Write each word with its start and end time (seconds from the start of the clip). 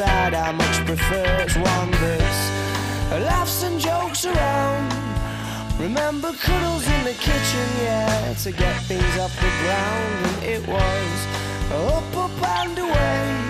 I 0.00 0.50
much 0.50 0.86
prefer. 0.86 1.24
It's 1.42 1.54
one 1.54 1.90
that's 1.92 3.22
laughs 3.30 3.62
and 3.62 3.78
jokes 3.78 4.24
around. 4.26 4.92
Remember 5.78 6.32
cuddles 6.32 6.84
in 6.88 7.04
the 7.04 7.12
kitchen, 7.12 7.66
yeah, 7.78 8.34
to 8.42 8.50
get 8.50 8.74
things 8.82 9.18
off 9.18 9.34
the 9.36 9.52
ground, 9.62 10.26
and 10.26 10.42
it 10.42 10.66
was 10.66 11.26
up, 11.70 12.16
up 12.16 12.48
and 12.60 12.78
away. 12.78 13.44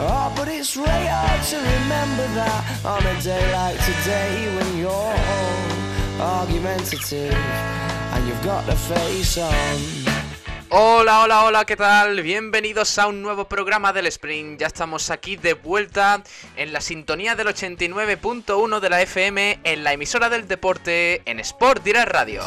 Oh, 0.00 0.32
but 0.36 0.48
it's 0.48 0.76
really 0.76 1.06
hard 1.06 1.42
to 1.48 1.56
remember 1.56 2.26
that 2.34 2.84
on 2.84 3.06
a 3.06 3.22
day 3.22 3.52
like 3.52 3.78
today 3.80 4.54
when 4.56 4.76
you're 4.76 4.90
all 4.90 6.40
argumentative 6.40 7.32
and 7.32 8.28
you've 8.28 8.42
got 8.42 8.66
the 8.66 8.76
face 8.76 9.38
on. 9.38 10.01
Hola, 10.74 11.20
hola, 11.20 11.44
hola, 11.44 11.64
¿qué 11.66 11.76
tal? 11.76 12.22
Bienvenidos 12.22 12.98
a 12.98 13.06
un 13.06 13.20
nuevo 13.20 13.46
programa 13.46 13.92
del 13.92 14.06
Spring. 14.06 14.56
Ya 14.56 14.68
estamos 14.68 15.10
aquí 15.10 15.36
de 15.36 15.52
vuelta 15.52 16.22
en 16.56 16.72
la 16.72 16.80
sintonía 16.80 17.34
del 17.34 17.48
89.1 17.48 18.80
de 18.80 18.88
la 18.88 19.02
FM 19.02 19.60
en 19.64 19.84
la 19.84 19.92
emisora 19.92 20.30
del 20.30 20.48
deporte 20.48 21.20
en 21.26 21.40
Sport 21.40 21.84
Direct 21.84 22.08
Radio. 22.08 22.42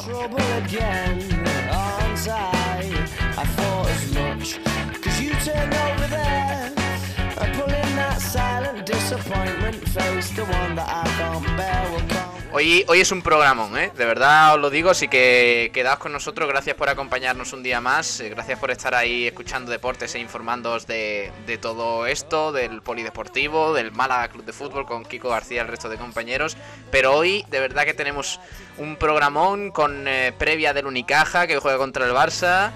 Hoy, 12.58 12.86
hoy 12.88 13.02
es 13.02 13.11
un 13.11 13.22
programón, 13.22 13.78
¿eh? 13.78 13.92
De 13.98 14.06
verdad 14.06 14.56
os 14.56 14.61
lo 14.61 14.70
digo, 14.70 14.89
así 14.89 15.09
que 15.09 15.72
quedaos 15.73 16.00
con 16.00 16.14
nosotros. 16.14 16.48
Gracias 16.48 16.78
por 16.78 16.88
acompañarnos 16.88 17.52
un 17.52 17.64
día 17.64 17.81
más. 17.81 18.22
eh, 18.22 18.30
Gracias 18.30 18.58
por 18.59 18.72
estar 18.72 18.95
ahí 18.95 19.28
escuchando 19.28 19.70
deportes 19.70 20.16
e 20.16 20.20
informándoos 20.20 20.88
de, 20.88 21.33
de 21.45 21.58
todo 21.58 22.08
esto, 22.08 22.53
del 22.53 22.81
polideportivo, 22.81 23.73
del 23.73 23.92
Málaga 23.92 24.30
Club 24.30 24.45
de 24.45 24.53
Fútbol 24.53 24.86
con 24.86 25.03
Kiko 25.03 25.28
García 25.28 25.58
y 25.58 25.59
el 25.59 25.67
resto 25.67 25.89
de 25.89 25.98
compañeros. 25.98 26.56
Pero 26.92 27.14
hoy, 27.14 27.44
de 27.50 27.59
verdad 27.59 27.83
que 27.83 27.94
tenemos 27.94 28.39
un 28.78 28.95
programón 28.95 29.72
con 29.72 30.08
eh, 30.08 30.33
previa 30.38 30.72
del 30.72 30.88
Unicaja 30.88 31.48
que 31.48 31.58
juega 31.58 31.78
contra 31.78 32.06
el 32.06 32.14
Barça. 32.14 32.72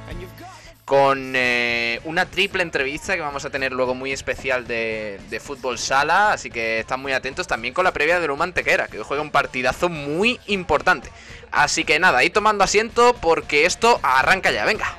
Con 0.89 1.33
eh, 1.35 2.01
una 2.05 2.25
triple 2.25 2.63
entrevista 2.63 3.13
que 3.13 3.21
vamos 3.21 3.45
a 3.45 3.51
tener 3.51 3.73
luego 3.73 3.93
muy 3.93 4.11
especial 4.11 4.65
de, 4.65 5.19
de 5.29 5.39
fútbol 5.39 5.77
sala, 5.77 6.33
así 6.33 6.49
que 6.49 6.79
están 6.79 6.99
muy 6.99 7.13
atentos 7.13 7.45
también 7.45 7.75
con 7.75 7.83
la 7.83 7.93
previa 7.93 8.19
del 8.19 8.31
Humantequera, 8.31 8.87
que 8.87 8.97
juega 9.03 9.21
un 9.21 9.29
partidazo 9.29 9.87
muy 9.87 10.39
importante. 10.47 11.11
Así 11.51 11.83
que 11.83 11.99
nada, 11.99 12.17
ahí 12.17 12.31
tomando 12.31 12.63
asiento 12.63 13.15
porque 13.21 13.67
esto 13.67 13.99
arranca 14.01 14.49
ya, 14.49 14.65
venga. 14.65 14.97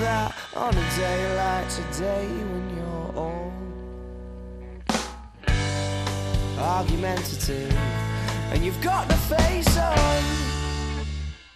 That 0.00 0.34
on 0.56 0.74
a 0.74 0.86
day 0.96 1.36
like 1.36 1.68
today 1.68 2.26
when 2.50 2.64
you're 2.76 3.12
all 3.16 3.52
argumentative 6.58 7.76
and 8.52 8.64
you've 8.64 8.80
got 8.82 9.06
the 9.08 9.16
face 9.16 9.76
on. 9.78 10.50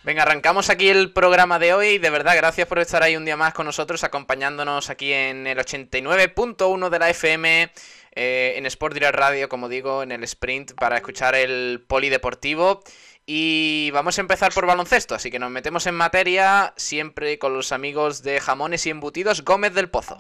Venga, 0.05 0.23
arrancamos 0.23 0.69
aquí 0.69 0.91
el 0.91 1.13
programa 1.13 1.59
de 1.59 1.73
hoy. 1.73 1.97
De 1.97 2.11
verdad, 2.11 2.37
gracias 2.37 2.69
por 2.69 2.79
estar 2.79 3.03
ahí 3.03 3.17
un 3.17 3.25
día 3.25 3.39
más 3.39 3.55
con 3.55 3.65
nosotros, 3.65 4.05
acompañándonos 4.05 4.91
aquí 4.91 5.15
en 5.15 5.47
el 5.47 5.57
89.1 5.57 6.91
de 6.91 6.99
la 6.99 7.09
FM, 7.09 7.73
eh, 8.15 8.55
en 8.57 8.67
Sport 8.67 8.93
Direct 8.93 9.15
Radio, 9.15 9.49
como 9.49 9.71
digo, 9.71 10.03
en 10.03 10.13
el 10.13 10.23
sprint, 10.25 10.73
para 10.75 10.97
escuchar 10.97 11.35
el 11.35 11.83
polideportivo. 11.89 12.83
Y 13.27 13.91
vamos 13.93 14.19
a 14.19 14.21
empezar 14.21 14.53
por 14.53 14.67
baloncesto, 14.67 15.15
así 15.15 15.31
que 15.31 15.39
nos 15.39 15.51
metemos 15.51 15.87
en 15.87 15.95
materia 15.95 16.75
siempre 16.77 17.39
con 17.39 17.55
los 17.55 17.73
amigos 17.73 18.23
de 18.23 18.39
Jamones 18.39 18.85
y 18.87 18.91
Embutidos 18.91 19.43
Gómez 19.43 19.73
del 19.73 19.89
Pozo. 19.89 20.19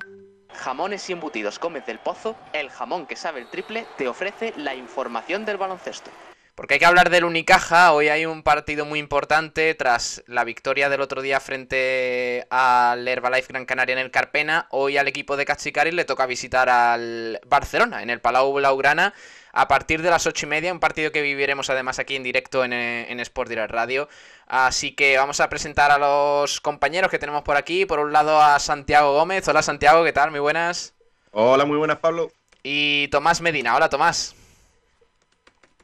Jamones 0.54 1.10
y 1.10 1.12
Embutidos 1.12 1.60
Gómez 1.60 1.84
del 1.84 1.98
Pozo, 1.98 2.37
el 2.53 2.70
jamón 2.70 3.06
que 3.06 3.16
sabe 3.16 3.41
el 3.41 3.50
triple, 3.50 3.87
te 3.98 4.09
ofrece 4.09 4.54
la 4.56 4.75
información 4.75 5.44
del 5.44 5.59
baloncesto. 5.59 6.10
Porque 6.54 6.75
hay 6.75 6.81
que 6.81 6.87
hablar 6.87 7.10
del 7.10 7.25
Unicaja, 7.25 7.92
hoy 7.92 8.09
hay 8.09 8.26
un 8.26 8.44
partido 8.44 8.84
muy 8.84 9.00
importante 9.00 9.75
tras 9.75 10.22
la 10.28 10.44
victoria 10.44 10.88
del 10.88 11.00
otro 11.00 11.20
día 11.20 11.41
frente 11.41 12.47
al 12.48 13.09
Herbalife 13.09 13.48
Gran 13.48 13.66
Canaria 13.66 13.94
en 13.94 13.98
el 13.98 14.12
Carpena, 14.12 14.69
hoy 14.70 14.97
al 14.97 15.09
equipo 15.09 15.37
de 15.37 15.47
Cachicari 15.47 15.91
le 15.91 16.04
toca 16.04 16.26
visitar 16.26 16.69
al 16.69 17.41
Barcelona 17.44 18.04
en 18.04 18.10
el 18.10 18.20
Palau 18.20 18.53
Blaugrana 18.53 19.15
a 19.53 19.66
partir 19.66 20.00
de 20.03 20.10
las 20.10 20.26
ocho 20.26 20.47
y 20.47 20.48
media, 20.48 20.72
un 20.72 20.78
partido 20.78 21.10
que 21.10 21.22
viviremos 21.22 21.70
además 21.70 21.98
aquí 21.98 22.15
en 22.15 22.22
directo 22.22 22.65
en, 22.65 22.72
eh, 22.72 23.10
en 23.10 23.19
Sport 23.21 23.48
Direct 23.48 23.71
Radio. 23.71 24.09
Así 24.47 24.92
que 24.92 25.16
vamos 25.16 25.41
a 25.41 25.48
presentar 25.48 25.91
a 25.91 25.98
los 25.98 26.60
compañeros 26.60 27.10
que 27.10 27.21
tenemos 27.21 27.42
por 27.42 27.56
aquí. 27.56 27.86
Por 27.86 28.00
un 28.00 28.12
lado 28.12 28.42
a 28.42 28.59
Santiago 28.59 29.15
Gómez. 29.15 29.47
Hola 29.47 29.62
Santiago, 29.62 30.04
¿qué 30.04 30.12
tal? 30.12 30.32
Muy 30.32 30.41
buenas. 30.41 30.94
Hola, 31.31 31.65
muy 31.65 31.78
buenas, 31.78 31.98
Pablo. 31.98 32.32
Y 32.65 33.09
Tomás 33.09 33.41
Medina. 33.41 33.76
Hola 33.76 33.88
Tomás. 33.88 34.34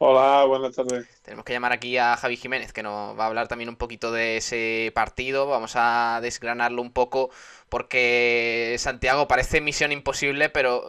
Hola, 0.03 0.45
buenas 0.45 0.75
tardes. 0.75 1.05
Tenemos 1.21 1.45
que 1.45 1.53
llamar 1.53 1.73
aquí 1.73 1.95
a 1.95 2.17
Javi 2.17 2.35
Jiménez, 2.35 2.73
que 2.73 2.81
nos 2.81 3.15
va 3.15 3.25
a 3.25 3.27
hablar 3.27 3.47
también 3.47 3.69
un 3.69 3.75
poquito 3.75 4.11
de 4.11 4.37
ese 4.37 4.91
partido. 4.95 5.45
Vamos 5.45 5.73
a 5.75 6.17
desgranarlo 6.23 6.81
un 6.81 6.91
poco, 6.91 7.29
porque 7.69 8.77
Santiago 8.79 9.27
parece 9.27 9.61
misión 9.61 9.91
imposible, 9.91 10.49
pero 10.49 10.83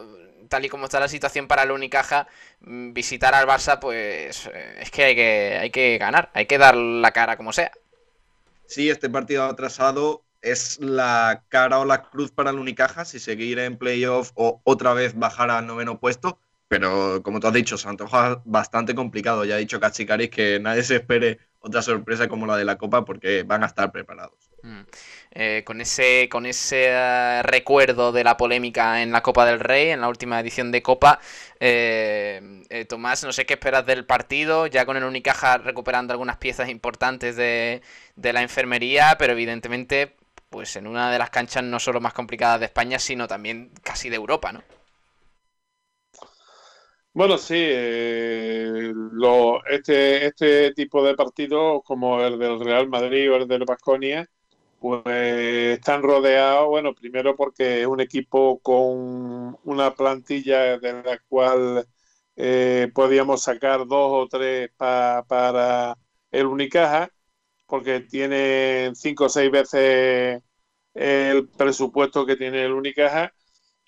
tal 0.48 0.64
y 0.64 0.70
como 0.70 0.86
está 0.86 0.98
la 0.98 1.08
situación 1.08 1.46
para 1.46 1.64
el 1.64 1.72
Unicaja, 1.72 2.26
mm, 2.60 2.94
visitar 2.94 3.34
al 3.34 3.46
Barça, 3.46 3.78
pues 3.80 4.46
eh, 4.46 4.78
es 4.80 4.90
que 4.90 5.04
hay 5.04 5.14
que, 5.14 5.58
hay 5.60 5.70
que 5.70 5.98
ganar, 5.98 6.30
hay 6.32 6.46
que 6.46 6.56
dar 6.56 6.74
la 6.74 7.10
cara 7.10 7.36
como 7.36 7.52
sea. 7.52 7.70
Sí, 8.64 8.88
este 8.88 9.10
partido 9.10 9.44
atrasado 9.44 10.22
es 10.40 10.80
la 10.80 11.44
cara 11.50 11.80
o 11.80 11.84
la 11.84 12.04
cruz 12.04 12.30
para 12.30 12.48
el 12.48 12.58
Unicaja 12.58 13.04
si 13.04 13.20
seguir 13.20 13.58
en 13.58 13.76
playoff 13.76 14.30
o 14.36 14.62
otra 14.64 14.94
vez 14.94 15.14
bajar 15.14 15.50
al 15.50 15.66
noveno 15.66 16.00
puesto. 16.00 16.38
Pero 16.72 17.22
como 17.22 17.38
tú 17.38 17.48
has 17.48 17.52
dicho, 17.52 17.76
se 17.76 17.86
antoja 17.86 18.40
bastante 18.46 18.94
complicado. 18.94 19.44
Ya 19.44 19.56
ha 19.56 19.58
dicho 19.58 19.78
Cachicaris 19.78 20.30
que 20.30 20.58
nadie 20.58 20.82
se 20.82 20.96
espere 20.96 21.38
otra 21.60 21.82
sorpresa 21.82 22.28
como 22.28 22.46
la 22.46 22.56
de 22.56 22.64
la 22.64 22.78
Copa 22.78 23.04
porque 23.04 23.42
van 23.42 23.62
a 23.62 23.66
estar 23.66 23.92
preparados. 23.92 24.50
Mm. 24.62 24.80
Eh, 25.32 25.62
con 25.66 25.82
ese, 25.82 26.30
con 26.30 26.46
ese 26.46 27.42
recuerdo 27.42 28.10
de 28.10 28.24
la 28.24 28.38
polémica 28.38 29.02
en 29.02 29.12
la 29.12 29.22
Copa 29.22 29.44
del 29.44 29.60
Rey, 29.60 29.90
en 29.90 30.00
la 30.00 30.08
última 30.08 30.40
edición 30.40 30.72
de 30.72 30.80
Copa, 30.80 31.20
eh, 31.60 32.62
eh, 32.70 32.86
Tomás, 32.86 33.22
no 33.22 33.32
sé 33.32 33.44
qué 33.44 33.52
esperas 33.52 33.84
del 33.84 34.06
partido, 34.06 34.66
ya 34.66 34.86
con 34.86 34.96
el 34.96 35.04
Unicaja 35.04 35.58
recuperando 35.58 36.14
algunas 36.14 36.38
piezas 36.38 36.70
importantes 36.70 37.36
de, 37.36 37.82
de 38.16 38.32
la 38.32 38.40
enfermería, 38.40 39.16
pero 39.18 39.34
evidentemente, 39.34 40.16
pues 40.48 40.74
en 40.76 40.86
una 40.86 41.12
de 41.12 41.18
las 41.18 41.28
canchas 41.28 41.64
no 41.64 41.78
solo 41.78 42.00
más 42.00 42.14
complicadas 42.14 42.60
de 42.60 42.66
España, 42.66 42.98
sino 42.98 43.28
también 43.28 43.72
casi 43.82 44.08
de 44.08 44.16
Europa, 44.16 44.52
¿no? 44.52 44.62
Bueno, 47.14 47.36
sí, 47.36 47.54
eh, 47.58 48.92
lo, 48.94 49.62
este, 49.66 50.26
este 50.26 50.72
tipo 50.72 51.04
de 51.04 51.14
partidos 51.14 51.82
como 51.84 52.20
el 52.22 52.38
del 52.38 52.58
Real 52.60 52.88
Madrid 52.88 53.30
o 53.30 53.36
el 53.36 53.46
del 53.48 53.64
Baskonia, 53.66 54.26
pues 54.78 55.02
están 55.06 56.02
rodeados, 56.02 56.68
bueno, 56.68 56.94
primero 56.94 57.36
porque 57.36 57.82
es 57.82 57.86
un 57.86 58.00
equipo 58.00 58.60
con 58.60 59.58
una 59.64 59.94
plantilla 59.94 60.78
de 60.78 61.02
la 61.02 61.18
cual 61.28 61.86
eh, 62.36 62.90
podíamos 62.94 63.42
sacar 63.42 63.80
dos 63.86 64.24
o 64.24 64.28
tres 64.28 64.70
pa- 64.76 65.22
para 65.28 65.98
el 66.30 66.46
Unicaja, 66.46 67.10
porque 67.66 68.00
tiene 68.00 68.92
cinco 68.94 69.26
o 69.26 69.28
seis 69.28 69.50
veces 69.50 70.42
el 70.94 71.48
presupuesto 71.50 72.26
que 72.26 72.36
tiene 72.36 72.64
el 72.64 72.72
Unicaja. 72.72 73.32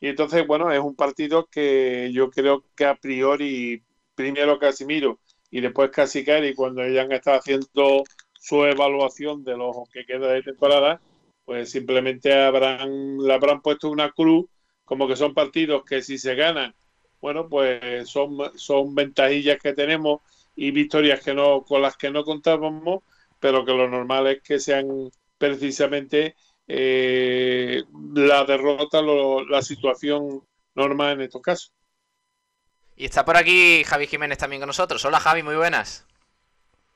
Y 0.05 0.09
entonces, 0.09 0.47
bueno, 0.47 0.71
es 0.71 0.81
un 0.81 0.95
partido 0.95 1.47
que 1.47 2.11
yo 2.13 2.29
creo 2.31 2.63
que 2.77 2.85
a 2.85 2.95
priori, 2.95 3.83
primero 4.15 4.59
Casimiro 4.59 5.19
y 5.51 5.63
después 5.63 5.89
Casicari, 5.91 6.55
cuando 6.55 6.87
ya 6.87 7.05
han 7.05 7.13
estado 7.13 7.39
haciendo 7.39 8.05
su 8.39 8.65
evaluación 8.67 9.43
de 9.45 9.57
lo 9.57 9.73
que 9.91 10.05
queda 10.05 10.31
de 10.31 10.43
temporada, 10.43 11.01
pues 11.47 11.71
simplemente 11.71 12.35
habrán, 12.35 13.17
le 13.17 13.33
habrán 13.33 13.63
puesto 13.63 13.89
una 13.89 14.11
cruz, 14.11 14.45
como 14.85 15.09
que 15.09 15.17
son 15.17 15.33
partidos 15.33 15.85
que 15.87 16.03
si 16.03 16.19
se 16.19 16.35
ganan, 16.35 16.75
bueno, 17.23 17.49
pues 17.49 18.07
son, 18.07 18.37
son 18.57 18.95
ventajillas 18.95 19.57
que 19.59 19.73
tenemos 19.73 20.21
y 20.55 20.71
victorias 20.71 21.23
que 21.23 21.33
no, 21.33 21.63
con 21.65 21.81
las 21.81 21.97
que 21.97 22.11
no 22.11 22.25
contábamos, 22.25 23.05
pero 23.41 23.65
que 23.65 23.73
lo 23.73 23.89
normal 23.89 24.27
es 24.27 24.43
que 24.43 24.59
sean 24.61 24.87
precisamente 25.39 26.37
eh, 26.67 27.83
la 28.15 28.45
derrota, 28.45 29.03
la 29.03 29.63
situación 29.63 30.47
normal 30.75 31.13
en 31.13 31.21
estos 31.23 31.43
casos. 31.43 31.73
Y 32.97 33.05
está 33.05 33.25
por 33.25 33.37
aquí 33.37 33.83
Javi 33.85 34.07
Jiménez 34.07 34.39
también 34.39 34.61
con 34.61 34.69
nosotros. 34.69 35.05
Hola 35.05 35.21
Javi, 35.21 35.43
muy 35.43 35.57
buenas. 35.57 36.07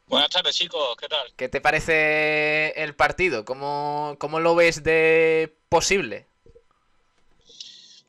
Buenas 0.06 0.30
tardes 0.30 0.56
chicos, 0.56 0.96
¿qué 0.96 1.06
tal? 1.06 1.34
¿Qué 1.36 1.48
te 1.50 1.60
parece 1.60 2.70
el 2.82 2.94
partido? 2.94 3.44
¿Cómo, 3.44 4.16
cómo 4.18 4.40
lo 4.40 4.54
ves 4.54 4.82
de 4.82 5.54
posible? 5.68 6.26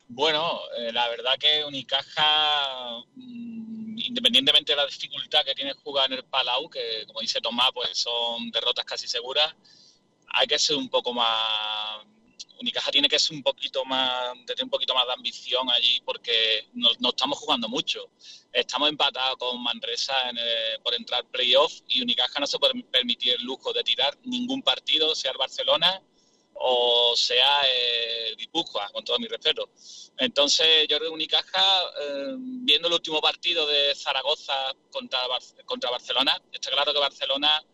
Bueno, 0.08 0.60
eh, 0.78 0.92
la 0.92 1.08
verdad 1.08 1.38
que 1.38 1.64
Unicaja, 1.64 2.98
mm, 3.14 3.98
independientemente 3.98 4.72
de 4.72 4.76
la 4.76 4.86
dificultad 4.86 5.44
que 5.44 5.54
tiene 5.54 5.72
jugar 5.74 6.10
en 6.10 6.18
el 6.18 6.24
Palau, 6.24 6.70
que 6.70 7.04
como 7.06 7.20
dice 7.20 7.40
Tomás, 7.40 7.70
pues 7.74 7.98
son 7.98 8.50
derrotas 8.50 8.84
casi 8.84 9.06
seguras, 9.06 9.54
hay 10.30 10.46
que 10.46 10.58
ser 10.58 10.76
un 10.76 10.88
poco 10.88 11.12
más... 11.12 12.06
Unicaja 12.60 12.90
tiene 12.90 13.08
que 13.08 13.18
ser 13.18 13.34
un 13.34 13.42
poquito 13.42 13.86
más, 13.86 14.34
tener 14.44 14.64
un 14.64 14.68
poquito 14.70 14.94
más 14.94 15.06
de 15.06 15.14
ambición 15.14 15.70
allí 15.70 16.02
porque 16.04 16.68
no, 16.74 16.90
estamos 17.08 17.38
jugando 17.38 17.70
mucho. 17.70 18.10
Estamos 18.52 18.90
empatados 18.90 19.38
con 19.38 19.62
Manresa 19.62 20.14
por 20.84 20.94
entrar 20.94 21.24
playoff 21.30 21.72
y 21.88 22.02
Unicaja 22.02 22.38
no 22.38 22.46
se 22.46 22.58
puede 22.58 22.82
permitir 22.84 23.32
el 23.32 23.44
lujo 23.44 23.72
de 23.72 23.82
tirar 23.82 24.18
ningún 24.24 24.60
partido, 24.62 25.14
sea 25.14 25.30
el 25.30 25.38
Barcelona 25.38 26.02
o 26.62 27.14
sea 27.16 27.62
el 27.62 28.36
Guipúzcoa, 28.36 28.90
con 28.92 29.02
todo 29.02 29.18
mi 29.18 29.26
respeto. 29.26 29.70
Entonces, 30.18 30.86
yo 30.88 30.98
creo 30.98 31.10
que 31.10 31.14
Unicaja, 31.14 31.64
eh, 32.02 32.34
viendo 32.36 32.88
el 32.88 32.94
último 32.94 33.20
partido 33.20 33.66
de 33.66 33.94
Zaragoza 33.94 34.74
contra, 34.90 35.20
contra 35.64 35.90
Barcelona, 35.90 36.40
está 36.52 36.70
claro 36.70 36.92
que 36.92 36.98
Barcelona 36.98 37.64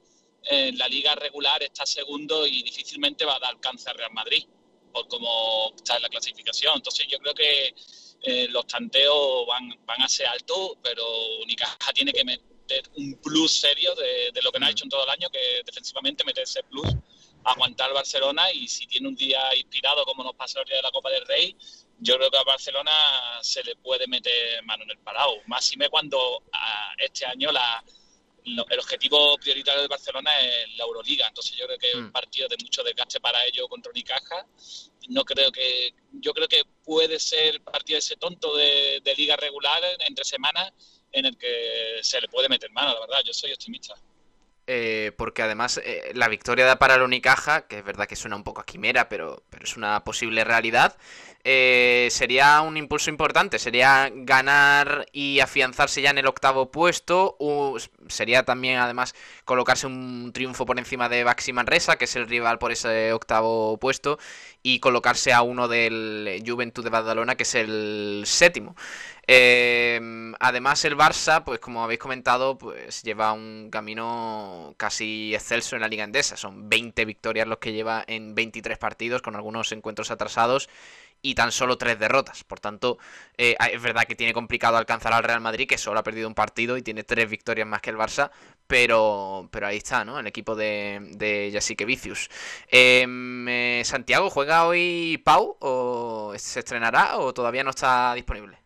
en 0.47 0.79
la 0.79 0.89
liga 0.89 1.15
regular 1.15 1.63
está 1.63 1.85
segundo 1.85 2.47
y 2.47 2.63
difícilmente 2.63 3.25
va 3.25 3.37
a 3.37 3.39
dar 3.39 3.51
alcance 3.51 3.91
a 3.91 3.93
Real 3.93 4.13
Madrid, 4.13 4.45
por 4.93 5.09
cómo 5.09 5.73
está 5.77 5.97
en 5.97 6.03
la 6.03 6.09
clasificación. 6.09 6.75
Entonces, 6.77 7.07
yo 7.09 7.19
creo 7.19 7.35
que 7.35 7.75
eh, 8.23 8.49
los 8.49 8.67
tanteos 8.67 9.47
van, 9.47 9.69
van 9.85 10.03
a 10.03 10.09
ser 10.09 10.27
altos, 10.27 10.73
pero 10.83 11.05
Unicaja 11.43 11.93
tiene 11.93 12.13
que 12.13 12.25
meter 12.25 12.83
un 12.97 13.15
plus 13.23 13.53
serio 13.53 13.95
de, 13.95 14.31
de 14.33 14.43
lo 14.43 14.51
que 14.51 14.59
no 14.59 14.67
ha 14.67 14.71
hecho 14.71 14.85
en 14.85 14.91
todo 14.91 15.05
el 15.05 15.11
año, 15.11 15.29
que 15.31 15.63
defensivamente 15.65 16.25
meter 16.25 16.45
ese 16.45 16.63
plus 16.65 16.89
aguantar 17.47 17.93
Barcelona 17.93 18.51
y 18.53 18.67
si 18.67 18.87
tiene 18.87 19.09
un 19.09 19.15
día 19.15 19.41
inspirado 19.57 20.05
como 20.05 20.25
nos 20.25 20.35
pasó 20.35 20.61
el 20.61 20.67
día 20.67 20.77
de 20.77 20.83
la 20.83 20.91
Copa 20.91 21.11
del 21.11 21.25
Rey, 21.27 21.57
yo 21.99 22.17
creo 22.17 22.31
que 22.31 22.39
a 22.39 22.43
Barcelona 22.43 22.93
se 23.41 23.63
le 23.63 23.77
puede 23.77 24.07
meter 24.07 24.63
mano 24.65 24.83
en 24.83 24.91
el 24.91 24.99
parado. 24.99 25.33
Más 25.47 25.73
me 25.77 25.89
cuando 25.89 26.43
este 26.99 27.25
año 27.25 27.53
la, 27.53 27.85
el 28.47 28.79
objetivo 28.79 29.37
prioritario 29.39 29.83
de 29.83 29.89
Barcelona 29.89 30.31
es 30.41 30.77
la 30.77 30.85
Euroliga. 30.85 31.27
Entonces 31.27 31.57
yo 31.57 31.67
creo 31.67 31.79
que 31.79 31.89
es 31.89 31.95
un 31.97 32.07
mm. 32.07 32.13
partido 32.13 32.49
de 32.49 32.57
mucho 32.63 32.83
desgaste 32.83 33.21
para 33.21 33.45
ellos 33.45 33.67
contra 33.69 33.91
Unicaja. 33.91 34.47
No 35.09 35.25
creo 35.25 35.51
que, 35.53 35.95
yo 36.13 36.33
creo 36.33 36.49
que 36.49 36.63
puede 36.85 37.19
ser 37.19 37.61
partido 37.63 37.99
ese 37.99 38.17
tonto 38.17 38.57
de, 38.57 39.01
de 39.05 39.15
liga 39.15 39.37
regular 39.37 39.83
entre 40.07 40.25
semanas 40.25 40.73
en 41.13 41.27
el 41.27 41.37
que 41.37 41.99
se 42.03 42.21
le 42.21 42.29
puede 42.29 42.49
meter 42.49 42.71
mano, 42.71 42.95
la 42.95 43.01
verdad. 43.01 43.23
Yo 43.25 43.33
soy 43.33 43.53
optimista. 43.53 43.95
Eh, 44.69 45.13
porque 45.17 45.43
además 45.43 45.81
eh, 45.85 46.11
la 46.15 46.27
victoria 46.27 46.67
da 46.67 46.77
para 46.77 46.97
el 46.97 47.03
Unicaja, 47.03 47.69
que 47.69 47.79
es 47.79 47.85
verdad 47.85 48.09
que 48.09 48.17
suena 48.17 48.35
un 48.35 48.43
poco 48.43 48.61
a 48.61 48.67
quimera, 48.67 49.09
pero, 49.09 49.45
pero 49.49 49.65
es 49.65 49.77
una 49.77 50.03
posible 50.03 50.43
realidad, 50.43 50.97
eh, 51.49 52.09
sería 52.11 52.61
un 52.61 52.77
impulso 52.77 53.09
importante, 53.09 53.61
sería 53.61 54.11
ganar 54.13 55.07
y 55.13 55.39
afianzarse 55.39 56.03
ya 56.03 56.11
en 56.11 56.19
el 56.19 56.27
octavo 56.27 56.73
puesto, 56.73 57.37
sería 58.09 58.43
también 58.43 58.79
además 58.79 59.15
colocarse 59.45 59.87
un 59.87 60.33
triunfo 60.35 60.67
por 60.67 60.77
encima 60.77 61.09
de 61.09 61.23
Baxi 61.23 61.53
Manresa, 61.53 61.99
que 61.99 62.07
es 62.07 62.17
el 62.17 62.29
rival 62.29 62.59
por 62.59 62.73
ese 62.73 63.13
octavo 63.13 63.79
puesto, 63.79 64.19
y 64.65 64.81
colocarse 64.81 65.33
a 65.33 65.43
uno 65.43 65.69
del 65.69 66.43
Juventud 66.45 66.83
de 66.83 66.91
Badalona, 66.91 67.37
que 67.37 67.45
es 67.45 67.55
el 67.55 68.25
séptimo. 68.27 68.75
Em, 69.29 70.35
además 70.39 70.85
el 70.85 70.97
Barça, 70.97 71.43
pues 71.45 71.59
como 71.61 71.83
habéis 71.83 71.99
comentado, 72.01 72.59
pues 72.59 73.03
lleva 73.03 73.33
un 73.33 73.71
camino 73.71 74.75
casi 74.77 75.35
excelso 75.35 75.75
en 75.77 75.83
la 75.83 75.89
Liga 75.89 76.05
Endesa. 76.05 76.37
Son 76.37 76.69
20 76.69 77.05
victorias 77.05 77.47
los 77.49 77.59
que 77.59 77.73
lleva 77.73 78.05
en 78.07 78.35
23 78.35 78.79
partidos, 78.79 79.23
con 79.23 79.35
algunos 79.37 79.73
encuentros 79.73 80.11
atrasados 80.11 80.69
y 81.27 81.35
tan 81.35 81.51
solo 81.51 81.77
3 81.77 81.99
derrotas. 81.99 82.45
Por 82.45 82.61
tanto, 82.61 82.99
eh, 83.37 83.57
es 83.73 83.83
verdad 83.83 84.05
que 84.05 84.15
tiene 84.15 84.33
complicado 84.33 84.77
alcanzar 84.77 85.13
al 85.13 85.25
Real 85.25 85.41
Madrid, 85.41 85.69
que 85.69 85.77
solo 85.77 85.99
ha 85.99 86.05
perdido 86.05 86.29
un 86.29 86.35
partido 86.35 86.77
y 86.77 86.83
tiene 86.83 87.03
3 87.03 87.29
victorias 87.29 87.67
más 87.67 87.81
que 87.83 87.91
el 87.91 87.97
Barça, 87.97 88.31
pero, 88.69 89.49
pero 89.51 89.67
ahí 89.67 89.79
está, 89.79 90.05
¿no? 90.05 90.21
El 90.21 90.27
equipo 90.29 90.55
de, 90.55 91.01
de 91.17 91.85
Vicius. 91.85 92.31
Em, 92.69 93.49
eh, 93.49 93.83
¿Santiago 93.85 94.31
juega 94.31 94.67
hoy 94.67 95.21
Pau 95.25 95.57
o 95.61 96.33
se 96.37 96.61
estrenará 96.61 97.19
o 97.19 97.35
todavía 97.35 97.65
no 97.65 97.71
está 97.71 98.15
disponible? 98.15 98.59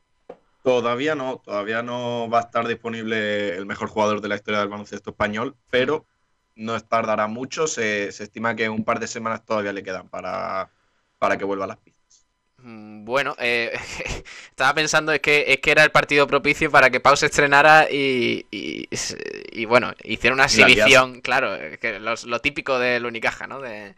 Todavía 0.63 1.15
no, 1.15 1.39
todavía 1.39 1.83
no 1.83 2.29
va 2.29 2.39
a 2.39 2.43
estar 2.43 2.69
disponible 2.69 3.57
el 3.57 3.65
mejor 3.65 3.89
jugador 3.89 4.21
de 4.21 4.29
la 4.29 4.35
historia 4.37 4.61
del 4.61 4.69
baloncesto 4.69 5.11
español, 5.11 5.57
pero 5.71 6.05
no 6.57 6.79
tardará 6.81 7.27
mucho. 7.27 7.67
Se, 7.67 8.09
estima 8.09 8.55
que 8.55 8.69
un 8.69 8.85
par 8.85 9.01
de 9.01 9.07
semanas 9.07 9.45
todavía 9.47 9.73
le 9.73 9.83
quedan 9.83 10.09
para, 10.11 10.71
para 11.19 11.39
que 11.39 11.45
vuelva 11.45 11.65
a 11.65 11.69
las 11.69 11.79
pistas. 11.79 12.00
Mm, 12.63 13.05
bueno, 13.05 13.37
eh, 13.39 13.73
estaba 14.51 14.75
pensando 14.75 15.13
es 15.13 15.21
que, 15.21 15.45
es 15.49 15.61
que 15.61 15.71
era 15.71 15.85
el 15.85 15.91
partido 15.91 16.27
propicio 16.27 16.71
para 16.71 16.91
que 16.91 17.01
Pau 17.01 17.17
se 17.17 17.27
estrenara 17.27 17.89
y, 17.91 18.47
y, 18.51 19.65
bueno, 19.65 19.93
hiciera 20.05 20.35
una 20.35 20.45
exhibición, 20.45 21.21
claro, 21.21 21.57
que 21.81 21.99
lo 22.01 22.41
típico 22.41 22.79
del 22.79 23.07
Unicaja, 23.07 23.47
¿no? 23.47 23.61
De, 23.61 23.95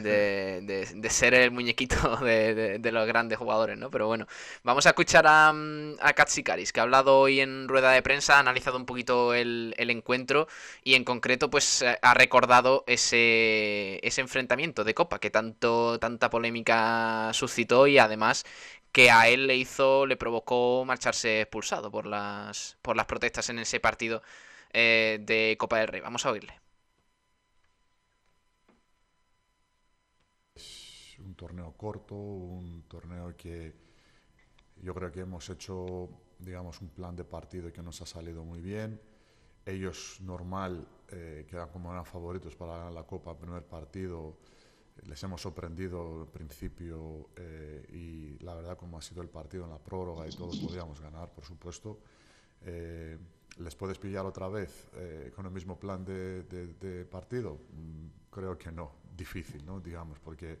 de, 0.00 0.86
de, 0.94 1.10
ser 1.10 1.34
el 1.34 1.50
muñequito 1.50 2.16
de, 2.24 2.90
los 2.92 3.06
grandes 3.06 3.38
jugadores, 3.38 3.78
¿no? 3.78 3.90
Pero 3.90 4.06
bueno, 4.06 4.26
vamos 4.62 4.86
a 4.86 4.90
escuchar 4.90 5.26
a, 5.26 5.52
mm, 5.52 5.96
a 6.00 6.12
Katsikaris, 6.14 6.72
que 6.72 6.80
ha 6.80 6.84
hablado 6.84 7.18
hoy 7.18 7.40
en 7.40 7.68
rueda 7.68 7.92
de 7.92 8.02
prensa, 8.02 8.36
ha 8.36 8.40
analizado 8.40 8.76
un 8.76 8.86
poquito 8.86 9.34
el, 9.34 9.74
encuentro 9.78 10.48
y 10.82 10.94
en 10.94 11.04
concreto 11.04 11.50
pues 11.50 11.82
eh, 11.82 11.98
ha 12.00 12.14
recordado 12.14 12.84
ese, 12.86 14.00
ese 14.02 14.20
enfrentamiento 14.22 14.84
de 14.84 14.94
Copa 14.94 15.18
que 15.18 15.30
tanto, 15.30 15.98
tanta 15.98 16.30
polémica 16.30 17.30
suscitó 17.34 17.86
y 17.86 17.98
además 17.98 18.44
que 18.92 19.10
a 19.10 19.28
él 19.28 19.46
le 19.46 19.56
hizo, 19.56 20.06
le 20.06 20.16
provocó 20.16 20.84
marcharse 20.86 21.42
expulsado 21.42 21.90
por 21.90 22.06
las, 22.06 22.78
por 22.82 22.96
las 22.96 23.06
protestas 23.06 23.48
en 23.50 23.58
ese 23.58 23.80
partido 23.80 24.22
eh, 24.72 25.18
de 25.22 25.56
Copa 25.58 25.78
del 25.78 25.88
Rey. 25.88 26.00
Vamos 26.00 26.26
a 26.26 26.30
oírle. 26.30 26.61
Torneo 31.34 31.72
corto, 31.76 32.14
un 32.14 32.84
torneo 32.88 33.36
que 33.36 33.74
yo 34.82 34.94
creo 34.94 35.12
que 35.12 35.20
hemos 35.20 35.48
hecho, 35.48 36.08
digamos, 36.38 36.80
un 36.80 36.88
plan 36.88 37.14
de 37.14 37.24
partido 37.24 37.72
que 37.72 37.82
nos 37.82 38.00
ha 38.02 38.06
salido 38.06 38.44
muy 38.44 38.60
bien. 38.60 39.00
Ellos, 39.64 40.20
normal, 40.20 40.86
eh, 41.08 41.46
quedan 41.48 41.68
como 41.68 41.92
eran 41.92 42.04
favoritos 42.04 42.56
para 42.56 42.78
ganar 42.78 42.92
la 42.92 43.04
Copa, 43.04 43.38
primer 43.38 43.64
partido. 43.64 44.38
Les 45.06 45.22
hemos 45.22 45.40
sorprendido 45.40 46.22
al 46.22 46.28
principio 46.28 47.30
eh, 47.36 47.86
y 47.92 48.44
la 48.44 48.54
verdad, 48.54 48.76
como 48.76 48.98
ha 48.98 49.02
sido 49.02 49.22
el 49.22 49.28
partido 49.28 49.64
en 49.64 49.70
la 49.70 49.78
prórroga 49.78 50.26
y 50.26 50.30
todo, 50.30 50.50
podíamos 50.66 51.00
ganar, 51.00 51.30
por 51.32 51.44
supuesto. 51.44 52.00
Eh, 52.62 53.18
¿Les 53.58 53.76
puedes 53.76 53.98
pillar 53.98 54.24
otra 54.24 54.48
vez 54.48 54.90
con 55.36 55.44
el 55.44 55.52
mismo 55.52 55.78
plan 55.78 56.04
de, 56.04 56.42
de 56.42 57.04
partido? 57.04 57.58
Mm, 57.74 58.30
creo 58.30 58.56
que 58.56 58.72
no, 58.72 58.92
difícil, 59.14 59.64
¿no? 59.66 59.78
Digamos, 59.78 60.18
porque 60.18 60.58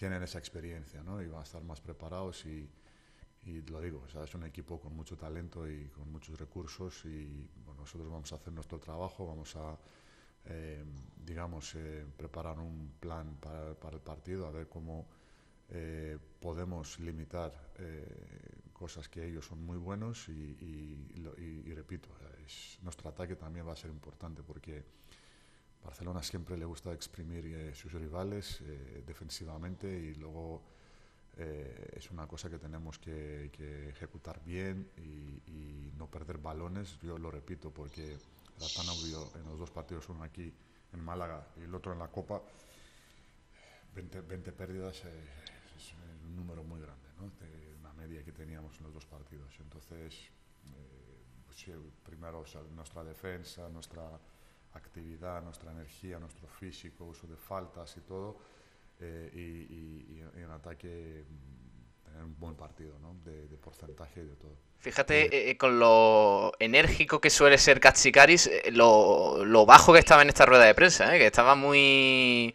tienen 0.00 0.22
esa 0.22 0.38
experiencia 0.38 1.02
¿no? 1.02 1.20
y 1.20 1.26
van 1.26 1.40
a 1.40 1.42
estar 1.42 1.62
más 1.62 1.78
preparados 1.82 2.46
y, 2.46 2.66
y 3.44 3.60
lo 3.68 3.82
digo, 3.82 4.02
es 4.06 4.34
un 4.34 4.44
equipo 4.44 4.80
con 4.80 4.96
mucho 4.96 5.14
talento 5.14 5.68
y 5.68 5.88
con 5.88 6.10
muchos 6.10 6.40
recursos 6.40 7.04
y 7.04 7.46
bueno, 7.66 7.82
nosotros 7.82 8.10
vamos 8.10 8.32
a 8.32 8.36
hacer 8.36 8.50
nuestro 8.50 8.78
trabajo, 8.78 9.26
vamos 9.26 9.54
a, 9.56 9.76
eh, 10.46 10.82
digamos, 11.22 11.74
eh, 11.74 12.06
preparar 12.16 12.58
un 12.58 12.94
plan 12.98 13.36
para, 13.42 13.74
para, 13.74 13.96
el 13.96 14.00
partido, 14.00 14.46
a 14.46 14.50
ver 14.50 14.68
cómo 14.68 15.06
eh, 15.68 16.16
podemos 16.40 16.98
limitar 16.98 17.52
cosas 18.72 19.06
que 19.06 19.26
ellos 19.26 19.44
son 19.44 19.62
muy 19.66 19.76
buenos 19.76 20.30
y, 20.30 20.32
y, 20.32 21.62
y 21.66 21.74
repito, 21.74 22.08
es, 22.46 22.78
nuestro 22.80 23.10
ataque 23.10 23.36
también 23.36 23.68
va 23.68 23.72
a 23.72 23.76
ser 23.76 23.90
importante 23.90 24.42
porque 24.42 24.82
Barcelona 25.84 26.22
siempre 26.22 26.56
le 26.56 26.64
gusta 26.64 26.92
exprimir 26.92 27.46
eh, 27.46 27.74
sus 27.74 27.92
rivales 27.92 28.60
eh, 28.62 29.02
defensivamente 29.06 29.88
y 29.88 30.14
luego 30.14 30.62
eh, 31.36 31.94
es 31.96 32.10
una 32.10 32.26
cosa 32.26 32.50
que 32.50 32.58
tenemos 32.58 32.98
que, 32.98 33.50
ejecutar 33.88 34.42
bien 34.44 34.90
y, 34.96 35.92
no 35.96 36.06
perder 36.06 36.38
balones. 36.38 36.98
Yo 37.02 37.18
lo 37.18 37.30
repito 37.30 37.70
porque 37.70 38.04
era 38.12 38.66
tan 38.74 38.88
obvio 38.88 39.30
en 39.36 39.44
los 39.44 39.58
dos 39.58 39.70
partidos, 39.70 40.08
uno 40.08 40.22
aquí 40.22 40.50
en 40.94 41.04
Málaga 41.04 41.46
y 41.58 41.64
el 41.64 41.74
otro 41.74 41.92
en 41.92 41.98
la 41.98 42.08
Copa. 42.08 42.40
20, 43.94 44.22
20 44.22 44.52
pérdidas 44.52 44.96
es 44.96 45.94
un 46.24 46.36
número 46.36 46.64
muy 46.64 46.80
grande, 46.80 47.06
¿no? 47.18 47.30
una 47.80 47.92
media 47.92 48.24
que 48.24 48.32
teníamos 48.32 48.78
en 48.78 48.84
los 48.84 48.94
dos 48.94 49.04
partidos. 49.04 49.52
Entonces, 49.60 50.30
eh, 50.64 51.22
pues 51.46 51.66
primero 52.02 52.44
nuestra 52.74 53.04
defensa, 53.04 53.68
nuestra 53.68 54.18
actividad, 54.74 55.42
nuestra 55.42 55.72
energía, 55.72 56.18
nuestro 56.18 56.46
físico, 56.48 57.04
uso 57.04 57.26
de 57.26 57.36
faltas 57.36 57.96
y 57.96 58.00
todo, 58.00 58.38
eh, 59.00 59.30
y, 59.34 60.20
en 60.40 60.50
ataque 60.50 61.24
mm, 61.28 62.04
tener 62.04 62.24
un 62.24 62.38
buen 62.38 62.54
partido, 62.54 62.98
¿no? 63.00 63.16
de, 63.24 63.56
porcentaje 63.56 64.20
y 64.20 64.24
de 64.24 64.36
todo. 64.36 64.56
Fíjate 64.78 65.50
eh, 65.50 65.58
con 65.58 65.78
lo 65.78 66.52
enérgico 66.58 67.20
que 67.20 67.28
suele 67.28 67.58
ser 67.58 67.80
Katsikaris, 67.80 68.50
lo, 68.72 69.44
lo, 69.44 69.66
bajo 69.66 69.92
que 69.92 69.98
estaba 69.98 70.22
en 70.22 70.28
esta 70.28 70.46
rueda 70.46 70.64
de 70.64 70.74
prensa, 70.74 71.10
que 71.12 71.26
estaba 71.26 71.54
muy 71.54 72.54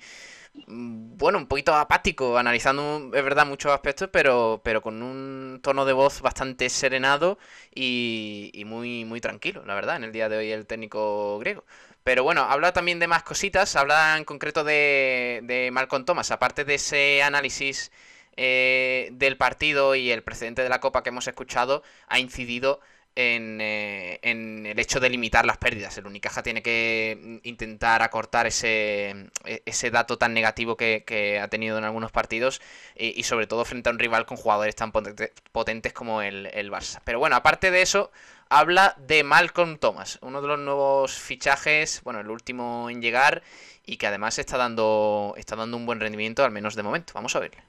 Mm, 0.67 1.17
bueno, 1.17 1.37
un 1.37 1.47
poquito 1.47 1.73
apático, 1.75 2.37
analizando, 2.37 3.11
es 3.13 3.23
verdad, 3.23 3.45
muchos 3.45 3.71
aspectos, 3.71 4.09
pero, 4.11 4.61
pero 4.63 4.81
con 4.81 5.01
un 5.03 5.59
tono 5.61 5.85
de 5.85 5.93
voz 5.93 6.21
bastante 6.21 6.69
serenado 6.69 7.37
y, 7.73 8.63
muy, 8.65 9.05
muy 9.05 9.21
tranquilo, 9.21 9.65
la 9.65 9.75
verdad, 9.75 9.97
en 9.97 10.05
el 10.05 10.11
día 10.11 10.29
de 10.29 10.37
hoy 10.37 10.51
el 10.51 10.65
técnico 10.65 11.39
griego. 11.39 11.65
Pero 12.05 12.23
bueno, 12.23 12.43
habla 12.43 12.71
también 12.71 12.99
de 12.99 13.07
más 13.07 13.23
cositas, 13.23 13.75
habla 13.75 14.15
en 14.17 14.25
concreto 14.25 14.63
de, 14.63 15.41
de 15.43 15.71
Malcolm 15.71 16.05
Thomas, 16.05 16.29
aparte 16.29 16.63
de 16.63 16.75
ese 16.75 17.23
análisis 17.23 17.91
eh, 18.37 19.09
del 19.13 19.37
partido 19.37 19.95
y 19.95 20.11
el 20.11 20.21
precedente 20.21 20.61
de 20.61 20.69
la 20.69 20.79
Copa 20.79 21.01
que 21.01 21.09
hemos 21.09 21.27
escuchado, 21.27 21.81
ha 22.07 22.19
incidido 22.19 22.79
eh, 23.15 23.94
en, 24.25 24.65
el 24.65 24.79
hecho 24.79 24.99
de 24.99 25.09
limitar 25.09 25.45
las 25.45 25.57
pérdidas. 25.57 25.95
El 25.97 26.07
Unicaja 26.07 26.41
tiene 26.41 26.63
que 26.63 27.39
intentar 27.43 28.01
acortar 28.01 28.47
ese, 28.47 29.29
ese 29.65 29.91
dato 29.91 30.17
tan 30.17 30.33
negativo 30.33 30.75
que, 30.75 31.39
ha 31.41 31.47
tenido 31.47 31.77
en 31.77 31.83
algunos 31.83 32.11
partidos 32.11 32.59
y, 32.95 33.21
sobre 33.23 33.45
todo 33.45 33.63
frente 33.65 33.89
a 33.89 33.91
un 33.91 33.99
rival 33.99 34.25
con 34.25 34.37
jugadores 34.37 34.75
tan 34.75 34.91
potentes 34.91 35.93
como 35.93 36.21
el, 36.21 36.47
el 36.47 36.71
Barça. 36.71 37.01
Pero 37.03 37.19
bueno, 37.19 37.35
aparte 37.35 37.69
de 37.69 37.83
eso, 37.83 38.11
habla 38.49 38.95
de 38.97 39.23
Malcolm 39.23 39.77
Thomas, 39.77 40.17
uno 40.21 40.41
de 40.41 40.47
los 40.47 40.59
nuevos 40.59 41.13
fichajes, 41.13 42.01
bueno, 42.03 42.19
el 42.19 42.29
último 42.29 42.89
en 42.89 43.01
llegar 43.01 43.43
y 43.85 43.97
que 43.97 44.07
además 44.07 44.39
está 44.39 44.57
dando, 44.57 45.35
está 45.37 45.55
dando 45.55 45.77
un 45.77 45.85
buen 45.85 45.99
rendimiento, 45.99 46.43
al 46.43 46.51
menos 46.51 46.75
de 46.75 46.81
momento. 46.81 47.13
Vamos 47.13 47.35
a 47.35 47.39
verle. 47.39 47.61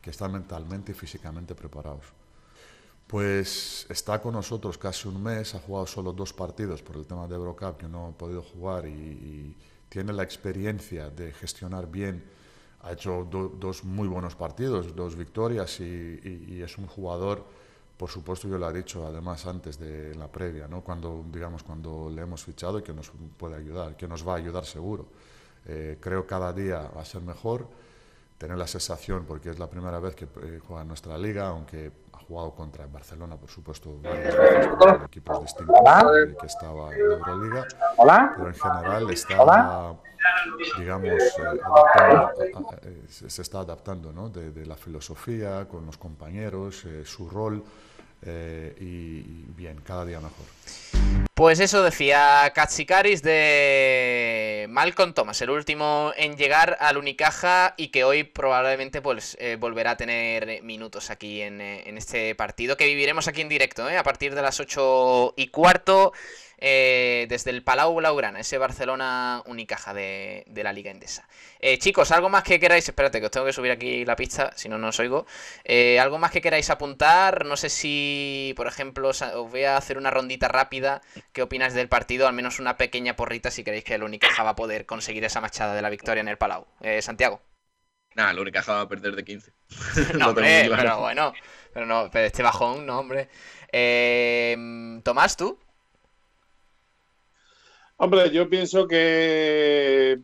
Que 0.00 0.10
están 0.10 0.32
mentalmente 0.32 0.90
y 0.90 0.94
físicamente 0.96 1.54
preparados. 1.54 2.06
Pues 3.12 3.84
está 3.90 4.22
con 4.22 4.32
nosotros 4.32 4.78
casi 4.78 5.06
un 5.06 5.22
mes, 5.22 5.54
ha 5.54 5.58
jugado 5.58 5.86
solo 5.86 6.14
dos 6.14 6.32
partidos 6.32 6.80
por 6.80 6.96
el 6.96 7.04
tema 7.04 7.28
de 7.28 7.34
Eurocup 7.34 7.76
que 7.76 7.86
no 7.86 8.06
ha 8.06 8.10
podido 8.12 8.42
jugar 8.42 8.86
y, 8.86 9.54
tiene 9.90 10.14
la 10.14 10.22
experiencia 10.22 11.10
de 11.10 11.30
gestionar 11.34 11.90
bien. 11.90 12.24
Ha 12.80 12.92
hecho 12.92 13.28
dos 13.30 13.84
muy 13.84 14.08
buenos 14.08 14.34
partidos, 14.34 14.96
dos 14.96 15.14
victorias 15.14 15.78
y, 15.80 16.62
es 16.62 16.78
un 16.78 16.86
jugador, 16.86 17.44
por 17.98 18.08
supuesto 18.08 18.48
yo 18.48 18.56
lo 18.56 18.70
he 18.70 18.72
dicho 18.72 19.06
además 19.06 19.44
antes 19.44 19.78
de 19.78 20.14
la 20.14 20.28
previa, 20.28 20.66
¿no? 20.66 20.80
cuando, 20.80 21.22
digamos, 21.30 21.62
cuando 21.62 22.08
le 22.08 22.22
hemos 22.22 22.42
fichado 22.42 22.78
y 22.78 22.82
que 22.82 22.94
nos 22.94 23.12
puede 23.36 23.56
ayudar, 23.56 23.94
que 23.94 24.08
nos 24.08 24.26
va 24.26 24.32
a 24.32 24.36
ayudar 24.36 24.64
seguro. 24.64 25.04
Eh, 25.66 25.98
creo 26.00 26.26
cada 26.26 26.50
día 26.54 26.90
va 26.96 27.02
a 27.02 27.04
ser 27.04 27.20
mejor 27.20 27.68
tener 28.38 28.56
la 28.56 28.66
sensación, 28.66 29.26
porque 29.28 29.50
es 29.50 29.58
la 29.58 29.68
primera 29.68 30.00
vez 30.00 30.14
que 30.14 30.24
eh, 30.24 30.60
juega 30.66 30.80
en 30.80 30.88
nuestra 30.88 31.18
liga, 31.18 31.48
aunque 31.48 31.92
jugado 32.32 32.54
contra 32.54 32.86
Barcelona, 32.86 33.36
por 33.36 33.50
supuesto, 33.50 33.98
varias 34.02 34.34
veces 34.34 34.68
contra 34.68 35.04
equipos 35.04 35.42
distintos 35.42 35.76
eh, 35.76 36.34
que 36.40 36.46
estaba 36.46 36.94
en 36.94 37.00
Euroliga, 37.00 37.66
pero 37.98 38.48
en 38.48 38.54
general 38.54 39.10
está, 39.10 39.94
digamos, 40.78 41.10
eh, 41.10 41.22
eh, 42.84 43.02
se 43.08 43.42
está 43.42 43.60
adaptando 43.60 44.12
¿no? 44.12 44.30
de, 44.30 44.64
la 44.64 44.76
filosofía, 44.76 45.66
con 45.68 45.84
los 45.84 45.98
compañeros, 45.98 46.86
su 47.04 47.28
rol, 47.28 47.62
y 48.24 49.44
bien, 49.54 49.82
cada 49.84 50.06
día 50.06 50.18
mejor. 50.18 50.46
Pues 51.34 51.60
eso 51.60 51.82
decía 51.82 52.50
Katsikaris 52.54 53.22
de 53.22 54.41
Malcolm 54.68 55.12
Thomas, 55.14 55.40
el 55.42 55.50
último 55.50 56.12
en 56.16 56.36
llegar 56.36 56.76
al 56.80 56.96
Unicaja 56.96 57.74
y 57.76 57.88
que 57.88 58.04
hoy 58.04 58.24
probablemente 58.24 59.00
pues, 59.00 59.36
eh, 59.40 59.56
volverá 59.58 59.92
a 59.92 59.96
tener 59.96 60.62
minutos 60.62 61.10
aquí 61.10 61.42
en, 61.42 61.60
eh, 61.60 61.88
en, 61.88 61.98
este 61.98 62.34
partido 62.34 62.76
que 62.76 62.86
viviremos 62.86 63.28
aquí 63.28 63.40
en 63.40 63.48
directo, 63.48 63.88
¿eh? 63.88 63.98
a 63.98 64.02
partir 64.02 64.34
de 64.34 64.42
las 64.42 64.60
8 64.60 65.34
y 65.36 65.48
cuarto. 65.48 66.12
Eh, 66.64 67.26
desde 67.28 67.50
el 67.50 67.64
Palau 67.64 67.92
Blaugrana, 67.96 68.38
ese 68.38 68.56
Barcelona 68.56 69.42
Unicaja 69.46 69.92
de, 69.92 70.44
la 70.54 70.72
Liga 70.72 70.92
Endesa. 70.92 71.26
Eh, 71.58 71.76
chicos, 71.78 72.12
algo 72.12 72.28
más 72.28 72.44
que 72.44 72.60
queráis, 72.60 72.88
espérate 72.88 73.18
que 73.18 73.24
os 73.26 73.32
tengo 73.32 73.46
que 73.46 73.52
subir 73.52 73.72
aquí 73.72 74.04
la 74.04 74.14
pista, 74.14 74.52
si 74.54 74.68
no, 74.68 74.78
no 74.78 74.90
os 74.90 75.00
oigo. 75.00 75.26
Eh, 75.64 75.98
algo 75.98 76.18
más 76.18 76.30
que 76.30 76.40
queráis 76.40 76.70
apuntar, 76.70 77.46
no 77.46 77.56
sé 77.56 77.68
si, 77.68 78.54
por 78.56 78.68
ejemplo, 78.68 79.08
os 79.08 79.24
voy 79.50 79.64
a 79.64 79.76
hacer 79.76 79.98
una 79.98 80.12
rondita 80.12 80.46
rápida. 80.46 81.02
¿Qué 81.32 81.42
opináis 81.42 81.74
del 81.74 81.88
partido? 81.88 82.28
Al 82.28 82.34
menos 82.34 82.60
una 82.60 82.76
pequeña 82.76 83.16
porrita 83.16 83.50
si 83.50 83.64
queréis 83.64 83.82
que 83.82 83.96
el 83.96 84.04
Unicaja 84.04 84.44
va 84.44 84.50
a 84.50 84.56
poder 84.56 84.86
conseguir 84.86 85.24
esa 85.24 85.40
machada 85.40 85.74
de 85.74 85.82
la 85.82 85.90
victoria 85.90 86.20
en 86.20 86.28
el 86.28 86.38
Palau. 86.38 86.68
Santiago. 87.00 87.42
Nada, 88.14 88.30
el 88.30 88.38
Unicaja 88.38 88.74
va 88.74 88.80
a 88.82 88.88
perder 88.88 89.16
de 89.16 89.24
15. 89.24 89.52
no, 90.16 90.28
hombre, 90.28 90.70
pero 90.76 91.00
bueno, 91.00 91.32
pero 91.74 91.86
no, 91.86 92.08
pero 92.08 92.26
este 92.26 92.44
bajón, 92.44 92.86
no, 92.86 93.00
hombre. 93.00 93.28
Tomás, 95.02 95.36
¿tú? 95.36 95.58
Hombre, 97.96 98.30
yo 98.30 98.48
pienso 98.48 98.86
que 98.88 100.18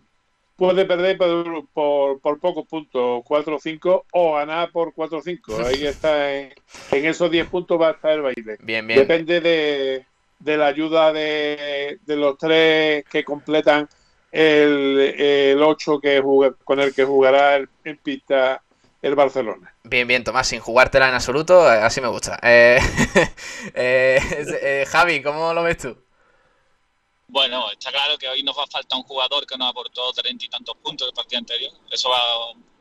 puede 0.57 0.85
perder 0.85 1.17
por, 1.17 2.21
por, 2.21 2.41
pocos 2.41 2.67
puntos, 2.67 3.23
4 3.25 3.57
o 3.57 3.59
5, 3.59 4.07
o 4.13 4.35
ganar 4.35 4.71
por 4.73 4.93
4 4.93 5.19
o 5.19 5.23
5. 5.23 5.59
Ahí 5.67 5.87
está, 5.87 6.35
en, 6.35 6.53
esos 6.91 7.31
10 7.31 7.47
puntos 7.49 7.81
va 7.81 7.89
a 7.89 7.93
estar 7.93 8.13
el 8.13 8.23
baile. 8.23 8.57
Bien, 8.61 8.87
bien. 8.87 8.99
Depende 8.99 9.41
de, 9.41 10.57
la 10.57 10.67
ayuda 10.67 11.13
de, 11.13 11.99
los 12.07 12.37
tres 12.39 13.05
que 13.05 13.25
completan 13.25 13.89
el, 14.33 15.15
el 15.17 15.63
8 15.63 16.01
que 16.01 16.23
con 16.65 16.81
el 16.81 16.95
que 16.95 17.05
jugará 17.05 17.57
en 17.57 17.97
pista 17.99 18.61
el 19.03 19.15
Barcelona. 19.15 19.73
Bien, 19.85 20.07
bien, 20.07 20.25
Tomás, 20.25 20.49
sin 20.49 20.61
jugártela 20.61 21.09
en 21.09 21.15
absoluto, 21.15 21.67
así 21.67 22.01
me 22.01 22.09
gusta. 22.09 22.39
Eh, 22.43 22.79
eh, 23.75 24.21
eh, 24.63 24.85
Javi, 24.89 25.23
¿cómo 25.23 25.55
lo 25.55 25.63
ves 25.63 25.79
tú? 25.79 25.97
Bueno, 27.29 27.71
está 27.71 27.91
claro 27.91 28.17
que 28.17 28.27
hoy 28.27 28.43
nos 28.43 28.57
va 28.57 28.65
a 28.65 28.67
faltar 28.67 28.99
un 28.99 29.05
jugador 29.05 29.47
que 29.47 29.57
nos 29.59 29.69
aportó 29.69 30.13
treinta 30.15 30.47
y 30.47 30.49
tantos 30.49 30.75
puntos 30.79 31.07
del 31.07 31.15
partido 31.15 31.39
anterior. 31.39 31.73
Eso 31.91 32.09
va, 32.09 32.19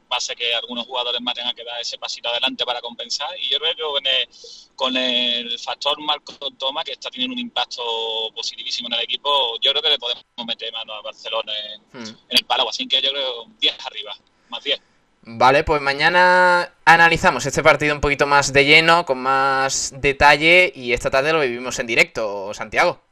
va, 0.10 0.16
a 0.16 0.18
hacer 0.18 0.38
que 0.38 0.56
algunos 0.56 0.86
jugadores 0.86 1.20
más 1.20 1.34
tengan 1.34 1.54
que 1.54 1.66
dar 1.66 1.82
ese 1.82 1.98
pasito 1.98 2.30
adelante 2.30 2.66
para 2.66 2.80
compensar. 2.80 3.30
Y 3.42 3.50
yo 3.50 3.60
creo 3.60 3.76
que 3.76 3.84
con 3.84 4.08
el, 4.08 4.30
con 4.76 4.98
el 4.98 5.60
factor 5.60 6.00
Marco 6.00 6.34
Toma, 6.58 6.86
que 6.86 6.94
está 6.94 7.10
teniendo 7.10 7.34
un 7.34 7.40
impacto 7.40 7.84
positivísimo 8.34 8.88
en 8.88 8.94
el 8.94 9.02
equipo, 9.02 9.60
yo 9.60 9.72
creo 9.72 9.84
que 9.84 9.90
le 9.90 10.00
podemos 10.00 10.24
meter 10.48 10.72
mano 10.72 10.94
a 10.94 11.02
Barcelona 11.02 11.52
en, 11.74 12.02
hmm. 12.02 12.18
el 12.30 12.46
Palau. 12.46 12.70
Así 12.70 12.88
que 12.88 13.02
yo 13.02 13.10
creo 13.10 13.48
10 13.60 13.86
arriba, 13.86 14.16
más 14.48 14.64
10. 14.64 14.80
Vale, 15.24 15.66
pues 15.66 15.82
mañana 15.82 16.74
analizamos 16.86 17.46
este 17.46 17.62
partido 17.62 17.94
un 17.94 18.00
poquito 18.00 18.26
más 18.26 18.54
de 18.54 18.64
lleno, 18.64 19.06
con 19.06 19.18
más 19.18 19.94
detalle, 19.98 20.72
y 20.74 20.94
esta 20.94 21.12
tarde 21.12 21.34
lo 21.34 21.42
vivimos 21.42 21.78
en 21.80 21.88
directo, 21.88 22.54
Santiago. 22.54 23.07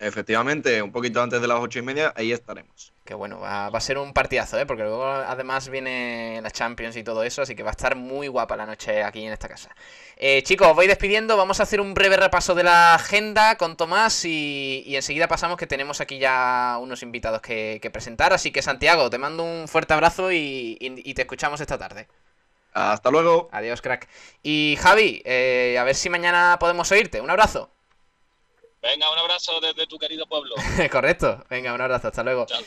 Efectivamente, 0.00 0.80
un 0.80 0.92
poquito 0.92 1.20
antes 1.20 1.42
de 1.42 1.46
las 1.46 1.58
ocho 1.60 1.78
y 1.78 1.82
media, 1.82 2.14
ahí 2.16 2.32
estaremos. 2.32 2.94
Que 3.04 3.12
bueno, 3.12 3.38
va, 3.38 3.66
a 3.66 3.80
ser 3.80 3.98
un 3.98 4.14
partidazo, 4.14 4.58
¿eh? 4.58 4.64
porque 4.64 4.82
luego 4.82 5.04
además 5.04 5.68
viene 5.68 6.40
la 6.42 6.50
Champions 6.50 6.96
y 6.96 7.04
todo 7.04 7.22
eso, 7.22 7.42
así 7.42 7.54
que 7.54 7.62
va 7.62 7.68
a 7.68 7.72
estar 7.72 7.96
muy 7.96 8.26
guapa 8.26 8.56
la 8.56 8.64
noche 8.64 9.02
aquí 9.02 9.22
en 9.22 9.32
esta 9.34 9.46
casa. 9.46 9.68
Eh, 10.16 10.42
chicos, 10.42 10.68
os 10.68 10.74
voy 10.74 10.86
despidiendo, 10.86 11.36
vamos 11.36 11.60
a 11.60 11.64
hacer 11.64 11.82
un 11.82 11.92
breve 11.92 12.16
repaso 12.16 12.54
de 12.54 12.62
la 12.62 12.94
agenda 12.94 13.56
con 13.56 13.76
Tomás 13.76 14.24
y, 14.24 14.84
enseguida 14.86 15.28
pasamos 15.28 15.58
que 15.58 15.66
tenemos 15.66 16.00
aquí 16.00 16.18
ya 16.18 16.78
unos 16.80 17.02
invitados 17.02 17.42
que, 17.42 17.90
presentar, 17.92 18.32
así 18.32 18.52
que 18.52 18.62
Santiago, 18.62 19.10
te 19.10 19.18
mando 19.18 19.44
un 19.44 19.68
fuerte 19.68 19.92
abrazo 19.92 20.32
y, 20.32 20.78
te 21.14 21.22
escuchamos 21.22 21.60
esta 21.60 21.76
tarde. 21.76 22.08
Hasta 22.72 23.10
luego. 23.10 23.50
Adiós, 23.52 23.82
crack. 23.82 24.08
Y 24.42 24.78
Javi, 24.80 25.20
eh, 25.26 25.76
a 25.78 25.84
ver 25.84 25.94
si 25.94 26.08
mañana 26.08 26.56
podemos 26.58 26.90
oírte. 26.90 27.20
Un 27.20 27.28
abrazo. 27.28 27.70
Venga, 28.82 29.12
un 29.12 29.18
abrazo 29.18 29.60
desde 29.60 29.86
tu 29.86 29.98
querido 29.98 30.26
pueblo. 30.26 30.54
Correcto. 30.90 31.44
Venga, 31.50 31.74
un 31.74 31.80
abrazo. 31.80 32.08
Hasta 32.08 32.22
luego. 32.22 32.46
Chao. 32.46 32.60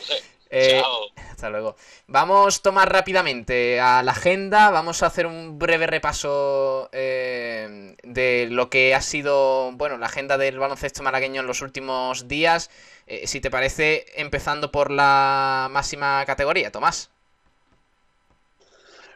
Eh, 0.49 0.79
Chao. 0.79 1.07
Hasta 1.31 1.49
luego. 1.49 1.75
Vamos 2.05 2.59
a 2.59 2.61
tomar 2.61 2.91
rápidamente 2.91 3.79
a 3.79 4.03
la 4.03 4.11
agenda. 4.11 4.69
Vamos 4.69 5.01
a 5.01 5.07
hacer 5.07 5.25
un 5.25 5.57
breve 5.57 5.87
repaso 5.87 6.89
eh, 6.91 7.95
de 8.03 8.47
lo 8.51 8.69
que 8.69 8.93
ha 8.93 9.01
sido, 9.01 9.71
bueno, 9.71 9.97
la 9.97 10.05
agenda 10.05 10.37
del 10.37 10.59
baloncesto 10.59 11.01
malagueño 11.01 11.41
en 11.41 11.47
los 11.47 11.63
últimos 11.63 12.27
días. 12.27 12.69
Eh, 13.07 13.25
si 13.25 13.41
te 13.41 13.49
parece, 13.49 14.05
empezando 14.15 14.71
por 14.71 14.91
la 14.91 15.67
máxima 15.71 16.23
categoría, 16.25 16.71
Tomás. 16.71 17.09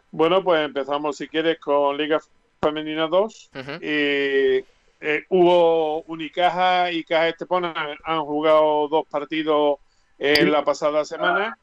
Bueno, 0.09 0.43
pues 0.43 0.65
empezamos, 0.65 1.17
si 1.17 1.27
quieres, 1.27 1.59
con 1.59 1.95
Liga 1.95 2.19
Femenina 2.59 3.07
2. 3.07 3.49
Y 3.81 4.65
eh, 4.99 5.25
hubo 5.29 6.01
Unicaja 6.03 6.91
y 6.91 7.03
Caja 7.03 7.29
Estepona 7.29 7.97
han 8.03 8.21
jugado 8.25 8.87
dos 8.87 9.05
partidos 9.07 9.79
en 10.17 10.51
la 10.51 10.63
pasada 10.63 11.05
semana. 11.05 11.57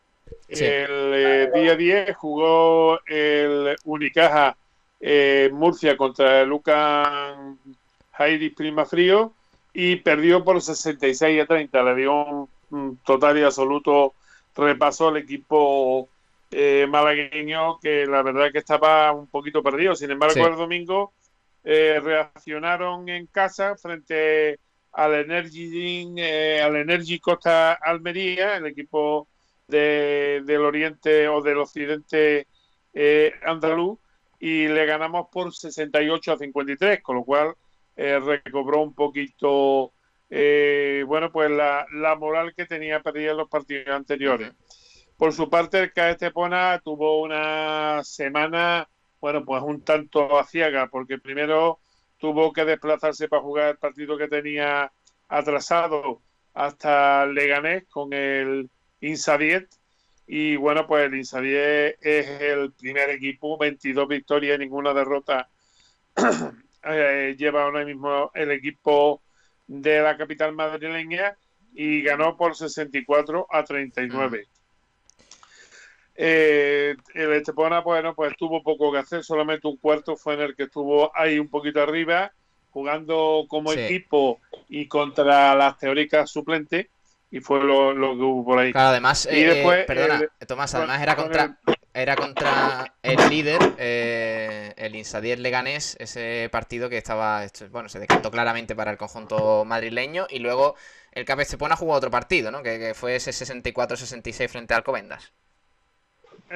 El 0.48 1.12
eh, 1.14 1.50
día 1.54 1.76
10 1.76 2.16
jugó 2.16 3.00
el 3.06 3.76
Unicaja 3.84 4.56
eh, 5.00 5.50
Murcia 5.52 5.96
contra 5.96 6.44
Lucas 6.44 7.36
Jairis 8.12 8.54
Primafrío 8.54 9.32
y 9.72 9.96
perdió 9.96 10.44
por 10.44 10.60
66 10.62 11.42
a 11.42 11.46
30. 11.46 11.82
Le 11.82 11.94
dio 11.96 12.48
un, 12.70 12.98
total 13.04 13.38
y 13.38 13.42
absoluto 13.42 14.14
repaso 14.56 15.08
al 15.08 15.16
equipo 15.16 16.08
eh, 16.50 16.86
malagueño 16.88 17.78
que 17.80 18.06
la 18.06 18.22
verdad 18.22 18.52
que 18.52 18.58
estaba 18.58 19.12
un 19.12 19.26
poquito 19.26 19.62
perdido. 19.62 19.96
Sin 19.96 20.10
embargo, 20.10 20.46
el 20.46 20.56
domingo 20.56 21.12
eh, 21.64 22.00
reaccionaron 22.02 23.09
en 23.09 23.26
casa 23.26 23.76
frente 23.76 24.61
al 24.92 25.14
Energy, 25.14 26.14
eh, 26.18 26.61
al 26.62 26.76
Energy 26.76 27.18
Costa 27.18 27.73
Almería, 27.73 28.56
el 28.56 28.66
equipo 28.66 29.28
del 29.66 30.61
Oriente 30.61 31.26
o 31.28 31.40
del 31.42 31.59
Occidente 31.59 32.47
eh, 32.92 33.33
andaluz, 33.44 33.99
y 34.38 34.68
le 34.68 34.87
ganamos 34.87 35.28
por 35.33 35.54
68 35.54 36.33
a 36.33 36.38
53, 36.38 37.02
con 37.02 37.16
lo 37.16 37.25
cual 37.25 37.54
eh, 37.97 38.18
recobró 38.18 38.83
un 38.83 38.94
poquito, 38.94 39.92
eh, 40.28 41.04
bueno, 41.06 41.33
pues 41.33 41.50
la, 41.50 41.87
la, 41.92 42.14
moral 42.16 42.52
que 42.54 42.66
tenía 42.66 43.00
perdida 43.00 43.30
en 43.30 43.38
los 43.38 43.49
partidos 43.49 43.88
anteriores. 43.88 44.52
Por 45.16 45.33
su 45.33 45.49
parte, 45.49 45.78
el 45.80 45.92
KS 45.92 46.11
Estepona 46.11 46.80
tuvo 46.85 47.23
una 47.23 48.02
semana, 48.04 48.88
bueno, 49.25 49.43
pues 49.43 49.62
un 49.62 49.81
tanto 49.81 50.38
aciaga, 50.38 50.88
porque 50.88 51.16
primero 51.16 51.78
tuvo 52.19 52.52
que 52.52 52.66
desplazarse 52.66 53.26
para 53.26 53.40
jugar 53.40 53.71
el 53.71 53.78
partido 53.78 54.19
que 54.19 54.28
tenía 54.28 54.93
atrasado 55.28 56.21
hasta 56.52 57.25
Leganés 57.25 57.87
con 57.88 58.12
el 58.12 58.69
Insadiet. 59.00 59.66
Y 60.26 60.57
bueno, 60.57 60.87
pues 60.87 61.07
el 61.07 61.14
Insadiet 61.14 61.97
es 62.02 62.38
el 62.38 62.73
primer 62.73 63.09
equipo, 63.09 63.57
22 63.57 64.07
victorias 64.09 64.59
ninguna 64.59 64.93
derrota 64.93 65.49
Eh, 66.87 67.35
lleva 67.38 67.62
ahora 67.62 67.83
mismo 67.83 68.31
el 68.35 68.50
equipo 68.50 69.23
de 69.66 70.02
la 70.02 70.19
capital 70.19 70.52
madrileña 70.52 71.35
y 71.73 72.02
ganó 72.02 72.37
por 72.37 72.54
64 72.54 73.47
a 73.50 73.64
39. 73.64 74.49
Eh, 76.16 76.94
el 77.14 77.33
Estepona, 77.33 77.80
bueno, 77.80 78.14
pues 78.14 78.37
tuvo 78.37 78.62
poco 78.62 78.92
que 78.92 78.99
hacer, 78.99 79.25
solamente 79.25 79.66
un 79.66 79.76
cuarto 79.76 80.16
fue 80.16 80.35
en 80.35 80.42
el 80.42 80.56
que 80.56 80.64
estuvo 80.64 81.11
ahí 81.16 81.38
un 81.38 81.49
poquito 81.49 81.83
arriba, 81.83 82.33
jugando 82.71 83.47
como 83.49 83.73
equipo 83.73 84.40
y 84.68 84.87
contra 84.87 85.54
las 85.54 85.78
teóricas 85.78 86.30
suplentes, 86.30 86.87
y 87.30 87.40
fue 87.40 87.64
lo, 87.64 87.94
que 87.94 88.23
hubo 88.23 88.44
por 88.44 88.59
ahí. 88.61 88.73
Claro, 88.73 88.90
además, 88.90 89.28
y 89.30 89.40
eh, 89.42 89.47
después, 89.47 89.85
perdona, 89.87 90.23
Tomás, 90.47 90.75
además 90.75 91.02
era 91.02 91.16
contra, 91.16 91.59
era 91.92 92.14
contra 92.14 92.94
el 93.02 93.28
líder, 93.28 93.75
eh, 93.78 94.73
el 94.76 94.94
Insadier 94.94 95.40
Leganés, 95.40 95.97
ese 95.99 96.49
partido 96.52 96.88
que 96.88 96.99
estaba, 96.99 97.44
bueno, 97.71 97.88
se 97.88 97.99
decantó 97.99 98.30
claramente 98.30 98.76
para 98.76 98.92
el 98.92 98.99
conjunto 98.99 99.64
madrileño 99.64 100.26
y 100.30 100.38
luego 100.38 100.76
el 101.11 101.25
Cap 101.25 101.40
Estepona 101.40 101.76
jugó 101.76 101.92
otro 101.94 102.11
partido, 102.11 102.50
¿no? 102.50 102.62
Que, 102.62 102.94
fue 102.94 103.16
ese 103.16 103.30
64-66 103.30 104.49
frente 104.49 104.75
al 104.75 104.78
Alcobendas. 104.78 105.33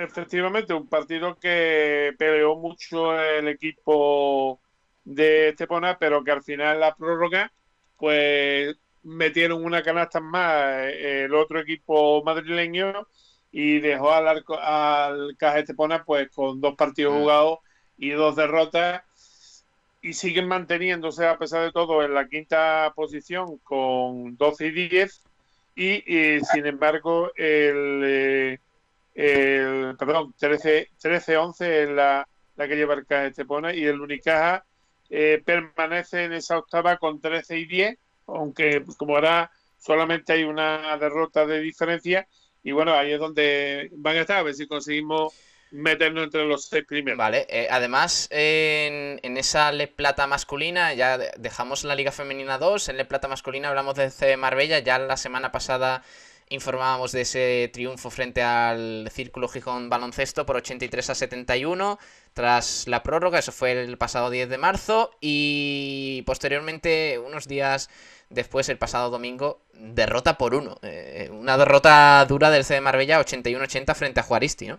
Efectivamente, 0.00 0.72
un 0.74 0.86
partido 0.86 1.34
que 1.40 2.14
peleó 2.16 2.54
mucho 2.54 3.20
el 3.20 3.48
equipo 3.48 4.60
de 5.04 5.48
Estepona, 5.48 5.98
pero 5.98 6.22
que 6.22 6.30
al 6.30 6.44
final 6.44 6.78
la 6.78 6.94
prórroga, 6.94 7.52
pues 7.96 8.76
metieron 9.02 9.64
una 9.64 9.82
canasta 9.82 10.20
más 10.20 10.84
eh, 10.84 11.24
el 11.24 11.34
otro 11.34 11.58
equipo 11.58 12.22
madrileño 12.22 13.08
y 13.50 13.80
dejó 13.80 14.12
al, 14.12 14.28
arco, 14.28 14.56
al 14.56 15.36
Caja 15.36 15.58
Estepona 15.58 16.04
pues 16.04 16.30
con 16.30 16.60
dos 16.60 16.76
partidos 16.76 17.14
mm. 17.14 17.18
jugados 17.18 17.58
y 17.96 18.10
dos 18.10 18.36
derrotas 18.36 19.02
y 20.00 20.12
siguen 20.12 20.46
manteniéndose 20.46 21.26
a 21.26 21.38
pesar 21.38 21.64
de 21.64 21.72
todo 21.72 22.04
en 22.04 22.14
la 22.14 22.28
quinta 22.28 22.92
posición 22.94 23.58
con 23.64 24.36
12 24.36 24.66
y 24.66 24.70
10 24.70 25.24
y, 25.74 26.40
sin 26.52 26.66
embargo 26.66 27.32
el, 27.34 28.60
eh, 29.20 29.94
perdón 29.98 30.32
13 30.38 30.90
13 31.00 31.36
11 31.36 31.82
es 31.82 31.88
la, 31.90 32.28
la 32.54 32.68
que 32.68 32.76
lleva 32.76 32.94
el 32.94 33.04
Caja 33.04 33.26
Estepona 33.26 33.74
y 33.74 33.84
el 33.84 34.00
Unicaja 34.00 34.64
eh, 35.10 35.42
permanece 35.44 36.24
en 36.24 36.34
esa 36.34 36.56
octava 36.56 36.98
con 36.98 37.20
13 37.20 37.58
y 37.58 37.66
10 37.66 37.98
aunque 38.28 38.84
como 38.96 39.16
ahora 39.16 39.50
solamente 39.76 40.34
hay 40.34 40.44
una 40.44 40.96
derrota 40.98 41.46
de 41.46 41.60
diferencia 41.60 42.28
y 42.62 42.70
bueno, 42.70 42.94
ahí 42.94 43.12
es 43.12 43.18
donde 43.18 43.90
van 43.94 44.16
a 44.16 44.20
estar, 44.20 44.38
a 44.38 44.42
ver 44.42 44.54
si 44.54 44.68
conseguimos 44.68 45.32
meternos 45.70 46.24
entre 46.24 46.44
los 46.44 46.66
seis 46.66 46.84
primeros. 46.86 47.18
Vale, 47.18 47.46
eh, 47.48 47.66
además 47.70 48.28
en, 48.30 49.36
esa 49.36 49.72
Le 49.72 49.88
Plata 49.88 50.26
masculina, 50.26 50.94
ya 50.94 51.18
dejamos 51.18 51.82
la 51.82 51.94
Liga 51.94 52.12
Femenina 52.12 52.58
2, 52.58 52.90
en 52.90 52.98
Le 52.98 53.04
Plata 53.04 53.26
masculina 53.26 53.68
hablamos 53.68 53.96
de 53.96 54.10
C 54.10 54.36
Marbella, 54.36 54.78
ya 54.78 54.98
la 54.98 55.16
semana 55.16 55.50
pasada 55.50 56.04
informábamos 56.50 57.12
de 57.12 57.22
ese 57.22 57.70
triunfo 57.72 58.10
frente 58.10 58.42
al 58.42 59.08
Círculo 59.12 59.48
Gijón 59.48 59.88
Baloncesto 59.88 60.46
por 60.46 60.56
83 60.56 61.10
a 61.10 61.14
71 61.14 61.98
tras 62.32 62.86
la 62.86 63.02
prórroga, 63.02 63.38
eso 63.38 63.52
fue 63.52 63.72
el 63.72 63.98
pasado 63.98 64.30
10 64.30 64.48
de 64.48 64.58
marzo 64.58 65.10
y 65.20 66.22
posteriormente 66.26 67.18
unos 67.18 67.48
días 67.48 67.90
después, 68.30 68.68
el 68.68 68.78
pasado 68.78 69.10
domingo, 69.10 69.60
derrota 69.72 70.38
por 70.38 70.54
uno. 70.54 70.76
Eh, 70.82 71.30
una 71.32 71.56
derrota 71.56 72.24
dura 72.26 72.50
del 72.50 72.64
C 72.64 72.74
de 72.74 72.80
Marbella, 72.80 73.20
81-80 73.20 73.94
frente 73.94 74.20
a 74.20 74.22
Juaristi, 74.22 74.68
¿no? 74.68 74.78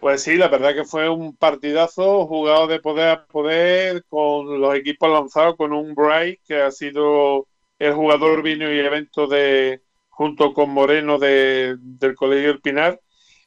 Pues 0.00 0.22
sí, 0.22 0.36
la 0.36 0.48
verdad 0.48 0.74
que 0.74 0.84
fue 0.84 1.08
un 1.08 1.34
partidazo 1.34 2.26
jugado 2.26 2.66
de 2.66 2.80
poder 2.80 3.08
a 3.08 3.26
poder 3.26 4.04
con 4.04 4.60
los 4.60 4.74
equipos 4.74 5.10
lanzados 5.10 5.56
con 5.56 5.72
un 5.72 5.94
Bright 5.94 6.40
que 6.46 6.62
ha 6.62 6.70
sido 6.70 7.48
el 7.78 7.94
jugador 7.94 8.42
vino 8.42 8.70
y 8.70 8.78
evento 8.78 9.26
de 9.26 9.80
junto 10.16 10.54
con 10.54 10.70
Moreno 10.70 11.18
de, 11.18 11.76
del 11.78 12.14
Colegio 12.14 12.48
del 12.48 12.60
Pinar 12.60 12.98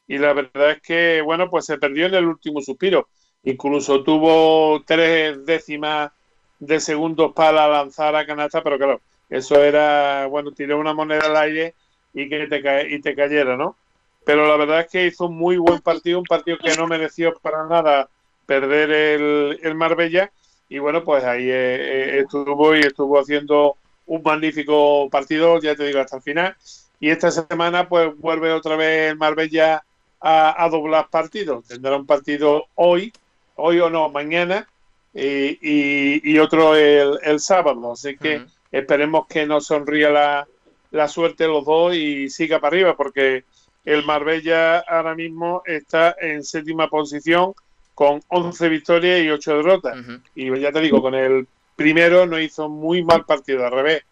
y 0.06 0.18
la 0.18 0.32
verdad 0.32 0.70
es 0.70 0.80
que 0.80 1.20
bueno 1.20 1.50
pues 1.50 1.66
se 1.66 1.78
perdió 1.78 2.06
en 2.06 2.14
el 2.14 2.26
último 2.26 2.60
suspiro 2.60 3.08
incluso 3.42 4.02
tuvo 4.02 4.82
tres 4.86 5.44
décimas 5.44 6.12
de 6.60 6.78
segundos 6.78 7.32
para 7.34 7.66
lanzar 7.66 8.14
a 8.14 8.26
canasta, 8.26 8.62
pero 8.62 8.76
claro, 8.76 9.00
eso 9.28 9.62
era, 9.62 10.26
bueno, 10.26 10.52
tiré 10.52 10.74
una 10.74 10.94
moneda 10.94 11.26
al 11.26 11.36
aire 11.36 11.74
y 12.12 12.28
que 12.28 12.46
te, 12.46 12.94
y 12.94 13.00
te 13.00 13.14
cayera, 13.14 13.56
¿no? 13.56 13.76
Pero 14.24 14.46
la 14.46 14.56
verdad 14.56 14.80
es 14.80 14.88
que 14.88 15.06
hizo 15.06 15.26
un 15.26 15.38
muy 15.38 15.56
buen 15.56 15.80
partido, 15.80 16.18
un 16.18 16.24
partido 16.24 16.58
que 16.58 16.76
no 16.76 16.86
mereció 16.86 17.34
para 17.40 17.66
nada 17.66 18.08
perder 18.44 18.90
el, 18.90 19.60
el 19.62 19.74
Marbella 19.74 20.30
y 20.68 20.78
bueno, 20.78 21.02
pues 21.02 21.24
ahí 21.24 21.50
eh, 21.50 22.18
eh, 22.18 22.18
estuvo 22.20 22.76
y 22.76 22.80
estuvo 22.80 23.18
haciendo 23.18 23.76
un 24.10 24.22
magnífico 24.24 25.08
partido, 25.08 25.60
ya 25.60 25.76
te 25.76 25.84
digo, 25.84 26.00
hasta 26.00 26.16
el 26.16 26.22
final. 26.22 26.56
Y 26.98 27.10
esta 27.10 27.30
semana 27.30 27.88
pues 27.88 28.10
vuelve 28.18 28.52
otra 28.52 28.74
vez 28.74 29.12
el 29.12 29.16
Marbella 29.16 29.84
a, 30.20 30.64
a 30.64 30.68
doblar 30.68 31.08
partidos. 31.10 31.68
Tendrá 31.68 31.96
un 31.96 32.06
partido 32.06 32.66
hoy, 32.74 33.12
hoy 33.54 33.78
o 33.78 33.88
no, 33.88 34.08
mañana, 34.08 34.66
y, 35.14 36.38
otro 36.38 36.74
el, 36.74 37.38
sábado. 37.38 37.92
Así 37.92 38.16
que 38.16 38.42
esperemos 38.72 39.28
que 39.28 39.46
nos 39.46 39.66
sonría 39.66 40.10
la, 40.10 40.48
la 40.90 41.06
suerte 41.06 41.46
los 41.46 41.64
dos 41.64 41.94
y 41.94 42.28
siga 42.30 42.58
para 42.58 42.76
arriba, 42.76 42.96
porque 42.96 43.44
el 43.84 44.04
Marbella 44.04 44.80
ahora 44.80 45.14
mismo 45.14 45.62
está 45.64 46.16
en 46.20 46.42
séptima 46.42 46.88
posición 46.88 47.54
con 47.94 48.20
11 48.26 48.68
victorias 48.68 49.20
y 49.22 49.30
8 49.30 49.56
derrotas. 49.56 49.96
Y 50.34 50.58
ya 50.58 50.72
te 50.72 50.80
digo, 50.80 51.00
con 51.00 51.14
el 51.14 51.46
primero 51.80 52.26
no 52.26 52.38
hizo 52.38 52.68
muy 52.68 53.02
mal 53.02 53.24
partido, 53.24 53.64
al 53.64 53.72
revés. 53.72 54.02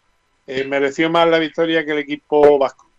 Eh, 0.47 0.63
mereció 0.63 1.07
más 1.11 1.27
la 1.27 1.37
victoria 1.37 1.85
que 1.85 1.91
el 1.91 1.99
equipo 1.99 2.57
vasco. 2.57 2.89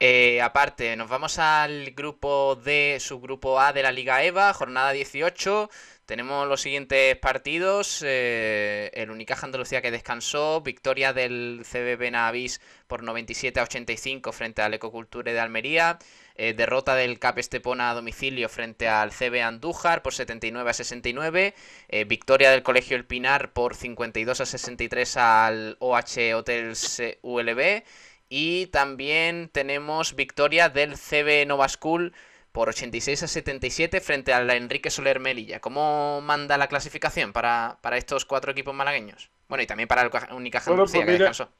Eh, 0.00 0.42
aparte, 0.42 0.96
nos 0.96 1.08
vamos 1.08 1.38
al 1.38 1.92
grupo 1.92 2.56
D, 2.56 2.98
subgrupo 2.98 3.60
A 3.60 3.72
de 3.72 3.84
la 3.84 3.92
Liga 3.92 4.24
EVA, 4.24 4.52
jornada 4.52 4.90
18. 4.90 5.70
Tenemos 6.06 6.48
los 6.48 6.60
siguientes 6.60 7.16
partidos. 7.18 8.02
Eh, 8.04 8.90
el 8.94 9.12
Unicaja 9.12 9.46
Andalucía 9.46 9.80
que 9.80 9.92
descansó. 9.92 10.60
Victoria 10.60 11.12
del 11.12 11.62
CB 11.64 12.10
Navis 12.10 12.60
por 12.88 13.04
97 13.04 13.60
a 13.60 13.62
85 13.62 14.32
frente 14.32 14.60
al 14.62 14.74
Ecoculture 14.74 15.32
de 15.32 15.38
Almería. 15.38 16.00
Eh, 16.38 16.54
derrota 16.54 16.94
del 16.94 17.18
CAP 17.18 17.38
Estepona 17.38 17.90
a 17.90 17.94
domicilio 17.94 18.48
frente 18.48 18.88
al 18.88 19.10
CB 19.10 19.42
Andújar 19.42 20.02
por 20.02 20.14
79 20.14 20.70
a 20.70 20.74
69. 20.74 21.54
Eh, 21.88 22.04
victoria 22.04 22.50
del 22.50 22.62
Colegio 22.62 22.96
El 22.96 23.06
Pinar 23.06 23.52
por 23.52 23.74
52 23.74 24.40
a 24.40 24.46
63 24.46 25.16
al 25.16 25.76
OH 25.80 26.34
Hotels 26.34 27.02
ULB. 27.22 27.84
Y 28.28 28.66
también 28.66 29.48
tenemos 29.52 30.14
victoria 30.14 30.68
del 30.68 30.96
CB 30.96 31.46
Nova 31.46 31.68
School 31.68 32.12
por 32.56 32.70
86 32.70 33.22
a 33.22 33.28
77 33.28 34.00
frente 34.00 34.32
a 34.32 34.42
la 34.42 34.56
Enrique 34.56 34.90
Soler 34.90 35.20
Melilla. 35.20 35.60
¿Cómo 35.60 36.22
manda 36.22 36.56
la 36.56 36.68
clasificación 36.68 37.34
para, 37.34 37.78
estos 37.92 38.24
cuatro 38.24 38.52
equipos 38.52 38.74
malagueños? 38.74 39.30
Bueno, 39.46 39.62
y 39.62 39.66
también 39.66 39.88
para 39.88 40.00
el 40.00 40.10
Unicaja 40.32 40.70
bueno, 40.70 40.84
pues 40.84 41.04
que 41.04 41.04
descansó. 41.04 41.50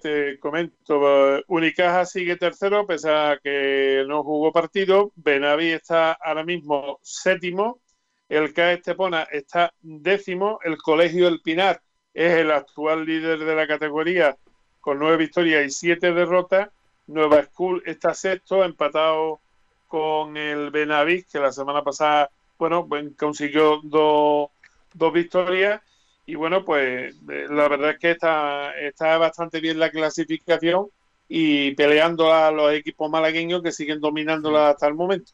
Te 0.00 0.38
comento, 0.38 1.42
Unicaja 1.48 2.06
sigue 2.06 2.36
tercero, 2.36 2.86
pese 2.86 3.10
a 3.10 3.38
que 3.42 4.04
no 4.06 4.22
jugó 4.22 4.52
partido. 4.52 5.12
Benaví 5.16 5.70
está 5.70 6.12
ahora 6.12 6.44
mismo 6.44 6.98
séptimo. 7.02 7.80
el 8.28 8.54
CAE 8.54 8.74
Estepona 8.74 9.24
está 9.24 9.74
décimo, 9.80 10.60
el 10.64 10.76
Colegio 10.78 11.28
El 11.28 11.40
Pinar 11.40 11.82
es 12.14 12.32
el 12.32 12.50
actual 12.50 13.04
líder 13.04 13.40
de 13.40 13.56
la 13.56 13.66
categoría 13.66 14.36
con 14.80 14.98
nueve 14.98 15.16
victorias 15.16 15.66
y 15.66 15.70
siete 15.70 16.12
derrotas. 16.12 16.68
Nueva 17.08 17.42
School 17.42 17.82
está 17.84 18.14
sexto, 18.14 18.64
empatado 18.64 19.40
con 19.88 20.36
el 20.36 20.70
Benavís, 20.70 21.26
que 21.26 21.40
la 21.40 21.52
semana 21.52 21.82
pasada, 21.82 22.30
bueno, 22.56 22.88
consiguió 23.18 23.80
dos, 23.82 24.50
dos 24.94 25.12
victorias. 25.12 25.82
Y 26.24 26.34
bueno, 26.36 26.64
pues 26.64 27.16
la 27.26 27.68
verdad 27.68 27.90
es 27.90 27.98
que 27.98 28.10
está, 28.12 28.78
está 28.78 29.18
bastante 29.18 29.60
bien 29.60 29.78
la 29.78 29.90
clasificación 29.90 30.86
y 31.28 31.72
peleando 31.74 32.32
a 32.32 32.50
los 32.50 32.72
equipos 32.72 33.10
malagueños 33.10 33.62
que 33.62 33.72
siguen 33.72 34.00
dominándola 34.00 34.70
hasta 34.70 34.86
el 34.86 34.94
momento. 34.94 35.32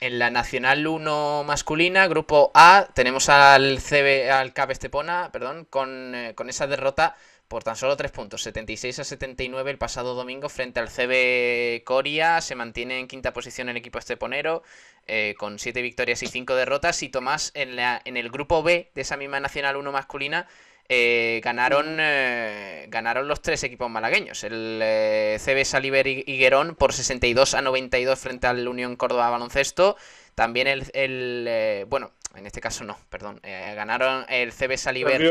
En 0.00 0.18
la 0.18 0.30
Nacional 0.30 0.86
1 0.86 1.44
masculina, 1.44 2.08
grupo 2.08 2.50
A, 2.54 2.88
tenemos 2.94 3.28
al 3.28 3.78
CB, 3.80 4.30
al 4.30 4.52
CAP 4.52 4.72
Estepona, 4.72 5.30
perdón, 5.32 5.66
con, 5.70 6.14
eh, 6.14 6.34
con 6.34 6.48
esa 6.48 6.66
derrota 6.66 7.16
por 7.54 7.62
tan 7.62 7.76
solo 7.76 7.96
3 7.96 8.10
puntos, 8.10 8.42
76 8.42 8.98
a 8.98 9.04
79 9.04 9.70
el 9.70 9.78
pasado 9.78 10.16
domingo 10.16 10.48
frente 10.48 10.80
al 10.80 10.88
CB 10.88 11.84
Coria. 11.84 12.40
Se 12.40 12.56
mantiene 12.56 12.98
en 12.98 13.06
quinta 13.06 13.32
posición 13.32 13.68
el 13.68 13.76
equipo 13.76 14.00
esteponero 14.00 14.64
eh, 15.06 15.36
con 15.38 15.60
7 15.60 15.80
victorias 15.80 16.20
y 16.24 16.26
5 16.26 16.52
derrotas. 16.56 17.00
Y 17.04 17.10
Tomás, 17.10 17.52
en, 17.54 17.76
la, 17.76 18.02
en 18.04 18.16
el 18.16 18.30
grupo 18.30 18.64
B 18.64 18.90
de 18.92 19.02
esa 19.02 19.16
misma 19.16 19.38
Nacional 19.38 19.76
1 19.76 19.92
masculina, 19.92 20.48
eh, 20.88 21.40
ganaron, 21.44 21.98
eh, 22.00 22.86
ganaron 22.88 23.28
los 23.28 23.40
tres 23.40 23.62
equipos 23.62 23.88
malagueños. 23.88 24.42
El 24.42 25.38
CB 25.38 25.64
Saliver 25.64 26.08
Higuerón 26.08 26.74
por 26.74 26.92
62 26.92 27.54
a 27.54 27.62
92 27.62 28.18
frente 28.18 28.48
al 28.48 28.66
Unión 28.66 28.96
Córdoba 28.96 29.30
Baloncesto. 29.30 29.96
También 30.34 30.66
el, 30.66 30.84
el 30.94 31.86
bueno, 31.86 32.10
en 32.34 32.46
este 32.46 32.60
caso 32.60 32.84
no, 32.84 32.96
perdón. 33.10 33.40
Eh, 33.42 33.72
ganaron 33.76 34.24
el 34.28 34.52
CB 34.52 34.76
Saliver 34.76 35.22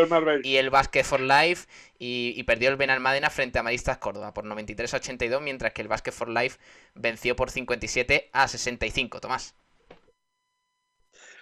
y 0.44 0.58
el 0.58 0.70
Basket 0.70 1.04
for 1.04 1.20
Life 1.20 1.68
y, 2.00 2.42
perdió 2.44 2.70
el 2.70 2.78
Benalmádena 2.78 3.30
frente 3.30 3.60
a 3.60 3.64
Maristas 3.64 3.98
Córdoba 3.98 4.34
por 4.34 4.46
93 4.46 4.94
a 4.94 4.98
82, 4.98 5.42
mientras 5.42 5.74
que 5.74 5.82
el 5.82 5.88
Basket 5.88 6.12
for 6.12 6.30
Life 6.30 6.60
venció 6.96 7.36
por 7.36 7.50
57 7.50 8.30
a 8.32 8.48
65. 8.48 9.20
Tomás. 9.20 9.56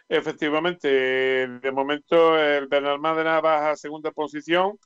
Efectivamente, 0.10 0.88
de 0.90 1.72
momento 1.72 2.38
el 2.38 2.68
Benalmádena 2.68 3.40
baja 3.40 3.72
a 3.72 3.76
segunda 3.76 4.12
posición. 4.12 4.78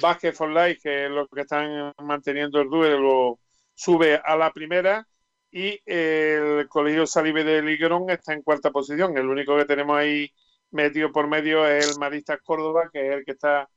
Basket 0.00 0.32
for 0.32 0.50
Life, 0.50 0.80
que 0.82 1.06
es 1.06 1.10
lo 1.10 1.26
que 1.28 1.40
están 1.40 1.94
manteniendo 2.02 2.60
el 2.60 2.68
duelo, 2.68 3.38
sube 3.74 4.20
a 4.22 4.36
la 4.36 4.52
primera 4.52 5.06
y 5.50 5.80
el 5.86 6.68
Colegio 6.68 7.06
Salive 7.06 7.44
de 7.44 7.62
Liguerón 7.62 8.10
está 8.10 8.32
en 8.34 8.42
cuarta 8.42 8.70
posición. 8.70 9.16
El 9.16 9.28
único 9.28 9.56
que 9.56 9.64
tenemos 9.64 9.96
ahí 9.96 10.30
metido 10.70 11.10
por 11.10 11.26
medio 11.26 11.66
es 11.66 11.90
el 11.90 11.98
Maristas 11.98 12.40
Córdoba, 12.42 12.90
que 12.92 13.08
es 13.08 13.16
el 13.16 13.24
que 13.24 13.32
está 13.32 13.68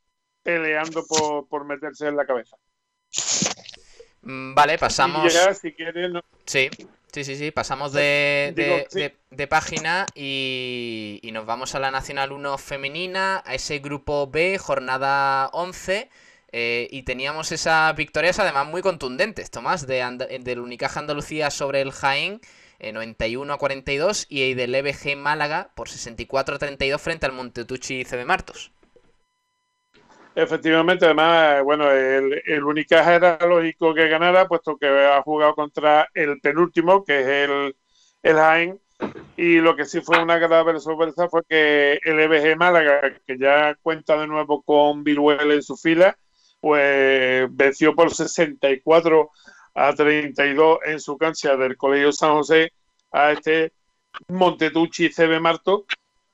peleando 0.43 1.05
por, 1.49 1.65
meterse 1.65 2.07
en 2.07 2.17
la 2.17 2.25
cabeza. 2.25 2.57
Mm, 4.21 4.53
vale, 4.53 4.77
pasamos. 4.77 5.31
Sí, 6.45 6.69
sí, 7.11 7.23
sí, 7.23 7.35
sí. 7.35 7.51
Pasamos 7.51 7.93
de, 7.93 9.13
de, 9.29 9.47
página 9.47 10.05
y, 10.13 11.19
y, 11.23 11.31
nos 11.31 11.45
vamos 11.45 11.73
a 11.75 11.79
la 11.79 11.91
Nacional 11.91 12.31
1 12.31 12.57
femenina, 12.57 13.41
a 13.45 13.55
ese 13.55 13.79
grupo 13.79 14.27
B, 14.27 14.57
jornada 14.57 15.49
11. 15.53 16.09
Eh, 16.53 16.87
y 16.91 17.03
teníamos 17.03 17.51
esas 17.51 17.95
victorias 17.95 18.39
además 18.39 18.67
muy 18.67 18.81
contundentes, 18.81 19.51
Tomás, 19.51 19.87
de 19.87 20.01
del 20.41 20.59
Unicaja 20.59 20.99
Andalucía 20.99 21.49
sobre 21.49 21.81
el 21.81 21.91
Jaén, 21.91 22.41
91 22.81 23.51
eh, 23.51 23.55
a 23.55 23.57
42, 23.57 24.25
y 24.29 24.53
del 24.53 24.75
EBG 24.75 25.15
Málaga 25.15 25.69
por 25.75 25.87
64 25.87 26.55
a 26.55 26.59
32 26.59 27.01
frente 27.01 27.25
al 27.25 27.31
Montetucci 27.31 28.03
CB 28.03 28.25
Martos. 28.25 28.71
Efectivamente, 30.35 31.05
además, 31.05 31.63
bueno, 31.63 31.91
el, 31.91 32.41
el, 32.45 32.63
Unicaja 32.63 33.15
era 33.15 33.37
lógico 33.45 33.93
que 33.93 34.07
ganara, 34.07 34.47
puesto 34.47 34.77
que 34.77 34.87
ha 34.87 35.21
jugado 35.21 35.55
contra 35.55 36.09
el 36.13 36.39
penúltimo, 36.39 37.03
que 37.03 37.19
es 37.19 37.27
el, 37.27 37.75
el 38.23 38.35
Jaén, 38.35 38.79
y 39.35 39.59
lo 39.59 39.75
que 39.75 39.85
sí 39.85 40.01
fue 40.01 40.21
una 40.21 40.37
grave 40.37 40.79
sorpresa 40.79 41.27
fue 41.27 41.43
que 41.47 41.99
el 42.03 42.19
EBG 42.19 42.57
Málaga, 42.57 43.13
que 43.25 43.37
ya 43.37 43.75
cuenta 43.81 44.17
de 44.17 44.27
nuevo 44.27 44.61
con 44.61 45.03
Viruel 45.03 45.51
en 45.51 45.63
su 45.63 45.75
fila, 45.75 46.17
pues 46.61 47.47
venció 47.51 47.93
por 47.95 48.13
64 48.13 49.31
a 49.73 49.93
32 49.93 50.79
en 50.85 50.99
su 50.99 51.17
cancha 51.17 51.57
del 51.57 51.75
Colegio 51.75 52.11
San 52.11 52.35
José 52.35 52.71
a 53.11 53.31
este 53.31 53.73
Montetucci 54.27 55.09
CB 55.09 55.39
Marto, 55.41 55.85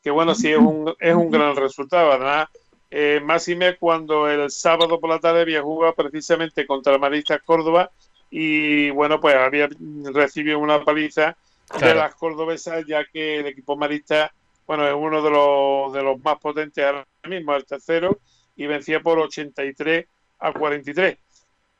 que 0.03 0.11
bueno, 0.11 0.35
sí 0.35 0.51
es 0.51 0.57
un, 0.57 0.93
es 0.99 1.15
un 1.15 1.31
gran 1.31 1.55
resultado, 1.55 2.09
¿verdad? 2.09 2.47
Eh, 2.89 3.21
más 3.23 3.47
y 3.47 3.55
menos 3.55 3.77
cuando 3.79 4.29
el 4.29 4.49
sábado 4.49 4.99
por 4.99 5.09
la 5.09 5.19
tarde 5.19 5.41
había 5.41 5.61
jugado 5.61 5.93
precisamente 5.95 6.65
contra 6.67 6.93
el 6.93 6.99
Marista 6.99 7.39
Córdoba 7.39 7.91
y 8.29 8.89
bueno, 8.91 9.19
pues 9.19 9.35
había 9.35 9.69
recibido 10.13 10.59
una 10.59 10.83
paliza 10.83 11.37
de 11.79 11.93
las 11.93 12.15
cordobesas, 12.15 12.85
ya 12.85 13.05
que 13.05 13.39
el 13.39 13.47
equipo 13.47 13.75
marista, 13.75 14.33
bueno, 14.65 14.87
es 14.87 14.93
uno 14.93 15.21
de 15.21 15.29
los, 15.29 15.93
de 15.93 16.03
los 16.03 16.19
más 16.23 16.37
potentes 16.39 16.83
ahora 16.83 17.05
mismo, 17.27 17.55
el 17.55 17.65
tercero, 17.65 18.19
y 18.55 18.65
vencía 18.67 19.01
por 19.01 19.19
83 19.19 20.05
a 20.39 20.53
43. 20.53 21.17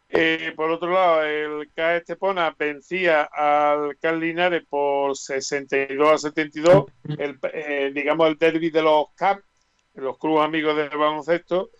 Eh, 0.09 0.53
por 0.55 0.71
otro 0.71 0.91
lado, 0.91 1.23
el 1.23 1.69
CAE 1.73 1.97
Estepona 1.97 2.55
vencía 2.57 3.23
al 3.23 3.97
CAE 3.97 4.17
Linares 4.17 4.63
por 4.69 5.17
62 5.17 6.13
a 6.13 6.17
72, 6.17 6.85
el, 7.17 7.37
eh, 7.53 7.91
digamos 7.93 8.27
el 8.29 8.37
derby 8.37 8.69
de 8.69 8.81
los 8.81 9.07
CAP, 9.15 9.41
los 9.95 10.17
clubes 10.17 10.45
amigos 10.45 10.77
del 10.77 10.89
baloncesto. 10.89 11.71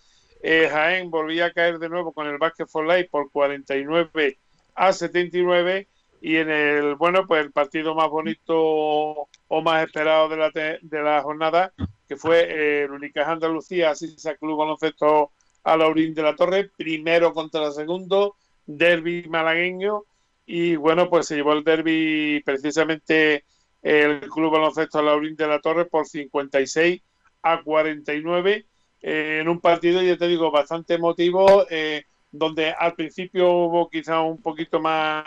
Eh, 0.42 0.68
Jaén 0.70 1.10
volvía 1.10 1.46
a 1.46 1.54
caer 1.54 1.80
de 1.80 1.90
nuevo 1.90 2.14
con 2.14 2.28
el 2.28 2.38
Basket 2.38 2.68
for 2.68 2.86
Life 2.86 3.10
por 3.10 3.32
49 3.32 4.38
a 4.76 4.94
79 4.94 5.88
y 6.22 6.36
en 6.38 6.50
el, 6.50 6.96
bueno, 6.96 7.26
pues 7.28 7.44
el 7.44 7.52
partido 7.52 7.96
más 7.96 8.10
bonito 8.10 8.56
o 8.56 9.62
más 9.64 9.86
esperado 9.86 10.30
de 10.30 10.38
la, 10.38 10.52
de 10.52 11.04
la 11.04 11.22
jornada, 11.22 11.74
que 12.08 12.16
fue 12.16 12.84
el 12.84 12.92
Unicaja 12.92 13.32
Andalucía, 13.32 13.92
así 13.92 14.08
se 14.18 14.38
Club 14.38 14.58
Baloncesto 14.58 15.32
a 15.68 15.76
Laurín 15.76 16.14
de 16.14 16.24
la 16.24 16.36
Torre, 16.36 16.72
primero 16.78 17.34
contra 17.34 17.68
el 17.68 17.74
segundo, 17.74 18.36
derby 18.66 19.26
malagueño, 19.28 20.04
y 20.46 20.78
bueno, 20.78 21.10
pues 21.10 21.28
se 21.28 21.36
llevó 21.36 21.52
el 21.52 21.66
derby 21.66 22.42
precisamente 22.46 23.44
el 23.82 24.22
Club 24.22 24.54
Baloncesto 24.54 25.02
Laurín 25.02 25.36
de 25.36 25.46
la 25.48 25.60
Torre 25.60 25.86
por 25.86 26.08
56 26.08 27.02
a 27.42 27.62
49 27.62 28.66
eh, 29.02 29.40
en 29.42 29.50
un 29.50 29.60
partido, 29.60 30.02
ya 30.02 30.18
te 30.18 30.28
digo, 30.30 30.52
bastante 30.52 30.94
emotivo, 30.94 31.66
eh, 31.70 32.06
donde 32.32 32.72
al 32.72 32.94
principio 32.94 33.52
hubo 33.52 33.90
quizá 33.90 34.22
un 34.22 34.42
poquito 34.42 34.80
más, 34.80 35.26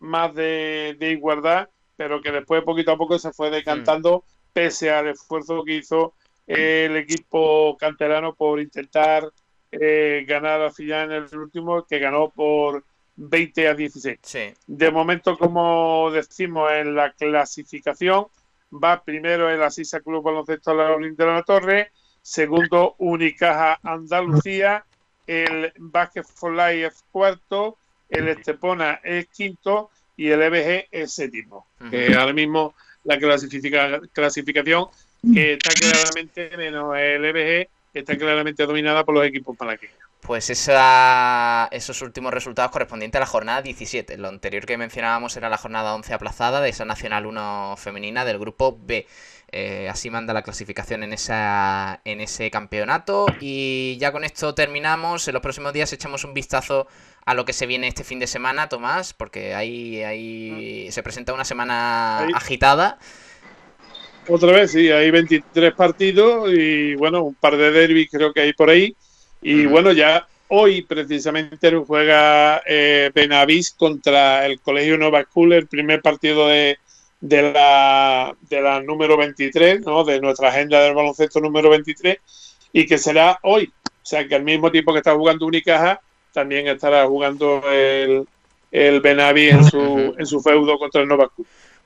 más 0.00 0.34
de, 0.34 0.96
igualdad, 1.00 1.68
pero 1.96 2.20
que 2.20 2.32
después 2.32 2.64
poquito 2.64 2.92
a 2.92 2.98
poco 2.98 3.16
se 3.18 3.32
fue 3.32 3.50
decantando 3.50 4.24
pese 4.52 4.90
al 4.90 5.06
esfuerzo 5.06 5.62
que 5.62 5.76
hizo 5.76 6.14
el 6.48 6.96
equipo 6.96 7.76
canterano 7.78 8.34
por 8.34 8.60
intentar 8.60 9.30
eh, 9.70 10.24
ganar 10.26 10.62
a 10.62 10.70
final 10.70 11.12
en 11.12 11.24
el 11.24 11.38
último, 11.38 11.84
que 11.84 11.98
ganó 11.98 12.30
por 12.30 12.84
20 13.16 13.68
a 13.68 13.74
16. 13.74 14.18
De 14.66 14.90
momento, 14.90 15.36
como 15.36 16.10
decimos 16.12 16.70
en 16.72 16.94
la 16.94 17.12
clasificación, 17.12 18.26
va 18.72 19.02
primero 19.02 19.50
el 19.50 19.62
Asisa 19.62 20.00
Club 20.00 20.22
Baloncesto 20.22 20.74
La 20.74 20.96
de 20.96 21.26
la 21.26 21.42
Torre, 21.42 21.90
segundo 22.22 22.94
Unicaja 22.98 23.78
Andalucía, 23.82 24.84
el 25.26 25.72
Basket 25.76 26.22
for 26.22 26.52
Life 26.52 26.96
cuarto, 27.10 27.76
el 28.08 28.28
Estepona 28.28 29.00
es 29.02 29.26
quinto 29.28 29.90
y 30.16 30.28
el 30.28 30.42
EBG 30.42 30.88
es 30.90 31.12
séptimo. 31.12 31.66
ahora 32.16 32.32
mismo 32.32 32.74
la 33.04 33.18
clasificación 33.18 34.88
que 35.34 35.54
está 35.54 35.70
claramente 35.74 36.56
menos 36.56 36.96
el 36.96 37.24
EBG 37.24 37.68
está 37.94 38.16
claramente 38.16 38.64
dominada 38.66 39.04
por 39.04 39.14
los 39.14 39.24
equipos 39.24 39.56
malagueños. 39.58 39.96
Pues 40.20 40.50
esa, 40.50 41.68
esos 41.70 42.02
últimos 42.02 42.34
resultados 42.34 42.72
correspondientes 42.72 43.18
a 43.18 43.20
la 43.20 43.26
jornada 43.26 43.62
17. 43.62 44.18
Lo 44.18 44.28
anterior 44.28 44.66
que 44.66 44.76
mencionábamos 44.76 45.36
era 45.36 45.48
la 45.48 45.58
jornada 45.58 45.94
11 45.94 46.12
aplazada 46.12 46.60
de 46.60 46.70
esa 46.70 46.84
Nacional 46.84 47.24
1 47.26 47.76
femenina 47.78 48.24
del 48.24 48.38
grupo 48.38 48.76
B. 48.80 49.06
Eh, 49.50 49.88
así 49.88 50.10
manda 50.10 50.34
la 50.34 50.42
clasificación 50.42 51.02
en, 51.02 51.12
esa, 51.12 52.00
en 52.04 52.20
ese 52.20 52.50
campeonato. 52.50 53.26
Y 53.40 53.96
ya 53.98 54.12
con 54.12 54.24
esto 54.24 54.54
terminamos. 54.54 55.26
En 55.28 55.34
los 55.34 55.42
próximos 55.42 55.72
días 55.72 55.92
echamos 55.92 56.24
un 56.24 56.34
vistazo 56.34 56.88
a 57.24 57.34
lo 57.34 57.44
que 57.44 57.52
se 57.52 57.66
viene 57.66 57.88
este 57.88 58.04
fin 58.04 58.18
de 58.18 58.26
semana, 58.26 58.68
Tomás, 58.68 59.14
porque 59.14 59.54
ahí, 59.54 60.02
ahí 60.02 60.90
se 60.90 61.02
presenta 61.02 61.32
una 61.32 61.44
semana 61.44 62.26
agitada. 62.34 62.98
Otra 64.28 64.52
vez, 64.52 64.72
sí, 64.72 64.90
hay 64.90 65.10
23 65.10 65.72
partidos 65.72 66.52
y 66.52 66.94
bueno, 66.96 67.22
un 67.22 67.34
par 67.34 67.56
de 67.56 67.70
derbis 67.70 68.10
creo 68.10 68.32
que 68.32 68.42
hay 68.42 68.52
por 68.52 68.68
ahí. 68.68 68.94
Y 69.40 69.64
bueno, 69.64 69.92
ya 69.92 70.26
hoy 70.48 70.82
precisamente 70.82 71.74
juega 71.86 72.60
eh, 72.66 73.10
Benavís 73.14 73.70
contra 73.72 74.44
el 74.44 74.60
Colegio 74.60 74.98
Nova 74.98 75.22
School, 75.22 75.54
el 75.54 75.66
primer 75.66 76.02
partido 76.02 76.46
de, 76.48 76.78
de 77.20 77.52
la, 77.52 78.36
de 78.50 78.60
la 78.60 78.82
número 78.82 79.16
23, 79.16 79.80
¿no? 79.86 80.04
de 80.04 80.20
nuestra 80.20 80.48
agenda 80.48 80.82
del 80.82 80.94
baloncesto 80.94 81.40
número 81.40 81.70
23, 81.70 82.18
y 82.74 82.84
que 82.84 82.98
será 82.98 83.38
hoy. 83.42 83.72
O 83.86 84.06
sea 84.08 84.28
que 84.28 84.34
al 84.34 84.44
mismo 84.44 84.70
tiempo 84.70 84.92
que 84.92 84.98
está 84.98 85.14
jugando 85.14 85.46
Unicaja, 85.46 86.00
también 86.32 86.68
estará 86.68 87.06
jugando 87.06 87.62
el, 87.70 88.26
el 88.70 89.00
Benavi 89.00 89.48
en 89.48 89.64
su, 89.64 90.14
en 90.18 90.26
su 90.26 90.40
feudo 90.40 90.78
contra 90.78 91.00
el 91.00 91.08
Nova 91.08 91.30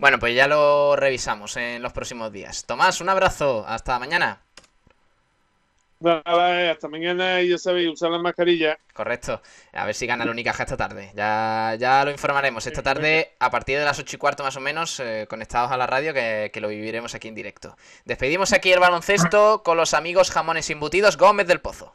Bueno, 0.02 0.18
pues 0.18 0.34
ya 0.34 0.48
lo 0.48 0.96
revisamos 0.96 1.56
en 1.56 1.80
los 1.80 1.92
próximos 1.92 2.32
días. 2.32 2.64
Tomás, 2.66 3.00
un 3.00 3.08
abrazo. 3.08 3.64
Hasta 3.68 4.00
mañana. 4.00 4.42
hasta 6.02 6.88
mañana 6.88 7.40
y 7.40 7.50
ya 7.50 7.56
sabéis, 7.56 7.88
usar 7.88 8.10
la 8.10 8.18
mascarilla. 8.18 8.76
Correcto. 8.94 9.40
A 9.72 9.86
ver 9.86 9.94
si 9.94 10.08
gana 10.08 10.24
la 10.24 10.32
Unicaja 10.32 10.64
esta 10.64 10.76
tarde. 10.76 11.12
Ya, 11.14 11.76
ya 11.78 12.04
lo 12.04 12.10
informaremos. 12.10 12.66
Esta 12.66 12.82
tarde, 12.82 13.36
a 13.38 13.52
partir 13.52 13.78
de 13.78 13.84
las 13.84 14.00
ocho 14.00 14.16
y 14.16 14.18
cuarto 14.18 14.42
más 14.42 14.56
o 14.56 14.60
menos, 14.60 14.98
eh, 14.98 15.28
conectados 15.30 15.70
a 15.70 15.76
la 15.76 15.86
radio, 15.86 16.12
que, 16.12 16.50
que, 16.52 16.60
lo 16.60 16.66
viviremos 16.66 17.14
aquí 17.14 17.28
en 17.28 17.36
directo. 17.36 17.76
Despedimos 18.04 18.52
aquí 18.52 18.72
el 18.72 18.80
baloncesto 18.80 19.62
con 19.62 19.76
los 19.76 19.94
amigos 19.94 20.32
jamones 20.32 20.68
embutidos 20.68 21.16
Gómez 21.16 21.46
del 21.46 21.60
Pozo. 21.60 21.94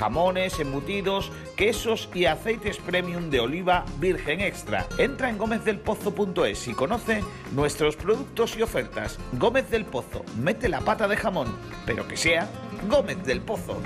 jamones, 0.00 0.58
embutidos, 0.58 1.30
quesos 1.56 2.08
y 2.14 2.24
aceites 2.24 2.78
premium 2.78 3.28
de 3.28 3.40
oliva 3.40 3.84
virgen 3.98 4.40
extra. 4.40 4.86
Entra 4.96 5.28
en 5.28 5.36
gómezdelpozo.es 5.36 6.68
y 6.68 6.72
conoce 6.72 7.22
nuestros 7.52 7.96
productos 7.96 8.56
y 8.56 8.62
ofertas. 8.62 9.18
Gómez 9.32 9.68
del 9.68 9.84
Pozo, 9.84 10.24
mete 10.38 10.70
la 10.70 10.80
pata 10.80 11.06
de 11.06 11.18
jamón, 11.18 11.54
pero 11.84 12.08
que 12.08 12.16
sea 12.16 12.48
Gómez 12.88 13.22
del 13.24 13.42
Pozo. 13.42 13.78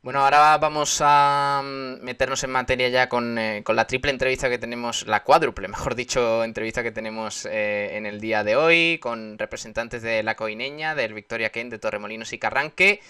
Bueno, 0.00 0.20
ahora 0.20 0.56
vamos 0.56 1.02
a 1.02 1.60
mm, 1.62 2.02
meternos 2.02 2.42
en 2.42 2.48
materia 2.48 2.88
ya 2.88 3.02
eh, 3.02 3.62
con, 3.62 3.76
la 3.76 3.86
triple 3.86 4.10
entrevista 4.10 4.48
que 4.48 4.56
tenemos, 4.56 5.06
la 5.06 5.22
cuádruple, 5.22 5.68
mejor 5.68 5.94
dicho, 5.94 6.42
entrevista 6.42 6.82
que 6.82 6.92
tenemos 6.92 7.44
eh, 7.44 7.98
en 7.98 8.06
el 8.06 8.18
día 8.18 8.42
de 8.44 8.56
hoy, 8.56 8.98
con 9.02 9.36
representantes 9.36 10.00
de 10.00 10.22
la 10.22 10.36
Coineña, 10.36 10.94
del 10.94 11.12
Victoria 11.12 11.50
Ken, 11.50 11.68
de 11.68 11.78
Torremolinos 11.78 12.32
y 12.32 12.38
Carranque. 12.38 13.02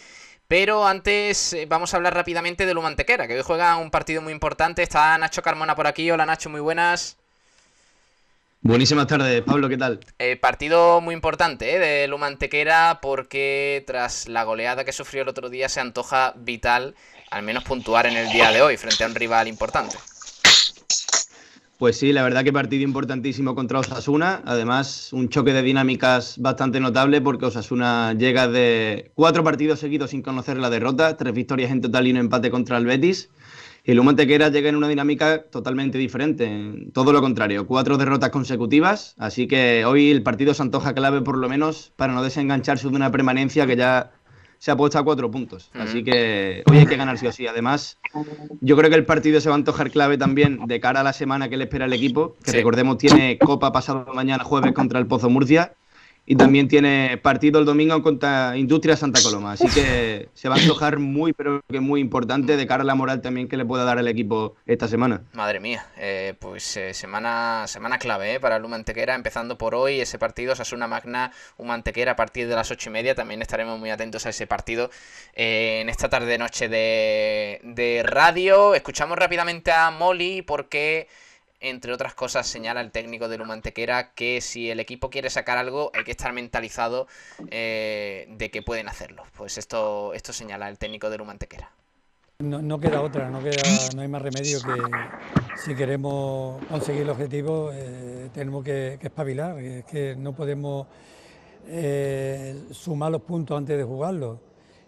Pero 0.48 0.86
antes 0.86 1.52
eh, 1.52 1.66
vamos 1.68 1.92
a 1.92 1.98
hablar 1.98 2.14
rápidamente 2.14 2.64
de 2.64 2.72
Lumantequera, 2.72 3.28
que 3.28 3.34
hoy 3.34 3.42
juega 3.44 3.76
un 3.76 3.90
partido 3.90 4.22
muy 4.22 4.32
importante. 4.32 4.82
Está 4.82 5.16
Nacho 5.18 5.42
Carmona 5.42 5.76
por 5.76 5.86
aquí. 5.86 6.10
Hola 6.10 6.24
Nacho, 6.24 6.48
muy 6.48 6.60
buenas. 6.60 7.18
Buenísimas 8.62 9.06
tardes, 9.06 9.42
Pablo, 9.42 9.68
¿qué 9.68 9.76
tal? 9.76 10.00
Eh, 10.18 10.36
partido 10.36 11.02
muy 11.02 11.14
importante 11.14 11.76
eh, 11.76 11.78
de 11.78 12.08
Lumantequera 12.08 12.98
porque 13.00 13.84
tras 13.86 14.26
la 14.26 14.42
goleada 14.42 14.84
que 14.84 14.92
sufrió 14.92 15.22
el 15.22 15.28
otro 15.28 15.48
día 15.48 15.68
se 15.68 15.80
antoja 15.80 16.32
vital 16.34 16.96
al 17.30 17.42
menos 17.42 17.62
puntuar 17.64 18.06
en 18.06 18.16
el 18.16 18.32
día 18.32 18.50
de 18.50 18.62
hoy 18.62 18.76
frente 18.78 19.04
a 19.04 19.06
un 19.06 19.14
rival 19.14 19.48
importante. 19.48 19.96
Pues 21.78 21.96
sí, 21.96 22.12
la 22.12 22.24
verdad 22.24 22.42
que 22.42 22.52
partido 22.52 22.82
importantísimo 22.82 23.54
contra 23.54 23.78
Osasuna. 23.78 24.42
Además, 24.44 25.12
un 25.12 25.28
choque 25.28 25.52
de 25.52 25.62
dinámicas 25.62 26.36
bastante 26.38 26.80
notable 26.80 27.20
porque 27.20 27.46
Osasuna 27.46 28.14
llega 28.14 28.48
de 28.48 29.12
cuatro 29.14 29.44
partidos 29.44 29.78
seguidos 29.78 30.10
sin 30.10 30.20
conocer 30.20 30.58
la 30.58 30.70
derrota, 30.70 31.16
tres 31.16 31.32
victorias 31.32 31.70
en 31.70 31.80
total 31.80 32.08
y 32.08 32.10
un 32.10 32.16
empate 32.16 32.50
contra 32.50 32.78
el 32.78 32.84
Betis. 32.84 33.30
Y 33.84 33.92
el 33.92 34.00
llega 34.00 34.68
en 34.68 34.74
una 34.74 34.88
dinámica 34.88 35.44
totalmente 35.44 35.98
diferente, 35.98 36.90
todo 36.92 37.12
lo 37.12 37.20
contrario, 37.20 37.66
cuatro 37.68 37.96
derrotas 37.96 38.30
consecutivas. 38.30 39.14
Así 39.16 39.46
que 39.46 39.84
hoy 39.84 40.10
el 40.10 40.24
partido 40.24 40.54
se 40.54 40.62
antoja 40.62 40.94
clave 40.94 41.22
por 41.22 41.38
lo 41.38 41.48
menos 41.48 41.92
para 41.94 42.12
no 42.12 42.24
desengancharse 42.24 42.88
de 42.88 42.96
una 42.96 43.12
permanencia 43.12 43.68
que 43.68 43.76
ya 43.76 44.10
se 44.58 44.70
ha 44.70 44.76
puesto 44.76 44.98
a 44.98 45.04
cuatro 45.04 45.30
puntos. 45.30 45.70
Así 45.74 46.02
que 46.02 46.62
hoy 46.70 46.78
hay 46.78 46.86
que 46.86 46.96
ganar 46.96 47.18
sí 47.18 47.26
o 47.26 47.32
sí. 47.32 47.46
Además, 47.46 47.98
yo 48.60 48.76
creo 48.76 48.90
que 48.90 48.96
el 48.96 49.06
partido 49.06 49.40
se 49.40 49.48
va 49.48 49.54
a 49.54 49.58
antojar 49.58 49.90
clave 49.90 50.18
también 50.18 50.66
de 50.66 50.80
cara 50.80 51.00
a 51.00 51.02
la 51.04 51.12
semana 51.12 51.48
que 51.48 51.56
le 51.56 51.64
espera 51.64 51.84
el 51.84 51.92
equipo, 51.92 52.36
que 52.44 52.52
recordemos 52.52 52.98
tiene 52.98 53.38
Copa 53.38 53.72
pasado 53.72 54.06
mañana 54.14 54.44
jueves 54.44 54.72
contra 54.72 54.98
el 54.98 55.06
Pozo 55.06 55.30
Murcia 55.30 55.74
y 56.30 56.36
también 56.36 56.68
tiene 56.68 57.18
partido 57.22 57.58
el 57.58 57.64
domingo 57.64 58.02
contra 58.02 58.54
Industria 58.54 58.98
Santa 58.98 59.22
Coloma. 59.22 59.52
Así 59.52 59.66
que 59.66 60.28
se 60.34 60.50
va 60.50 60.56
a 60.56 60.58
antojar 60.58 60.98
muy, 60.98 61.32
pero 61.32 61.62
que 61.66 61.80
muy 61.80 62.02
importante 62.02 62.58
de 62.58 62.66
cara 62.66 62.82
a 62.82 62.86
la 62.86 62.94
moral 62.94 63.22
también 63.22 63.48
que 63.48 63.56
le 63.56 63.64
pueda 63.64 63.84
dar 63.84 63.96
el 63.96 64.06
equipo 64.08 64.54
esta 64.66 64.88
semana. 64.88 65.22
Madre 65.32 65.58
mía, 65.58 65.86
eh, 65.96 66.34
pues 66.38 66.76
eh, 66.76 66.92
semana, 66.92 67.64
semana 67.66 67.98
clave 67.98 68.34
eh, 68.34 68.40
para 68.40 68.56
el 68.56 68.64
Humantequera, 68.66 69.14
empezando 69.14 69.56
por 69.56 69.74
hoy 69.74 70.00
ese 70.00 70.18
partido, 70.18 70.52
una 70.74 70.86
Magna, 70.86 71.32
Humantequera 71.56 72.12
a 72.12 72.16
partir 72.16 72.46
de 72.46 72.54
las 72.54 72.70
ocho 72.70 72.90
y 72.90 72.92
media. 72.92 73.14
También 73.14 73.40
estaremos 73.40 73.80
muy 73.80 73.88
atentos 73.88 74.26
a 74.26 74.28
ese 74.28 74.46
partido 74.46 74.90
en 75.32 75.88
esta 75.88 76.10
tarde-noche 76.10 76.68
de, 76.68 77.60
de 77.64 78.02
radio. 78.04 78.74
Escuchamos 78.74 79.16
rápidamente 79.16 79.72
a 79.72 79.90
Molly 79.90 80.42
porque 80.42 81.08
entre 81.60 81.92
otras 81.92 82.14
cosas, 82.14 82.46
señala 82.46 82.80
el 82.80 82.90
técnico 82.90 83.28
de 83.28 83.38
Lumantequera 83.38 84.12
que 84.12 84.40
si 84.40 84.70
el 84.70 84.80
equipo 84.80 85.10
quiere 85.10 85.30
sacar 85.30 85.58
algo, 85.58 85.90
hay 85.94 86.04
que 86.04 86.12
estar 86.12 86.32
mentalizado 86.32 87.06
eh, 87.50 88.26
de 88.30 88.50
que 88.50 88.62
pueden 88.62 88.88
hacerlo. 88.88 89.24
Pues 89.36 89.58
esto, 89.58 90.12
esto 90.14 90.32
señala 90.32 90.68
el 90.68 90.78
técnico 90.78 91.10
de 91.10 91.18
Lumantequera. 91.18 91.70
No, 92.40 92.62
no 92.62 92.78
queda 92.78 93.02
otra, 93.02 93.28
no, 93.28 93.42
queda, 93.42 93.62
no 93.96 94.02
hay 94.02 94.06
más 94.06 94.22
remedio 94.22 94.60
que 94.62 94.80
si 95.56 95.74
queremos 95.74 96.64
conseguir 96.66 97.02
el 97.02 97.10
objetivo, 97.10 97.72
eh, 97.72 98.30
tenemos 98.32 98.62
que, 98.62 98.96
espabilar. 99.02 99.58
Es 99.58 99.84
que 99.86 100.14
no 100.16 100.32
podemos 100.32 100.86
eh, 101.66 102.62
sumar 102.70 103.10
los 103.10 103.22
puntos 103.22 103.58
antes 103.58 103.76
de 103.76 103.82
jugarlos. 103.82 104.38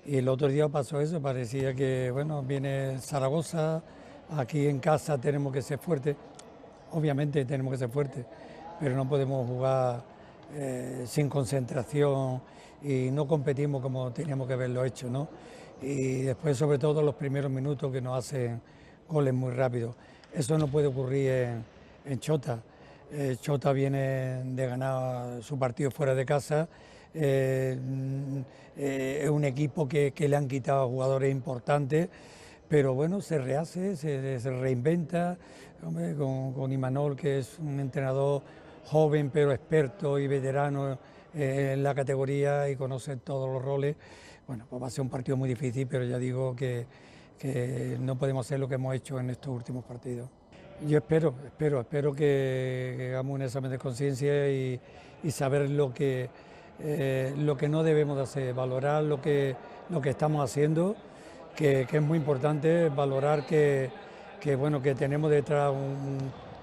Y 0.07 0.19
el 0.19 0.29
otro 0.29 0.47
día 0.47 0.69
pasó 0.69 1.01
eso, 1.01 1.21
parecía 1.21 1.75
que, 1.75 2.11
bueno, 2.13 2.43
viene 2.43 2.99
Zaragoza, 3.01 3.83
aquí 4.37 4.69
en 4.69 4.79
casa 4.79 5.21
tenemos 5.21 5.53
que 5.53 5.61
ser 5.61 5.79
fuertes 5.79 6.15
obviamente 6.93 7.45
tenemos 7.45 7.73
que 7.73 7.79
ser 7.79 7.89
fuertes, 7.89 8.25
pero 8.79 8.97
no 8.97 9.09
podemos 9.09 9.47
jugar 9.47 10.03
eh, 10.55 11.05
sin 11.07 11.29
concentración 11.29 12.41
y 12.83 13.11
no 13.11 13.27
competimos 13.27 13.83
como 13.83 14.11
teníamos 14.13 14.47
que 14.47 14.55
haberlo 14.55 14.85
hecho, 14.85 15.09
¿no? 15.09 15.29
Y 15.83 16.23
después, 16.23 16.57
sobre 16.57 16.79
todo, 16.79 17.03
los 17.03 17.15
primeros 17.15 17.51
minutos 17.51 17.91
que 17.93 18.01
nos 18.01 18.19
hacen 18.19 18.61
goles 19.09 19.33
muy 19.33 19.53
rápidos. 19.53 19.95
Eso 20.33 20.59
no 20.59 20.69
puede 20.69 20.89
ocurrir 20.89 21.63
en, 22.05 22.21
Chota. 22.21 22.61
Eh, 23.13 23.37
Chota 23.41 23.73
viene 23.73 24.43
de 24.45 24.67
ganar 24.67 25.43
su 25.43 25.59
partido 25.59 25.91
fuera 25.91 26.15
de 26.15 26.25
casa. 26.25 26.69
Eh, 27.15 27.79
es 28.77 29.29
un 29.29 29.45
equipo 29.45 29.89
que, 29.89 30.13
le 30.17 30.37
han 30.37 30.49
quitado 30.49 30.89
jugadores 30.89 31.31
importantes, 31.31 32.09
pero 32.71 32.95
bueno, 32.95 33.21
se 33.21 33.37
rehace, 33.39 33.97
se 33.97 34.51
reinventa, 34.51 35.37
con, 36.17 36.73
Imanol, 36.73 37.17
que 37.17 37.41
es 37.41 37.59
un 37.59 37.81
entrenador 37.81 38.43
joven 38.87 39.31
pero 39.31 39.51
experto 39.51 40.21
y 40.21 40.29
veterano 40.29 40.97
eh, 41.35 41.73
en 41.75 41.83
la 41.83 41.97
categoría 41.97 42.71
y 42.71 42.77
conoce 42.77 43.17
todos 43.17 43.53
los 43.53 43.61
roles. 43.61 43.97
Bueno, 44.47 44.67
pues 44.71 44.81
va 44.81 44.87
a 44.87 44.91
ser 44.91 45.03
un 45.03 45.11
partido 45.11 45.37
muy 45.37 45.49
difícil, 45.49 45.89
pero 45.89 46.05
ya 46.05 46.17
digo 46.17 46.55
que, 46.55 46.87
no 47.99 48.17
podemos 48.17 48.47
hacer 48.47 48.61
lo 48.61 48.69
que 48.69 48.77
hemos 48.77 48.95
hecho 48.95 49.19
en 49.19 49.31
estos 49.31 49.53
últimos 49.53 49.85
partidos. 49.85 50.29
Yo 50.87 50.99
espero, 50.99 51.35
espero, 51.45 51.81
espero 51.81 52.15
que, 52.15 53.09
hagamos 53.11 53.35
un 53.35 53.43
examen 53.43 53.73
de 53.73 53.79
conciencia 53.79 54.49
y, 54.49 54.81
saber 55.31 55.69
lo 55.71 55.93
que, 55.93 56.31
eh, 56.79 57.35
lo 57.37 57.57
que 57.57 57.69
no 57.69 57.83
debemos 57.83 58.17
hacer, 58.21 58.55
valorar 58.55 59.03
lo 59.03 59.21
que, 59.21 59.57
lo 59.89 60.01
que 60.01 60.11
estamos 60.11 60.45
haciendo, 60.45 60.95
que 61.61 61.87
es 61.91 62.03
muy 62.03 62.19
importante, 62.19 62.89
valorar 62.89 63.47
que 63.47 63.91
que 64.41 64.57
bueno 64.57 64.83
que 64.83 64.95
tenemos 64.95 65.31
detrás 65.31 65.73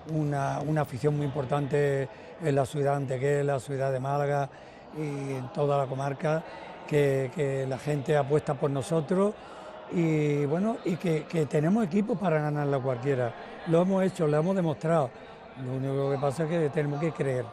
una, 0.09 0.81
afición 0.81 1.15
muy 1.15 1.25
importante 1.25 2.09
en 2.43 2.55
la 2.55 2.65
ciudad 2.65 2.91
de 2.91 2.97
Antequera, 2.97 3.43
la 3.43 3.59
ciudad 3.59 3.91
de 3.91 3.99
Málaga 3.99 4.49
y 4.97 5.35
en 5.35 5.47
toda 5.53 5.77
la 5.77 5.85
comarca, 5.85 6.43
que, 6.87 7.65
la 7.69 7.77
gente 7.77 8.17
apuesta 8.17 8.55
por 8.55 8.71
nosotros 8.71 9.33
y 9.93 10.45
bueno, 10.45 10.77
y 10.83 10.95
que, 10.95 11.21
tenemos 11.49 11.85
equipo 11.85 12.15
para 12.15 12.41
ganarla 12.41 12.79
cualquiera. 12.79 13.33
Lo 13.67 13.83
hemos 13.83 14.03
hecho, 14.03 14.27
lo 14.27 14.37
hemos 14.37 14.55
demostrado. 14.55 15.09
Lo 15.63 15.73
único 15.73 16.11
que 16.11 16.17
pasa 16.17 16.43
es 16.43 16.49
que 16.49 16.69
tenemos 16.69 16.99
que 16.99 17.11
creer, 17.11 17.45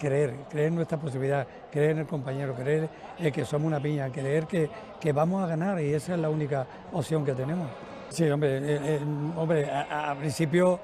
creer, 0.00 0.34
creer 0.48 0.68
en 0.68 0.76
nuestra 0.76 0.98
posibilidad, 0.98 1.46
creer 1.70 1.90
en 1.90 1.98
el 1.98 2.06
compañero, 2.06 2.54
creer 2.54 2.88
en 3.18 3.32
que 3.32 3.44
somos 3.44 3.66
una 3.66 3.80
piña, 3.80 4.10
creer 4.10 4.46
que, 4.46 4.70
que 4.98 5.12
vamos 5.12 5.44
a 5.44 5.46
ganar 5.46 5.80
y 5.80 5.92
esa 5.92 6.14
es 6.14 6.20
la 6.20 6.30
única 6.30 6.66
opción 6.92 7.24
que 7.24 7.34
tenemos. 7.34 7.68
Sí, 8.08 8.28
hombre, 8.28 8.58
eh, 8.58 8.80
eh, 8.82 9.00
hombre 9.36 9.70
a, 9.70 10.16
principio, 10.18 10.80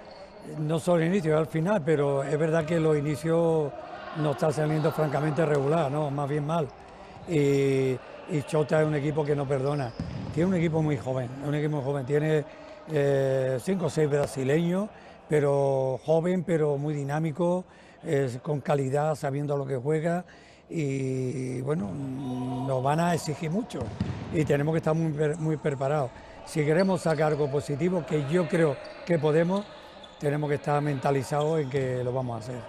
no 0.59 0.79
solo 0.79 1.03
el 1.03 1.09
inicio, 1.09 1.37
al 1.37 1.47
final, 1.47 1.83
pero 1.85 2.23
es 2.23 2.39
verdad 2.39 2.65
que 2.65 2.79
los 2.79 2.97
inicios 2.97 3.73
no 4.19 4.31
está 4.33 4.53
saliendo 4.53 4.93
francamente 4.93 5.45
regular, 5.45 5.91
no, 5.91 6.11
más 6.11 6.29
bien 6.29 6.47
mal. 6.47 6.69
Y, 7.29 7.97
y 8.29 8.43
Chota 8.47 8.83
es 8.83 8.87
un 8.87 8.95
equipo 8.95 9.25
que 9.25 9.35
no 9.35 9.47
perdona. 9.47 9.91
Tiene 10.35 10.51
un 10.51 10.55
equipo 10.57 10.83
muy 10.83 10.99
joven, 10.99 11.29
un 11.45 11.55
equipo 11.55 11.81
joven. 11.81 12.05
Tiene 12.05 12.45
eh, 12.93 13.59
cinco 13.61 13.87
o 13.87 13.91
seis 13.91 14.09
brasileños, 14.09 14.89
pero 15.29 15.99
joven, 16.05 16.45
pero 16.45 16.77
muy 16.77 16.95
dinámico, 16.95 17.65
con 18.43 18.61
calidad, 18.61 19.15
sabiendo 19.15 19.57
lo 19.57 19.67
que 19.67 19.77
juega. 19.77 20.25
Y 20.69 21.61
bueno, 21.61 21.93
nos 21.93 22.83
van 22.83 23.01
a 23.01 23.15
exigir 23.15 23.51
mucho 23.51 23.81
y 24.33 24.45
tenemos 24.45 24.73
que 24.73 24.79
estar 24.79 24.95
muy, 24.95 25.13
muy 25.37 25.57
preparados. 25.57 26.11
Si 26.45 26.65
queremos 26.65 27.03
sacar 27.03 27.33
algo 27.33 27.51
positivo, 27.51 28.05
que 28.07 28.25
yo 28.31 28.49
creo 28.49 28.77
que 29.05 29.19
podemos, 29.19 29.65
tenemos 30.19 30.49
que 30.49 30.57
estar 30.57 30.81
mentalizados 30.83 31.61
en 31.61 31.71
que 31.71 32.03
lo 32.03 32.13
vamos 32.13 32.37
a 32.37 32.39
hacer. 32.45 32.61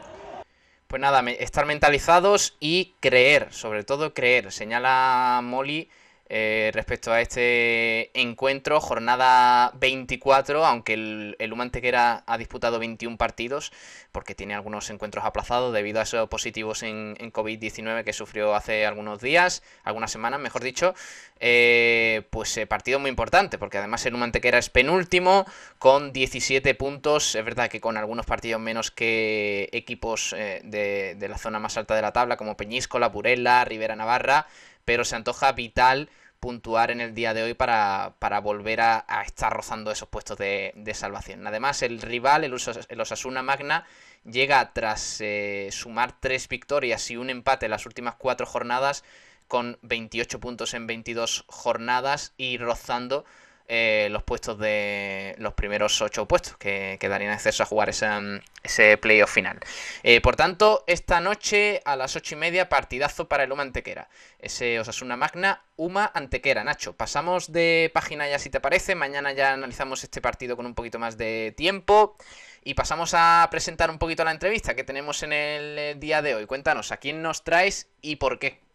Pues 0.88 1.02
nada, 1.02 1.22
estar 1.32 1.66
mentalizados 1.66 2.56
y 2.60 2.96
creer, 3.00 3.52
sobre 3.52 3.84
todo 3.84 4.14
creer. 4.14 4.52
Señala 4.52 5.42
Molly 5.44 5.90
eh, 6.30 6.72
respecto 6.74 7.14
a 7.14 7.22
este 7.22 8.12
encuentro, 8.20 8.82
jornada 8.82 9.72
24, 9.76 10.66
aunque 10.66 10.94
el, 10.94 11.36
el 11.40 11.54
Humantequera 11.54 12.24
ha 12.26 12.38
disputado 12.38 12.80
21 12.80 13.18
partidos, 13.18 13.72
porque 14.12 14.36
tiene 14.36 14.54
algunos 14.54 14.90
encuentros 14.90 15.24
aplazados 15.24 15.74
debido 15.74 16.02
a 16.02 16.04
esos 16.04 16.28
positivos 16.28 16.84
en, 16.84 17.16
COVID-19 17.16 18.04
que 18.04 18.14
sufrió 18.14 18.56
hace 18.56 18.86
algunos 18.86 19.22
días, 19.22 19.64
algunas 19.84 20.12
semanas, 20.12 20.40
mejor 20.42 20.64
dicho, 20.64 20.94
eh, 21.40 22.24
pues 22.30 22.58
eh, 22.58 22.68
partido 22.68 23.00
muy 23.00 23.10
importante, 23.10 23.58
porque 23.58 23.78
además 23.78 24.06
el 24.06 24.16
Humantequera 24.16 24.58
es 24.58 24.70
penúltimo, 24.70 25.46
con 25.80 26.12
17 26.12 26.76
puntos, 26.76 27.36
es 27.36 27.46
verdad 27.46 27.70
que 27.70 27.80
con 27.80 27.96
algunos 27.96 28.26
partidos 28.26 28.60
menos 28.60 28.92
que 28.92 29.70
equipos 29.72 30.32
de, 30.32 31.16
de 31.18 31.30
la 31.30 31.38
zona 31.38 31.60
más 31.60 31.78
alta 31.78 31.96
de 31.96 32.02
la 32.02 32.12
tabla, 32.12 32.36
como 32.36 32.58
Peñíscola, 32.58 33.08
Burela, 33.10 33.64
Rivera 33.64 33.96
Navarra, 33.96 34.48
pero 34.88 35.04
se 35.04 35.18
antoja 35.18 35.52
vital 35.52 36.10
puntuar 36.40 36.92
en 36.92 37.02
el 37.02 37.14
día 37.14 37.34
de 37.34 37.44
hoy 37.44 37.54
para, 37.54 38.14
volver 38.42 38.80
a, 38.80 39.06
estar 39.26 39.52
rozando 39.52 39.92
esos 39.92 40.08
puestos 40.08 40.38
de, 40.38 40.92
salvación. 40.94 41.46
Además, 41.46 41.82
el 41.82 42.02
rival, 42.02 42.46
el, 42.46 43.02
Osasuna 43.02 43.44
Magna, 43.44 43.86
llega 44.24 44.72
tras 44.72 45.20
eh, 45.20 45.68
sumar 45.74 46.18
tres 46.22 46.48
victorias 46.48 47.12
y 47.12 47.18
un 47.18 47.30
empate 47.30 47.66
en 47.66 47.72
las 47.72 47.86
últimas 47.86 48.16
cuatro 48.16 48.46
jornadas, 48.46 49.04
con 49.50 49.78
28 49.82 50.40
puntos 50.40 50.74
en 50.74 50.88
22 50.88 51.44
jornadas 51.48 52.34
y 52.38 52.58
rozando 52.58 53.26
eh, 53.70 54.08
los 54.12 54.24
puestos 54.24 54.58
de 54.58 55.36
los 55.40 55.54
primeros 55.54 56.02
ocho 56.02 56.26
puestos 56.26 56.56
que, 56.58 56.98
darían 57.02 57.34
acceso 57.34 57.64
a 57.64 57.66
jugar 57.66 57.90
ese 57.90 58.98
playoff 58.98 59.32
final. 59.32 59.60
Eh, 60.04 60.22
por 60.22 60.36
tanto, 60.36 60.84
esta 60.88 61.20
noche 61.20 61.82
a 61.84 61.96
las 61.96 62.16
ocho 62.16 62.36
y 62.36 62.38
media, 62.38 62.70
partidazo 62.70 63.28
para 63.28 63.44
el 63.44 63.52
Uma 63.52 63.64
Antequera. 63.64 64.10
Ese 64.40 64.80
Osasuna 64.80 65.18
Magna, 65.18 65.64
Uma 65.76 66.10
Antequera. 66.14 66.64
Nacho, 66.64 66.94
pasamos 66.94 67.52
de 67.52 67.92
página 67.94 68.30
ya 68.30 68.40
si 68.40 68.50
te 68.50 68.62
parece. 68.62 68.96
Mañana 68.96 69.34
ya 69.34 69.54
analizamos 69.54 70.04
este 70.04 70.22
partido 70.22 70.56
con 70.56 70.66
un 70.66 70.74
poquito 70.74 71.00
más 71.00 71.18
de 71.18 71.54
tiempo. 71.58 72.16
Y 72.64 72.74
pasamos 72.74 73.14
a 73.14 73.48
presentar 73.52 73.90
un 73.90 73.98
poquito 73.98 74.24
la 74.24 74.32
entrevista 74.32 74.76
que 74.76 74.84
tenemos 74.84 75.24
en 75.24 75.34
el 75.34 75.80
eh, 75.80 75.96
día 75.96 76.22
de 76.22 76.36
hoy. 76.36 76.46
Cuéntanos, 76.46 76.92
¿a 76.92 76.98
quién 76.98 77.22
nos 77.22 77.44
traes 77.44 77.90
y 78.02 78.18
por 78.18 78.40
qué? 78.40 78.67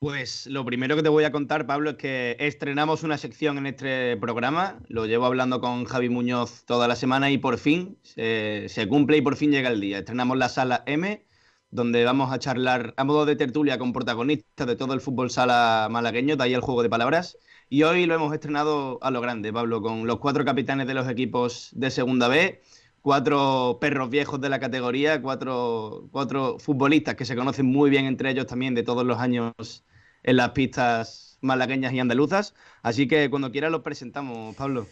Pues 0.00 0.46
lo 0.46 0.64
primero 0.64 0.94
que 0.94 1.02
te 1.02 1.08
voy 1.08 1.24
a 1.24 1.32
contar, 1.32 1.66
Pablo, 1.66 1.90
es 1.90 1.96
que 1.96 2.36
estrenamos 2.38 3.02
una 3.02 3.18
sección 3.18 3.58
en 3.58 3.66
este 3.66 4.16
programa. 4.16 4.78
Lo 4.86 5.06
llevo 5.06 5.26
hablando 5.26 5.60
con 5.60 5.86
Javi 5.86 6.08
Muñoz 6.08 6.64
toda 6.66 6.86
la 6.86 6.94
semana 6.94 7.32
y 7.32 7.38
por 7.38 7.58
fin 7.58 7.98
se, 8.04 8.86
cumple 8.88 9.16
y 9.16 9.22
por 9.22 9.34
fin 9.34 9.50
llega 9.50 9.70
el 9.70 9.80
día. 9.80 9.98
Estrenamos 9.98 10.36
la 10.38 10.48
sala 10.48 10.84
M, 10.86 11.26
donde 11.72 12.04
vamos 12.04 12.32
a 12.32 12.38
charlar 12.38 12.94
a 12.96 13.02
modo 13.02 13.26
de 13.26 13.34
tertulia 13.34 13.76
con 13.76 13.92
protagonistas 13.92 14.68
de 14.68 14.76
todo 14.76 14.94
el 14.94 15.00
fútbol 15.00 15.30
sala 15.30 15.88
malagueño, 15.90 16.36
de 16.36 16.44
ahí 16.44 16.54
el 16.54 16.60
juego 16.60 16.84
de 16.84 16.90
palabras. 16.90 17.36
Y 17.68 17.82
hoy 17.82 18.06
lo 18.06 18.14
hemos 18.14 18.32
estrenado 18.32 19.00
a 19.02 19.10
lo 19.10 19.20
grande, 19.20 19.52
Pablo, 19.52 19.82
con 19.82 20.06
los 20.06 20.20
cuatro 20.20 20.44
capitanes 20.44 20.86
de 20.86 20.94
los 20.94 21.08
equipos 21.08 21.70
de 21.72 21.90
Segunda 21.90 22.28
B, 22.28 22.62
cuatro 23.02 23.78
perros 23.80 24.10
viejos 24.10 24.40
de 24.40 24.48
la 24.48 24.60
categoría, 24.60 25.20
cuatro, 25.20 26.08
cuatro 26.12 26.56
futbolistas 26.60 27.16
que 27.16 27.24
se 27.24 27.34
conocen 27.34 27.66
muy 27.66 27.90
bien 27.90 28.04
entre 28.04 28.30
ellos 28.30 28.46
también 28.46 28.76
de 28.76 28.84
todos 28.84 29.04
los 29.04 29.18
años 29.18 29.84
en 30.28 30.36
las 30.36 30.50
pistas 30.50 31.38
malagueñas 31.40 31.94
y 31.94 32.00
andaluzas. 32.00 32.54
Así 32.82 33.08
que 33.08 33.30
cuando 33.30 33.50
quiera 33.50 33.70
los 33.70 33.80
presentamos, 33.80 34.54
Pablo. 34.56 34.86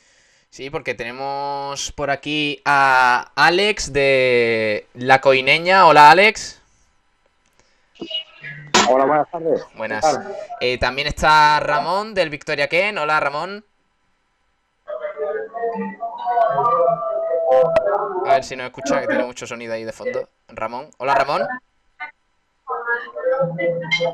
Sí, 0.49 0.71
porque 0.71 0.95
tenemos 0.95 1.93
por 1.93 2.11
aquí 2.11 2.63
a 2.65 3.33
Alex 3.37 3.93
de 3.93 4.87
La 4.95 5.21
Coineña. 5.21 5.87
Hola, 5.87 6.11
Alex. 6.11 6.63
Hola, 8.89 9.05
buenas 9.05 9.31
tardes. 9.31 9.67
Buenas. 9.77 10.21
Eh, 10.61 10.79
también 10.79 11.09
está 11.09 11.61
Ramón 11.61 12.15
del 12.15 12.31
Victoria 12.31 12.69
Ken. 12.69 12.97
Hola, 12.97 13.21
Ramón. 13.21 13.63
A 18.25 18.33
ver 18.33 18.45
si 18.45 18.57
nos 18.57 18.67
escucha, 18.67 19.03
que 19.03 19.07
tiene 19.07 19.25
mucho 19.25 19.47
sonido 19.47 19.75
ahí 19.75 19.85
de 19.85 19.93
fondo. 19.93 20.31
Ramón. 20.49 20.89
Hola, 20.97 21.15
Ramón. 21.15 21.43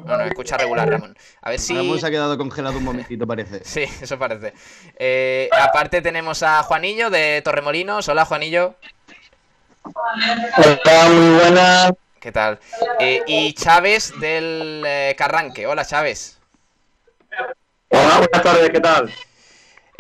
No, 0.05 0.17
no, 0.19 0.25
escucha 0.25 0.59
regular, 0.59 0.89
Ramón. 0.89 1.17
A 1.41 1.51
ver 1.51 1.59
si. 1.59 1.75
Ramón 1.75 1.99
se 1.99 2.07
ha 2.07 2.11
quedado 2.11 2.37
congelado 2.37 2.79
un 2.79 2.85
momentito, 2.85 3.27
parece. 3.27 3.61
sí, 3.65 3.83
eso 3.83 4.19
parece. 4.19 4.53
Eh, 4.97 5.49
aparte, 5.53 6.03
tenemos 6.03 6.43
a 6.43 6.63
Juanillo 6.63 7.09
de 7.11 7.41
Torremolinos. 7.43 8.09
Hola, 8.09 8.25
Juanillo. 8.25 8.75
Hola, 9.85 11.09
muy 11.09 11.39
buenas. 11.41 11.93
¿Qué 12.21 12.31
tal? 12.31 12.61
Eh, 13.01 13.23
y 13.27 13.53
Chávez 13.55 14.13
del 14.21 14.85
eh, 14.87 15.15
Carranque. 15.17 15.67
Hola, 15.67 15.85
Chávez. 15.85 16.39
Hola, 17.89 18.19
buenas 18.19 18.43
tardes, 18.43 18.71
¿qué 18.71 18.81
tal? 18.81 19.13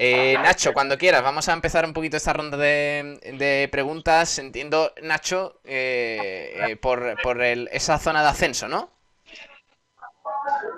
Eh, 0.04 0.34
Nacho, 0.42 0.72
cuando 0.72 0.98
quieras, 0.98 1.22
vamos 1.22 1.48
a 1.48 1.52
empezar 1.52 1.84
un 1.84 1.92
poquito 1.92 2.16
esta 2.16 2.32
ronda 2.32 2.56
de, 2.56 3.68
preguntas. 3.70 4.36
Entiendo, 4.40 4.92
Nacho, 5.00 5.60
eh, 5.62 6.70
eh, 6.70 6.76
por, 6.76 7.16
esa 7.70 8.00
zona 8.00 8.20
de 8.20 8.28
ascenso, 8.28 8.66
¿no? 8.66 8.90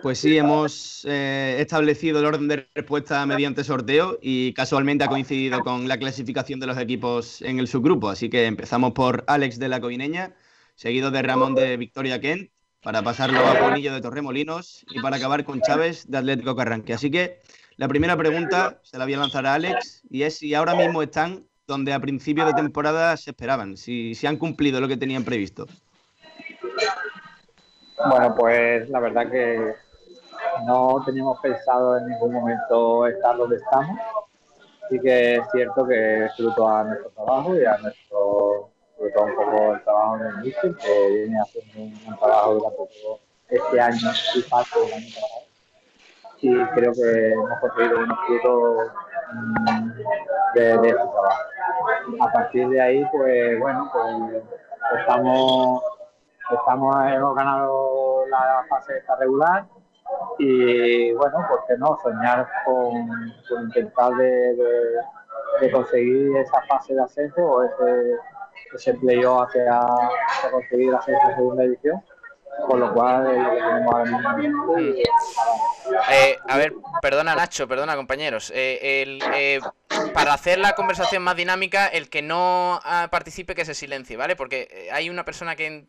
Pues 0.03 0.19
sí, 0.19 0.37
hemos 0.37 1.07
establecido 1.07 2.21
el 2.21 2.27
orden 2.27 2.49
de 2.49 2.69
respuesta 2.75 3.25
mediante 3.25 3.65
sorteo 3.65 4.19
y 4.21 4.53
casualmente 4.53 5.05
ha 5.05 5.09
coincidido 5.09 5.61
con 5.61 5.89
la 5.89 5.97
clasificación 5.97 6.61
de 6.61 6.67
los 6.67 6.77
equipos 6.77 7.41
en 7.41 7.59
el 7.59 7.67
subgrupo. 7.67 8.11
Así 8.11 8.29
que 8.29 8.45
empezamos 8.45 8.93
por 8.93 9.25
Alex 9.27 9.59
de 9.59 9.71
la 9.71 9.81
Coineña, 9.81 10.35
seguido 10.75 11.11
de 11.11 11.23
Ramón 11.23 11.55
de 11.55 11.79
Victoria 11.79 12.21
Kent, 12.21 12.51
para 12.83 13.01
pasarlo 13.01 13.41
a 13.41 13.55
Juanillo 13.55 13.95
de 13.95 14.03
Torremolinos 14.03 14.85
y 14.91 15.01
para 15.01 15.17
acabar 15.17 15.45
con 15.45 15.63
Chávez 15.63 16.11
de 16.11 16.19
Atlético 16.19 16.55
Carranque. 16.55 16.93
Así 16.93 17.11
que 17.11 17.41
la 17.77 17.89
primera 17.89 18.17
pregunta 18.17 18.79
se 18.83 18.99
la 18.99 19.05
voy 19.05 19.15
a 19.15 19.19
lanzar 19.19 19.47
a 19.47 19.55
Alex 19.55 20.03
y 20.09 20.23
es 20.23 20.39
si 20.39 20.55
ahora 20.55 20.75
mismo 20.75 21.03
están 21.03 21.45
donde 21.67 21.93
a 21.93 22.01
principio 22.01 22.45
de 22.45 22.53
temporada 22.53 23.17
se 23.17 23.31
esperaban, 23.31 23.77
si, 23.77 24.15
si 24.15 24.27
han 24.27 24.37
cumplido 24.37 24.81
lo 24.81 24.89
que 24.89 24.97
tenían 24.97 25.25
previsto. 25.25 25.67
Bueno, 28.09 28.35
pues 28.37 28.89
la 28.91 29.01
verdad 29.01 29.31
que 29.31 29.75
no 30.67 31.03
teníamos 31.05 31.41
pensado 31.41 31.99
en 31.99 32.07
ningún 32.07 32.33
momento 32.33 33.07
estar 33.07 33.37
donde 33.37 33.57
estamos. 33.57 33.99
Sí 34.91 35.01
que 35.01 35.37
es 35.37 35.43
cierto 35.53 35.87
que 35.87 36.29
fruto 36.37 36.69
a 36.69 36.85
nuestro 36.85 37.11
trabajo 37.11 37.57
y 37.57 37.65
a 37.65 37.79
nuestro, 37.79 38.71
todo 39.15 39.25
un 39.25 39.35
poco 39.35 39.75
el 39.75 39.83
trabajo 39.83 40.19
del 40.19 40.37
Mister, 40.39 40.75
que 40.77 41.09
viene 41.11 41.41
haciendo 41.41 41.83
un, 41.83 42.19
trabajo 42.19 42.55
durante 42.55 42.77
todo 42.77 43.21
este 43.49 43.81
año 43.81 44.13
y 44.35 44.43
parte 44.43 44.79
del 44.81 44.93
año 44.93 45.07
pasado 45.15 45.54
y 46.45 46.65
creo 46.75 46.93
que 46.93 47.33
hemos 47.33 47.59
conseguido 47.59 48.01
unos 48.01 48.19
frutos 48.27 48.93
mm, 49.33 49.91
de, 50.55 50.79
de 50.79 50.93
trabajo. 50.93 51.43
A 52.21 52.33
partir 52.33 52.69
de 52.69 52.81
ahí, 52.81 53.05
pues 53.11 53.59
bueno, 53.61 53.91
pues 53.91 54.43
estamos, 55.01 55.83
estamos 56.51 56.97
hemos 57.07 57.35
ganado 57.35 58.27
la 58.29 58.65
fase 58.69 58.99
esta 58.99 59.17
regular 59.17 59.65
y 60.39 61.13
bueno, 61.15 61.39
¿por 61.49 61.65
qué 61.67 61.79
no? 61.79 61.99
Soñar 62.03 62.47
con, 62.67 63.65
intentar 63.65 64.13
de, 64.13 65.71
conseguir 65.73 66.37
esa 66.37 66.61
fase 66.69 66.95
de 66.95 67.03
ascenso 67.03 67.43
o 67.43 67.63
ese, 67.63 68.17
ese 68.75 68.95
playoff 68.95 69.49
hacia, 69.49 69.79
hacia 69.81 70.51
conseguir 70.51 70.95
ascenso 70.95 71.27
segunda 71.37 71.65
edición 71.65 72.03
con 72.67 72.81
lo 72.81 72.93
cual 72.93 73.27
eh, 76.11 76.39
a 76.49 76.57
ver, 76.57 76.75
perdona 77.03 77.35
Nacho, 77.35 77.69
perdona 77.69 77.97
compañeros. 77.97 78.51
Eh, 78.55 79.19
eh, 79.35 79.61
para 80.13 80.33
hacer 80.33 80.59
la 80.59 80.75
conversación 80.75 81.23
más 81.23 81.37
dinámica, 81.37 81.87
el 81.87 82.09
que 82.09 82.23
no 82.23 82.81
ah, 82.83 83.09
participe 83.11 83.55
que 83.55 83.65
se 83.65 83.75
silencie, 83.75 84.17
¿vale? 84.17 84.37
Porque 84.37 84.89
hay 84.93 85.11
una 85.11 85.25
persona 85.25 85.57
que, 85.57 85.87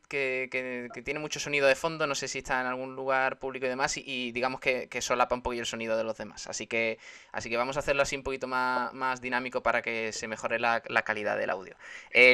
tiene 1.03 1.19
mucho 1.19 1.39
sonido 1.39 1.67
de 1.67 1.75
fondo, 1.75 2.07
no 2.07 2.15
sé 2.15 2.27
si 2.27 2.39
está 2.39 2.61
en 2.61 2.67
algún 2.67 2.95
lugar 2.95 3.39
público 3.39 3.65
y 3.65 3.69
demás, 3.69 3.97
y, 3.97 4.31
digamos 4.31 4.59
que, 4.59 4.89
solapa 5.01 5.35
un 5.35 5.41
poquito 5.41 5.61
el 5.61 5.67
sonido 5.67 5.97
de 5.97 6.03
los 6.03 6.17
demás. 6.17 6.47
Así 6.47 6.67
que, 6.67 6.99
así 7.31 7.49
que 7.49 7.57
vamos 7.57 7.77
a 7.77 7.79
hacerlo 7.79 8.01
así 8.01 8.15
un 8.15 8.23
poquito 8.23 8.47
más, 8.47 8.93
más 8.93 9.21
dinámico 9.21 9.63
para 9.63 9.81
que 9.81 10.11
se 10.11 10.27
mejore 10.27 10.59
la, 10.59 10.81
calidad 10.81 11.37
del 11.37 11.49
audio. 11.49 11.75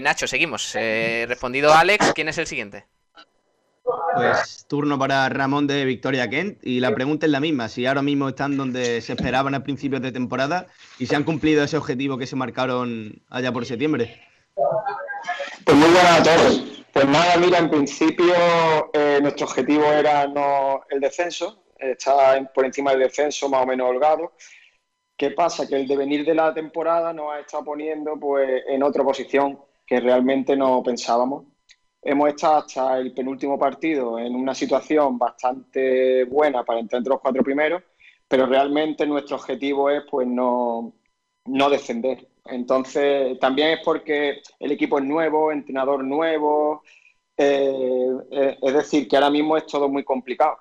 Nacho, 0.01 0.27
seguimos. 0.27 0.73
respondido 0.73 1.73
Alex, 1.73 2.13
¿quién 2.13 2.29
es 2.29 2.37
el 2.37 2.47
siguiente? 2.47 2.85
Pues 3.83 4.65
turno 4.67 4.99
para 4.99 5.27
Ramón 5.29 5.67
de 5.67 5.85
Victoria 5.85 6.29
Kent 6.29 6.59
y 6.63 6.79
la 6.79 6.93
pregunta 6.93 7.25
es 7.25 7.31
la 7.31 7.39
misma, 7.39 7.69
si 7.69 7.85
ahora 7.85 8.01
mismo 8.01 8.29
están 8.29 8.57
donde 8.57 9.01
se 9.01 9.13
esperaban 9.13 9.55
a 9.55 9.63
principios 9.63 10.01
de 10.01 10.11
temporada 10.11 10.67
y 10.99 11.07
se 11.07 11.15
han 11.15 11.23
cumplido 11.23 11.63
ese 11.63 11.77
objetivo 11.77 12.17
que 12.17 12.27
se 12.27 12.35
marcaron 12.35 13.21
allá 13.29 13.51
por 13.51 13.65
septiembre. 13.65 14.21
Pues 15.65 15.77
muy 15.77 15.89
buenas 15.89 16.19
a 16.19 16.23
todos. 16.23 16.85
Pues 16.93 17.07
nada, 17.07 17.37
mira, 17.37 17.57
en 17.59 17.69
principio 17.69 18.33
eh, 18.93 19.19
nuestro 19.21 19.47
objetivo 19.47 19.85
era 19.85 20.27
no 20.27 20.81
el 20.89 20.99
descenso, 20.99 21.63
estar 21.79 22.51
por 22.53 22.65
encima 22.65 22.91
del 22.91 23.01
descenso 23.01 23.49
más 23.49 23.63
o 23.63 23.65
menos 23.65 23.89
holgado. 23.89 24.33
¿Qué 25.15 25.31
pasa? 25.31 25.67
Que 25.67 25.77
el 25.77 25.87
devenir 25.87 26.25
de 26.25 26.35
la 26.35 26.53
temporada 26.53 27.13
nos 27.13 27.33
ha 27.33 27.39
estado 27.39 27.63
poniendo 27.63 28.19
pues, 28.19 28.63
en 28.67 28.83
otra 28.83 29.03
posición 29.03 29.59
que 29.85 29.99
realmente 29.99 30.55
no 30.55 30.83
pensábamos 30.83 31.45
hemos 32.01 32.29
estado 32.29 32.57
hasta 32.57 32.97
el 32.97 33.13
penúltimo 33.13 33.57
partido 33.59 34.17
en 34.19 34.35
una 34.35 34.55
situación 34.55 35.17
bastante 35.17 36.25
buena 36.25 36.63
para 36.63 36.79
entrar 36.79 36.99
entre 36.99 37.11
los 37.11 37.21
cuatro 37.21 37.43
primeros, 37.43 37.83
pero 38.27 38.45
realmente 38.45 39.05
nuestro 39.05 39.35
objetivo 39.37 39.89
es 39.89 40.03
pues 40.09 40.27
no, 40.27 40.93
no 41.45 41.69
descender. 41.69 42.27
Entonces, 42.45 43.39
también 43.39 43.69
es 43.71 43.79
porque 43.85 44.41
el 44.59 44.71
equipo 44.71 44.97
es 44.99 45.05
nuevo, 45.05 45.51
entrenador 45.51 46.03
nuevo, 46.03 46.83
eh, 47.37 48.09
eh, 48.31 48.57
es 48.61 48.73
decir, 48.73 49.07
que 49.07 49.15
ahora 49.15 49.29
mismo 49.29 49.57
es 49.57 49.65
todo 49.67 49.89
muy 49.89 50.03
complicado. 50.03 50.57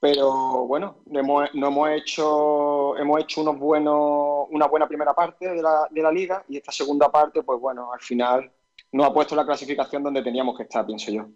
Pero 0.00 0.66
bueno, 0.66 1.02
hemos, 1.12 1.54
no 1.54 1.68
hemos 1.68 1.90
hecho, 1.90 2.96
hemos 2.96 3.20
hecho 3.20 3.42
unos 3.42 3.58
buenos, 3.58 4.46
una 4.50 4.66
buena 4.66 4.88
primera 4.88 5.14
parte 5.14 5.48
de 5.48 5.62
la, 5.62 5.86
de 5.90 6.02
la 6.02 6.10
liga 6.10 6.44
y 6.48 6.56
esta 6.56 6.72
segunda 6.72 7.10
parte, 7.12 7.42
pues 7.42 7.60
bueno, 7.60 7.92
al 7.92 8.00
final 8.00 8.50
no 8.92 9.04
ha 9.04 9.12
puesto 9.14 9.36
la 9.36 9.46
clasificación 9.46 10.02
donde 10.02 10.22
teníamos 10.22 10.56
que 10.56 10.64
estar, 10.64 10.86
pienso 10.86 11.10
yo. 11.10 11.28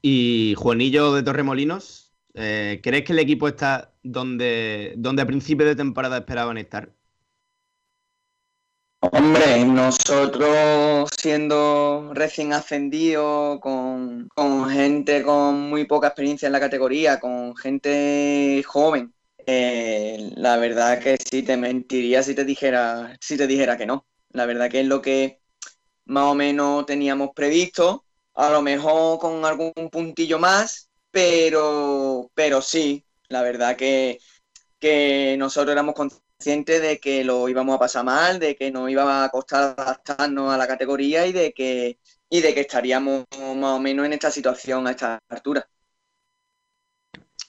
Y 0.00 0.54
Juanillo 0.58 1.12
de 1.12 1.22
Torremolinos, 1.22 2.12
eh, 2.34 2.80
¿crees 2.82 3.04
que 3.04 3.12
el 3.12 3.20
equipo 3.20 3.46
está 3.46 3.94
donde, 4.02 4.94
donde 4.96 5.22
a 5.22 5.26
principio 5.26 5.66
de 5.66 5.76
temporada 5.76 6.18
esperaban 6.18 6.58
estar? 6.58 6.92
Hombre, 9.00 9.64
nosotros 9.64 11.10
siendo 11.16 12.12
recién 12.14 12.52
ascendidos, 12.52 13.58
con, 13.60 14.28
gente 14.70 15.24
con 15.24 15.68
muy 15.70 15.86
poca 15.86 16.08
experiencia 16.08 16.46
en 16.46 16.52
la 16.52 16.60
categoría, 16.60 17.18
con 17.18 17.56
gente 17.56 18.62
joven, 18.64 19.12
eh, 19.44 20.30
la 20.36 20.56
verdad 20.56 21.00
que 21.00 21.16
sí 21.18 21.42
te 21.42 21.56
mentiría 21.56 22.22
si 22.22 22.34
te 22.34 22.44
dijera, 22.44 23.16
si 23.20 23.36
te 23.36 23.48
dijera 23.48 23.76
que 23.76 23.86
no. 23.86 24.06
La 24.30 24.46
verdad 24.46 24.70
que 24.70 24.80
es 24.80 24.86
lo 24.86 25.02
que 25.02 25.41
más 26.06 26.24
o 26.24 26.34
menos 26.34 26.86
teníamos 26.86 27.30
previsto, 27.34 28.04
a 28.34 28.50
lo 28.50 28.62
mejor 28.62 29.18
con 29.18 29.44
algún 29.44 29.72
puntillo 29.90 30.38
más, 30.38 30.88
pero, 31.10 32.30
pero 32.34 32.62
sí, 32.62 33.04
la 33.28 33.42
verdad 33.42 33.76
que, 33.76 34.18
que 34.78 35.36
nosotros 35.38 35.72
éramos 35.72 35.94
conscientes 35.94 36.82
de 36.82 36.98
que 36.98 37.24
lo 37.24 37.48
íbamos 37.48 37.76
a 37.76 37.78
pasar 37.78 38.04
mal, 38.04 38.38
de 38.38 38.56
que 38.56 38.70
nos 38.70 38.90
iba 38.90 39.24
a 39.24 39.28
costar 39.28 39.74
adaptarnos 39.78 40.52
a 40.52 40.58
la 40.58 40.66
categoría 40.66 41.26
y 41.26 41.32
de 41.32 41.52
que, 41.52 41.98
y 42.28 42.40
de 42.40 42.54
que 42.54 42.60
estaríamos 42.60 43.24
más 43.56 43.76
o 43.76 43.80
menos 43.80 44.06
en 44.06 44.14
esta 44.14 44.30
situación 44.30 44.86
a 44.86 44.92
esta 44.92 45.18
altura. 45.28 45.68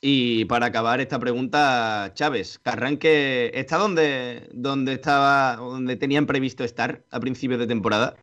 Y 0.05 0.43
para 0.45 0.65
acabar 0.65 0.99
esta 0.99 1.17
pregunta, 1.17 2.11
Chávez, 2.13 2.59
Carranque 2.59 3.51
está 3.53 3.77
donde, 3.77 4.49
donde 4.51 4.93
estaba, 4.93 5.55
donde 5.55 5.95
tenían 5.95 6.25
previsto 6.25 6.65
estar 6.65 7.05
a 7.09 7.21
principios 7.21 7.57
de 7.61 7.67
temporada. 7.67 8.17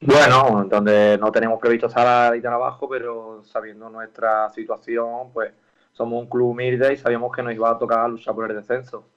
Bueno, 0.00 0.66
donde 0.68 1.16
no 1.18 1.32
tenemos 1.32 1.58
previsto 1.58 1.88
ahí 1.96 2.40
tan 2.40 2.52
abajo, 2.52 2.88
pero 2.88 3.42
sabiendo 3.44 3.88
nuestra 3.88 4.50
situación, 4.50 5.32
pues 5.32 5.52
somos 5.92 6.22
un 6.22 6.28
club 6.28 6.50
humilde 6.50 6.92
y 6.92 6.96
sabíamos 6.96 7.34
que 7.34 7.42
nos 7.42 7.54
iba 7.54 7.70
a 7.70 7.78
tocar 7.78 8.08
luchar 8.10 8.34
por 8.34 8.50
el 8.50 8.56
descenso. 8.56 9.08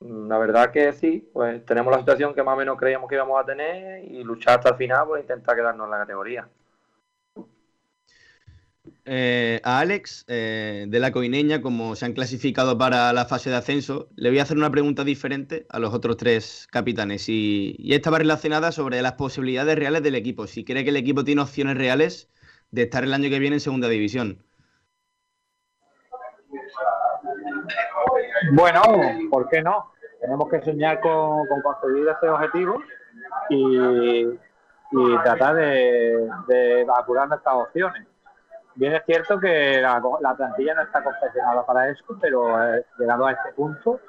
Mm, 0.00 0.28
la 0.28 0.38
verdad 0.38 0.70
que 0.70 0.92
sí, 0.92 1.30
pues 1.32 1.64
tenemos 1.64 1.92
la 1.92 2.00
situación 2.00 2.34
que 2.34 2.42
más 2.42 2.54
o 2.54 2.56
menos 2.58 2.76
creíamos 2.78 3.08
que 3.08 3.14
íbamos 3.16 3.40
a 3.40 3.46
tener 3.46 4.04
y 4.04 4.22
luchar 4.24 4.58
hasta 4.58 4.70
el 4.70 4.76
final, 4.76 5.06
pues 5.06 5.22
intentar 5.22 5.56
quedarnos 5.56 5.86
en 5.86 5.90
la 5.90 5.98
categoría. 5.98 6.48
Eh, 9.04 9.60
a 9.64 9.80
Alex 9.80 10.24
eh, 10.28 10.84
de 10.88 11.00
la 11.00 11.10
Coineña, 11.10 11.60
como 11.60 11.96
se 11.96 12.04
han 12.04 12.12
clasificado 12.12 12.78
para 12.78 13.12
la 13.12 13.24
fase 13.24 13.50
de 13.50 13.56
ascenso, 13.56 14.08
le 14.14 14.30
voy 14.30 14.38
a 14.38 14.42
hacer 14.42 14.56
una 14.56 14.70
pregunta 14.70 15.02
diferente 15.02 15.66
a 15.70 15.80
los 15.80 15.92
otros 15.92 16.16
tres 16.16 16.68
capitanes. 16.70 17.28
Y, 17.28 17.74
y 17.78 17.94
esta 17.94 18.10
va 18.10 18.18
relacionada 18.18 18.70
sobre 18.70 19.02
las 19.02 19.14
posibilidades 19.14 19.76
reales 19.76 20.04
del 20.04 20.14
equipo. 20.14 20.46
Si 20.46 20.64
cree 20.64 20.84
que 20.84 20.90
el 20.90 20.96
equipo 20.96 21.24
tiene 21.24 21.42
opciones 21.42 21.76
reales 21.76 22.30
de 22.70 22.82
estar 22.82 23.02
el 23.02 23.12
año 23.12 23.28
que 23.28 23.40
viene 23.40 23.56
en 23.56 23.60
segunda 23.60 23.88
división. 23.88 24.38
Bueno, 28.52 28.82
¿por 29.30 29.48
qué 29.48 29.62
no? 29.62 29.92
Tenemos 30.20 30.48
que 30.48 30.62
soñar 30.62 31.00
con, 31.00 31.46
conseguir 31.62 32.08
ese 32.08 32.28
objetivo 32.28 32.80
y, 33.50 34.26
tratar 35.24 35.56
de, 35.56 36.28
de 36.48 36.84
nuestras 36.84 37.54
opciones 37.54 38.06
Bien 38.74 38.94
es 38.94 39.02
cierto 39.04 39.38
que 39.38 39.80
la, 39.80 40.34
plantilla 40.34 40.74
no 40.74 40.82
está 40.82 41.02
confeccionada 41.02 41.64
para 41.66 41.90
eso, 41.90 42.04
pero 42.20 42.74
eh, 42.74 42.84
llegado 42.98 43.26
a 43.26 43.32
este 43.32 43.52
punto, 43.54 44.00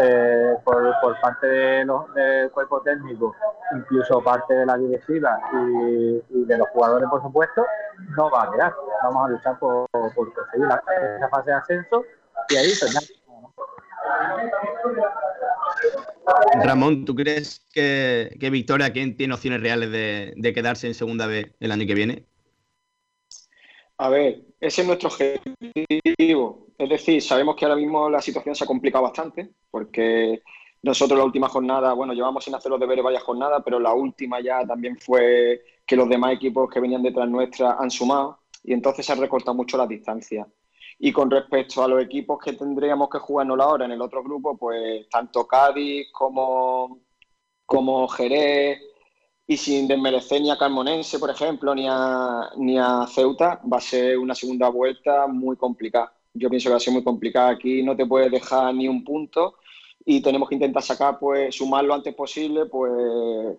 eh, 0.00 0.54
por, 0.64 1.20
parte 1.20 1.46
de 1.46 1.86
del 2.14 2.50
cuerpo 2.52 2.80
técnico, 2.80 3.34
incluso 3.76 4.22
parte 4.22 4.54
de 4.54 4.64
la 4.64 4.78
directiva 4.78 5.38
y, 5.52 6.44
de 6.44 6.58
los 6.58 6.68
jugadores, 6.70 7.08
por 7.10 7.22
supuesto, 7.22 7.66
no 8.16 8.30
va 8.30 8.44
a 8.44 8.50
quedar. 8.50 8.74
Vamos 9.02 9.26
a 9.26 9.28
luchar 9.30 9.58
por, 9.58 9.86
conseguir 9.90 10.66
la, 10.66 10.82
esa 11.16 11.28
fase 11.28 11.50
de 11.50 11.56
ascenso 11.56 12.04
y 12.48 12.56
ahí 12.56 12.72
Ramón, 16.64 17.04
¿tú 17.04 17.14
crees 17.14 17.66
que, 17.72 18.48
Victoria 18.50 18.92
tiene 18.92 19.34
opciones 19.34 19.60
reales 19.60 19.90
de, 19.90 20.32
de 20.36 20.52
quedarse 20.54 20.86
en 20.86 20.94
segunda 20.94 21.26
vez 21.26 21.52
el 21.60 21.72
año 21.72 21.86
que 21.86 21.94
viene? 21.94 22.31
A 24.02 24.08
ver, 24.08 24.46
ese 24.58 24.80
es 24.80 24.86
nuestro 24.88 25.08
objetivo. 25.10 26.66
Es 26.76 26.88
decir, 26.88 27.22
sabemos 27.22 27.54
que 27.54 27.64
ahora 27.64 27.76
mismo 27.76 28.10
la 28.10 28.20
situación 28.20 28.56
se 28.56 28.64
ha 28.64 28.66
complicado 28.66 29.04
bastante, 29.04 29.50
porque 29.70 30.42
nosotros 30.82 31.16
la 31.16 31.24
última 31.24 31.48
jornada, 31.48 31.92
bueno, 31.92 32.12
llevamos 32.12 32.42
sin 32.42 32.52
hacer 32.52 32.68
los 32.68 32.80
deberes 32.80 33.04
varias 33.04 33.22
jornadas, 33.22 33.62
pero 33.64 33.78
la 33.78 33.94
última 33.94 34.40
ya 34.40 34.66
también 34.66 34.98
fue 34.98 35.62
que 35.86 35.94
los 35.94 36.08
demás 36.08 36.32
equipos 36.32 36.68
que 36.68 36.80
venían 36.80 37.04
detrás 37.04 37.28
nuestra 37.28 37.76
han 37.78 37.92
sumado 37.92 38.40
y 38.64 38.72
entonces 38.72 39.06
se 39.06 39.12
ha 39.12 39.14
recortado 39.14 39.54
mucho 39.54 39.76
la 39.76 39.86
distancia. 39.86 40.48
Y 40.98 41.12
con 41.12 41.30
respecto 41.30 41.84
a 41.84 41.86
los 41.86 42.02
equipos 42.02 42.40
que 42.44 42.54
tendríamos 42.54 43.08
que 43.08 43.20
jugarnos 43.20 43.60
ahora 43.60 43.84
en 43.84 43.92
el 43.92 44.02
otro 44.02 44.24
grupo, 44.24 44.58
pues 44.58 45.08
tanto 45.10 45.46
Cádiz 45.46 46.10
como, 46.10 47.02
como 47.66 48.08
Jerez, 48.08 48.80
y 49.46 49.56
sin 49.56 49.88
desmerecer 49.88 50.40
ni 50.40 50.50
a 50.50 50.58
Carmonense, 50.58 51.18
por 51.18 51.30
ejemplo, 51.30 51.74
ni 51.74 51.86
a, 51.88 52.50
ni 52.56 52.78
a 52.78 53.06
Ceuta, 53.06 53.60
va 53.70 53.78
a 53.78 53.80
ser 53.80 54.18
una 54.18 54.34
segunda 54.34 54.68
vuelta 54.68 55.26
muy 55.26 55.56
complicada. 55.56 56.12
Yo 56.34 56.48
pienso 56.48 56.68
que 56.68 56.72
va 56.72 56.76
a 56.76 56.80
ser 56.80 56.92
muy 56.92 57.04
complicada. 57.04 57.50
Aquí 57.50 57.82
no 57.82 57.96
te 57.96 58.06
puedes 58.06 58.30
dejar 58.30 58.74
ni 58.74 58.88
un 58.88 59.04
punto 59.04 59.56
y 60.04 60.22
tenemos 60.22 60.48
que 60.48 60.54
intentar 60.54 60.82
sacar, 60.82 61.18
pues, 61.18 61.54
sumar 61.54 61.84
lo 61.84 61.94
antes 61.94 62.14
posible, 62.14 62.66
pues, 62.66 63.58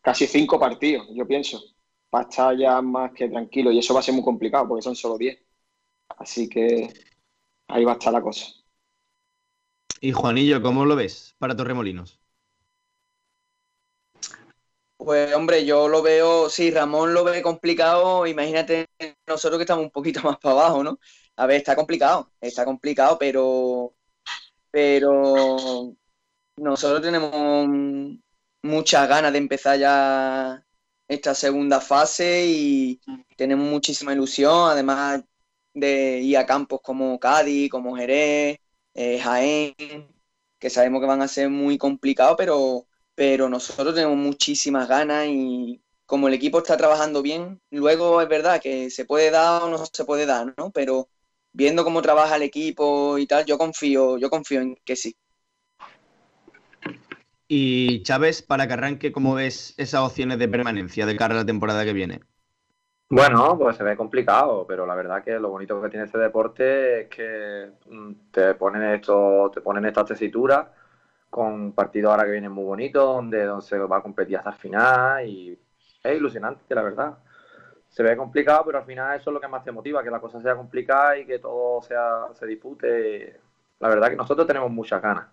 casi 0.00 0.26
cinco 0.26 0.58
partidos, 0.58 1.06
yo 1.14 1.26
pienso, 1.26 1.60
para 2.10 2.28
estar 2.28 2.56
ya 2.56 2.80
más 2.80 3.12
que 3.12 3.28
tranquilo. 3.28 3.70
Y 3.70 3.78
eso 3.78 3.94
va 3.94 4.00
a 4.00 4.02
ser 4.02 4.14
muy 4.14 4.24
complicado 4.24 4.68
porque 4.68 4.82
son 4.82 4.96
solo 4.96 5.18
diez. 5.18 5.38
Así 6.16 6.48
que 6.48 6.92
ahí 7.68 7.84
va 7.84 7.92
a 7.92 7.94
estar 7.94 8.12
la 8.12 8.22
cosa. 8.22 8.46
Y 10.00 10.12
Juanillo, 10.12 10.62
¿cómo 10.62 10.84
lo 10.84 10.96
ves 10.96 11.34
para 11.38 11.56
Torremolinos? 11.56 12.20
Pues 14.98 15.32
hombre, 15.34 15.64
yo 15.64 15.88
lo 15.88 16.02
veo, 16.02 16.50
si 16.50 16.70
Ramón 16.72 17.14
lo 17.14 17.22
ve 17.24 17.40
complicado, 17.40 18.26
imagínate 18.26 18.88
nosotros 19.26 19.58
que 19.58 19.62
estamos 19.62 19.84
un 19.84 19.90
poquito 19.92 20.20
más 20.24 20.38
para 20.38 20.54
abajo, 20.54 20.82
¿no? 20.84 20.98
A 21.36 21.46
ver, 21.46 21.58
está 21.58 21.76
complicado, 21.76 22.32
está 22.40 22.64
complicado, 22.64 23.16
pero, 23.18 23.94
pero 24.70 25.94
nosotros 26.56 27.02
tenemos 27.02 27.68
muchas 28.62 29.08
ganas 29.08 29.32
de 29.32 29.38
empezar 29.38 29.78
ya 29.78 30.64
esta 31.08 31.34
segunda 31.34 31.80
fase 31.80 32.46
y 32.48 33.00
tenemos 33.36 33.68
muchísima 33.70 34.12
ilusión, 34.14 34.70
además 34.70 35.22
de 35.74 36.20
ir 36.22 36.36
a 36.38 36.46
campos 36.46 36.80
como 36.82 37.18
Cádiz, 37.20 37.70
como 37.70 37.96
Jerez, 37.96 38.58
eh, 38.94 39.20
Jaén, 39.20 39.74
que 40.58 40.70
sabemos 40.70 41.00
que 41.00 41.06
van 41.06 41.22
a 41.22 41.28
ser 41.28 41.50
muy 41.50 41.78
complicados, 41.78 42.36
pero 42.36 42.87
pero 43.18 43.48
nosotros 43.48 43.96
tenemos 43.96 44.16
muchísimas 44.16 44.86
ganas 44.86 45.26
y 45.26 45.82
como 46.06 46.28
el 46.28 46.34
equipo 46.34 46.58
está 46.58 46.76
trabajando 46.76 47.20
bien, 47.20 47.60
luego 47.68 48.22
es 48.22 48.28
verdad 48.28 48.60
que 48.62 48.90
se 48.90 49.06
puede 49.06 49.32
dar 49.32 49.64
o 49.64 49.68
no 49.68 49.84
se 49.84 50.04
puede 50.04 50.24
dar, 50.24 50.54
¿no? 50.56 50.70
Pero 50.70 51.08
viendo 51.52 51.82
cómo 51.82 52.00
trabaja 52.00 52.36
el 52.36 52.42
equipo 52.42 53.18
y 53.18 53.26
tal, 53.26 53.44
yo 53.44 53.58
confío, 53.58 54.18
yo 54.18 54.30
confío 54.30 54.60
en 54.60 54.76
que 54.84 54.94
sí. 54.94 55.16
Y 57.48 58.04
Chávez, 58.04 58.40
para 58.40 58.68
que 58.68 58.74
arranque, 58.74 59.10
¿cómo 59.10 59.34
ves 59.34 59.74
esas 59.78 60.02
opciones 60.02 60.38
de 60.38 60.46
permanencia 60.46 61.04
de 61.04 61.16
cara 61.16 61.34
a 61.34 61.38
la 61.38 61.44
temporada 61.44 61.84
que 61.84 61.92
viene? 61.92 62.20
Bueno, 63.10 63.58
pues 63.58 63.76
se 63.76 63.82
ve 63.82 63.96
complicado, 63.96 64.64
pero 64.64 64.86
la 64.86 64.94
verdad 64.94 65.24
que 65.24 65.40
lo 65.40 65.50
bonito 65.50 65.82
que 65.82 65.88
tiene 65.88 66.06
este 66.06 66.18
deporte 66.18 67.00
es 67.00 67.08
que 67.08 67.72
mm, 67.90 68.12
te 68.30 68.54
ponen 68.54 68.94
esto, 68.94 69.50
te 69.52 69.60
ponen 69.60 69.86
esta 69.86 70.04
tesitura 70.04 70.72
con 71.30 71.52
un 71.52 71.72
partido 71.72 72.10
ahora 72.10 72.24
que 72.24 72.32
viene 72.32 72.48
muy 72.48 72.64
bonito, 72.64 73.04
donde, 73.04 73.44
donde 73.44 73.64
se 73.64 73.78
va 73.78 73.98
a 73.98 74.02
competir 74.02 74.36
hasta 74.38 74.50
el 74.50 74.56
final 74.56 75.28
y 75.28 75.58
es 76.02 76.16
ilusionante, 76.16 76.74
la 76.74 76.82
verdad. 76.82 77.18
Se 77.88 78.02
ve 78.02 78.16
complicado, 78.16 78.64
pero 78.66 78.78
al 78.78 78.84
final 78.84 79.18
eso 79.18 79.30
es 79.30 79.34
lo 79.34 79.40
que 79.40 79.48
más 79.48 79.64
te 79.64 79.72
motiva, 79.72 80.02
que 80.02 80.10
la 80.10 80.20
cosa 80.20 80.40
sea 80.40 80.54
complicada 80.54 81.18
y 81.18 81.26
que 81.26 81.38
todo 81.38 81.82
sea, 81.82 82.28
se 82.34 82.46
dispute. 82.46 83.40
La 83.80 83.88
verdad 83.88 84.10
que 84.10 84.16
nosotros 84.16 84.46
tenemos 84.46 84.70
muchas 84.70 85.00
ganas. 85.00 85.26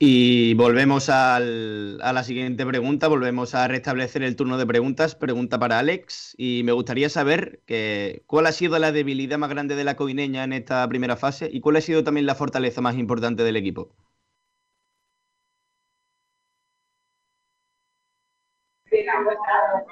Y 0.00 0.54
volvemos 0.54 1.08
al- 1.08 2.00
a 2.02 2.12
la 2.12 2.22
siguiente 2.22 2.64
pregunta, 2.64 3.08
volvemos 3.08 3.54
a 3.54 3.66
restablecer 3.66 4.22
el 4.22 4.36
turno 4.36 4.56
de 4.56 4.66
preguntas. 4.66 5.14
Pregunta 5.16 5.58
para 5.58 5.78
Alex. 5.80 6.34
Y 6.38 6.62
me 6.64 6.72
gustaría 6.72 7.08
saber 7.08 7.62
que, 7.66 8.22
cuál 8.26 8.46
ha 8.46 8.52
sido 8.52 8.78
la 8.78 8.92
debilidad 8.92 9.38
más 9.38 9.50
grande 9.50 9.74
de 9.74 9.84
la 9.84 9.96
coineña 9.96 10.44
en 10.44 10.52
esta 10.52 10.88
primera 10.88 11.16
fase 11.16 11.48
y 11.52 11.60
cuál 11.60 11.76
ha 11.76 11.80
sido 11.80 12.04
también 12.04 12.26
la 12.26 12.34
fortaleza 12.36 12.80
más 12.80 12.96
importante 12.96 13.42
del 13.42 13.56
equipo. 13.56 13.92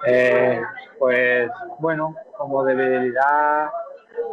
Eh, 0.06 0.60
pues 0.98 1.50
bueno, 1.78 2.14
como 2.36 2.64
debilidad 2.64 3.68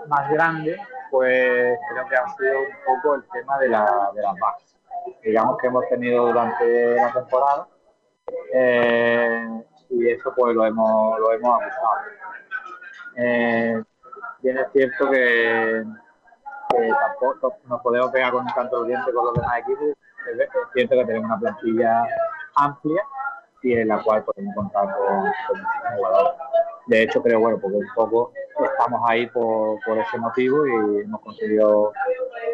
más 0.07 0.29
grande, 0.31 0.77
pues 1.11 1.77
creo 1.91 2.09
que 2.09 2.15
ha 2.15 2.27
sido 2.37 2.59
un 2.59 2.67
poco 2.85 3.15
el 3.15 3.23
tema 3.33 3.59
de, 3.59 3.69
la, 3.69 4.11
de 4.15 4.21
las 4.21 4.35
bajas. 4.39 4.77
Digamos 5.23 5.57
que 5.57 5.67
hemos 5.67 5.87
tenido 5.87 6.27
durante 6.27 6.95
la 6.95 7.11
temporada 7.13 7.67
eh, 8.53 9.63
y 9.89 10.09
eso 10.09 10.33
pues 10.35 10.55
lo 10.55 10.65
hemos, 10.65 11.19
lo 11.19 11.33
hemos 11.33 11.61
abusado. 11.61 11.97
Eh, 13.15 13.83
bien 14.41 14.57
es 14.57 14.67
cierto 14.71 15.09
que, 15.09 15.83
que 16.69 16.89
tampoco 16.99 17.57
nos 17.67 17.81
podemos 17.81 18.11
pegar 18.11 18.31
con 18.31 18.45
un 18.45 18.51
canto 18.51 18.83
diente 18.83 19.13
con 19.13 19.25
los 19.25 19.33
demás 19.33 19.59
equipos. 19.59 19.89
Es 20.31 20.49
cierto 20.73 20.95
que 20.95 21.05
tenemos 21.05 21.25
una 21.25 21.39
plantilla 21.39 22.05
amplia 22.55 23.01
y 23.61 23.73
en 23.73 23.87
la 23.87 24.01
cual 24.03 24.23
podemos 24.23 24.55
contar 24.55 24.85
con, 24.95 25.31
con 25.47 25.97
jugadores. 25.97 26.33
De 26.87 27.03
hecho, 27.03 27.21
creo, 27.21 27.39
bueno, 27.39 27.59
porque 27.61 27.77
un 27.77 27.87
poco 27.95 28.33
estamos 28.61 29.01
ahí 29.09 29.27
por, 29.27 29.79
por 29.85 29.97
ese 29.97 30.17
motivo 30.17 30.67
y 30.67 31.01
hemos 31.01 31.21
conseguido 31.21 31.93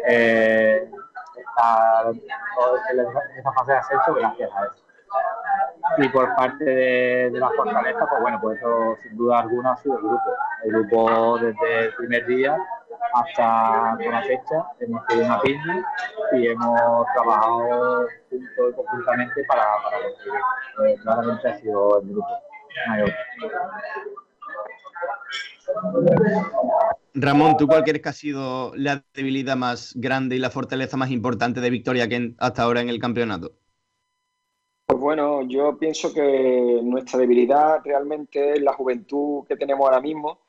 eh, 0.06 0.88
estar 1.40 2.06
en 2.06 3.38
esa 3.38 3.52
fase 3.52 3.72
de 3.72 3.78
ascenso 3.78 4.14
gracias 4.14 4.50
a 4.54 4.66
eso. 4.66 4.84
Y 5.98 6.08
por 6.10 6.34
parte 6.36 6.64
de, 6.64 7.30
de 7.30 7.38
la 7.38 7.50
fortaleza, 7.50 8.06
pues 8.08 8.22
bueno, 8.22 8.40
pues 8.40 8.58
eso 8.58 8.96
sin 9.02 9.16
duda 9.16 9.40
alguna 9.40 9.72
ha 9.72 9.76
sido 9.76 9.96
el 9.96 10.02
grupo. 10.02 10.30
El 10.64 10.72
grupo 10.72 11.38
desde 11.38 11.86
el 11.86 11.94
primer 11.94 12.26
día 12.26 12.56
hasta 13.14 13.96
la 13.98 14.22
fecha 14.22 14.64
hemos 14.80 15.06
tenido 15.06 15.26
una 15.26 15.40
piña 15.40 15.84
y 16.32 16.48
hemos 16.48 17.06
trabajado 17.14 18.06
juntos 18.28 18.70
y 18.70 18.74
conjuntamente 18.74 19.44
para, 19.44 19.64
para 19.82 19.96
conseguir. 20.02 20.40
Eh, 20.86 20.96
claramente 21.02 21.48
ha 21.48 21.56
sido 21.58 22.00
el 22.00 22.08
grupo. 22.08 22.28
Ramón, 27.14 27.56
¿tú 27.56 27.66
cuál 27.66 27.82
crees 27.82 28.02
que 28.02 28.08
ha 28.08 28.12
sido 28.12 28.72
la 28.76 29.04
debilidad 29.14 29.56
más 29.56 29.94
grande 29.96 30.36
y 30.36 30.38
la 30.38 30.50
fortaleza 30.50 30.96
más 30.96 31.10
importante 31.10 31.60
de 31.60 31.70
Victoria 31.70 32.08
hasta 32.38 32.62
ahora 32.62 32.80
en 32.80 32.88
el 32.88 32.98
campeonato? 32.98 33.52
Pues 34.86 34.98
bueno, 34.98 35.42
yo 35.42 35.78
pienso 35.78 36.12
que 36.12 36.80
nuestra 36.82 37.18
debilidad 37.18 37.80
realmente 37.84 38.54
es 38.54 38.62
la 38.62 38.72
juventud 38.72 39.44
que 39.46 39.56
tenemos 39.56 39.86
ahora 39.86 40.00
mismo 40.00 40.40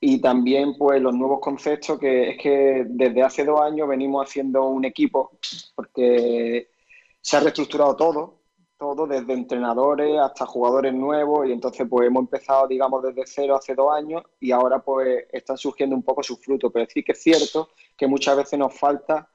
y 0.00 0.20
también 0.20 0.74
pues 0.78 1.02
los 1.02 1.14
nuevos 1.14 1.40
conceptos 1.40 1.98
que 1.98 2.30
es 2.30 2.38
que 2.38 2.86
desde 2.88 3.22
hace 3.22 3.44
dos 3.44 3.60
años 3.60 3.86
venimos 3.86 4.26
haciendo 4.26 4.66
un 4.68 4.86
equipo 4.86 5.38
porque 5.74 6.70
se 7.20 7.36
ha 7.36 7.40
reestructurado 7.40 7.94
todo, 7.96 8.39
todo 8.80 9.06
desde 9.06 9.34
entrenadores 9.34 10.18
hasta 10.18 10.46
jugadores 10.46 10.94
nuevos 10.94 11.46
y 11.46 11.52
entonces 11.52 11.86
pues 11.88 12.06
hemos 12.06 12.22
empezado 12.22 12.66
digamos 12.66 13.02
desde 13.02 13.26
cero 13.26 13.56
hace 13.56 13.74
dos 13.74 13.92
años 13.92 14.22
y 14.40 14.52
ahora 14.52 14.82
pues 14.82 15.26
están 15.30 15.58
surgiendo 15.58 15.94
un 15.94 16.02
poco 16.02 16.22
sus 16.22 16.40
frutos, 16.42 16.70
pero 16.72 16.86
sí 16.88 17.02
que 17.04 17.12
es 17.12 17.22
cierto 17.22 17.68
que 17.96 18.06
muchas 18.06 18.38
veces 18.38 18.58
nos 18.58 18.74
falta 18.74 19.28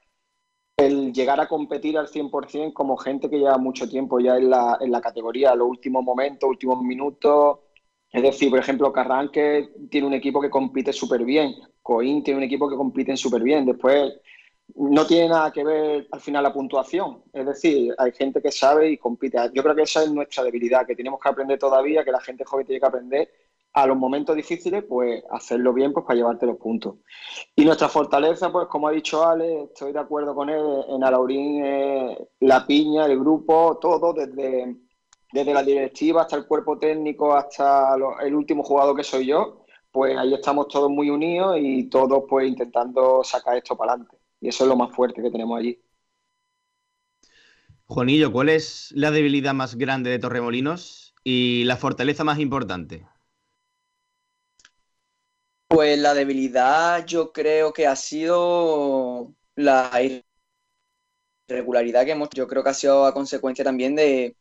el 0.76 1.12
llegar 1.12 1.40
a 1.40 1.48
competir 1.48 1.96
al 1.96 2.08
100% 2.08 2.72
como 2.74 2.96
gente 2.96 3.30
que 3.30 3.38
lleva 3.38 3.56
mucho 3.56 3.88
tiempo 3.88 4.18
ya 4.18 4.36
en 4.36 4.50
la, 4.50 4.78
en 4.80 4.90
la 4.90 5.00
categoría, 5.00 5.54
los 5.54 5.68
últimos 5.68 6.02
momentos, 6.04 6.48
últimos 6.50 6.82
minutos. 6.82 7.60
Es 8.10 8.22
decir, 8.22 8.50
por 8.50 8.58
ejemplo, 8.58 8.92
Carranque 8.92 9.70
tiene 9.90 10.06
un 10.06 10.14
equipo 10.14 10.40
que 10.40 10.50
compite 10.50 10.92
súper 10.92 11.24
bien, 11.24 11.54
Coín 11.82 12.22
tiene 12.22 12.38
un 12.38 12.44
equipo 12.44 12.68
que 12.68 12.76
compite 12.76 13.16
súper 13.16 13.42
bien. 13.42 13.64
Después, 13.64 14.12
no 14.74 15.06
tiene 15.06 15.28
nada 15.28 15.52
que 15.52 15.64
ver 15.64 16.08
al 16.10 16.20
final 16.20 16.42
la 16.42 16.52
puntuación. 16.52 17.22
Es 17.32 17.46
decir, 17.46 17.94
hay 17.98 18.12
gente 18.12 18.42
que 18.42 18.52
sabe 18.52 18.90
y 18.90 18.98
compite. 18.98 19.38
Yo 19.54 19.62
creo 19.62 19.74
que 19.74 19.82
esa 19.82 20.02
es 20.02 20.10
nuestra 20.12 20.44
debilidad, 20.44 20.86
que 20.86 20.96
tenemos 20.96 21.20
que 21.20 21.28
aprender 21.28 21.58
todavía, 21.58 22.04
que 22.04 22.12
la 22.12 22.20
gente 22.20 22.44
joven 22.44 22.66
tiene 22.66 22.80
que 22.80 22.86
aprender 22.86 23.30
a 23.72 23.86
los 23.86 23.96
momentos 23.96 24.34
difíciles, 24.34 24.84
pues 24.88 25.22
hacerlo 25.30 25.72
bien 25.72 25.92
pues 25.92 26.04
para 26.06 26.16
llevarte 26.16 26.46
los 26.46 26.56
puntos. 26.56 26.96
Y 27.54 27.64
nuestra 27.64 27.88
fortaleza, 27.88 28.50
pues 28.52 28.66
como 28.68 28.88
ha 28.88 28.92
dicho 28.92 29.24
Ale, 29.26 29.64
estoy 29.64 29.92
de 29.92 29.98
acuerdo 30.00 30.34
con 30.34 30.48
él, 30.50 30.64
en 30.88 31.04
Alaurín, 31.04 31.64
eh, 31.64 32.28
la 32.40 32.66
piña, 32.66 33.06
el 33.06 33.18
grupo, 33.18 33.78
todo, 33.80 34.12
desde, 34.14 34.76
desde 35.32 35.54
la 35.54 35.62
directiva 35.62 36.22
hasta 36.22 36.36
el 36.36 36.46
cuerpo 36.46 36.78
técnico, 36.78 37.34
hasta 37.34 37.96
lo- 37.98 38.18
el 38.20 38.34
último 38.34 38.62
jugador 38.64 38.96
que 38.96 39.04
soy 39.04 39.26
yo, 39.26 39.64
pues 39.92 40.16
ahí 40.16 40.34
estamos 40.34 40.68
todos 40.68 40.90
muy 40.90 41.10
unidos 41.10 41.56
y 41.60 41.88
todos 41.90 42.24
pues 42.28 42.48
intentando 42.48 43.22
sacar 43.24 43.56
esto 43.56 43.76
para 43.76 43.92
adelante. 43.92 44.16
Y 44.46 44.50
eso 44.50 44.62
es 44.62 44.68
lo 44.68 44.76
más 44.76 44.94
fuerte 44.94 45.20
que 45.20 45.30
tenemos 45.32 45.58
allí. 45.58 45.76
Juanillo, 47.86 48.30
¿cuál 48.30 48.48
es 48.48 48.92
la 48.94 49.10
debilidad 49.10 49.54
más 49.54 49.74
grande 49.74 50.10
de 50.10 50.20
Torremolinos 50.20 51.16
y 51.24 51.64
la 51.64 51.76
fortaleza 51.76 52.22
más 52.22 52.38
importante? 52.38 53.04
Pues 55.66 55.98
la 55.98 56.14
debilidad 56.14 57.04
yo 57.06 57.32
creo 57.32 57.72
que 57.72 57.88
ha 57.88 57.96
sido 57.96 59.34
la 59.56 59.90
irregularidad 61.48 62.04
que 62.04 62.12
hemos, 62.12 62.28
yo 62.30 62.46
creo 62.46 62.62
que 62.62 62.70
ha 62.70 62.74
sido 62.74 63.04
a 63.04 63.12
consecuencia 63.12 63.64
también 63.64 63.96
de, 63.96 64.36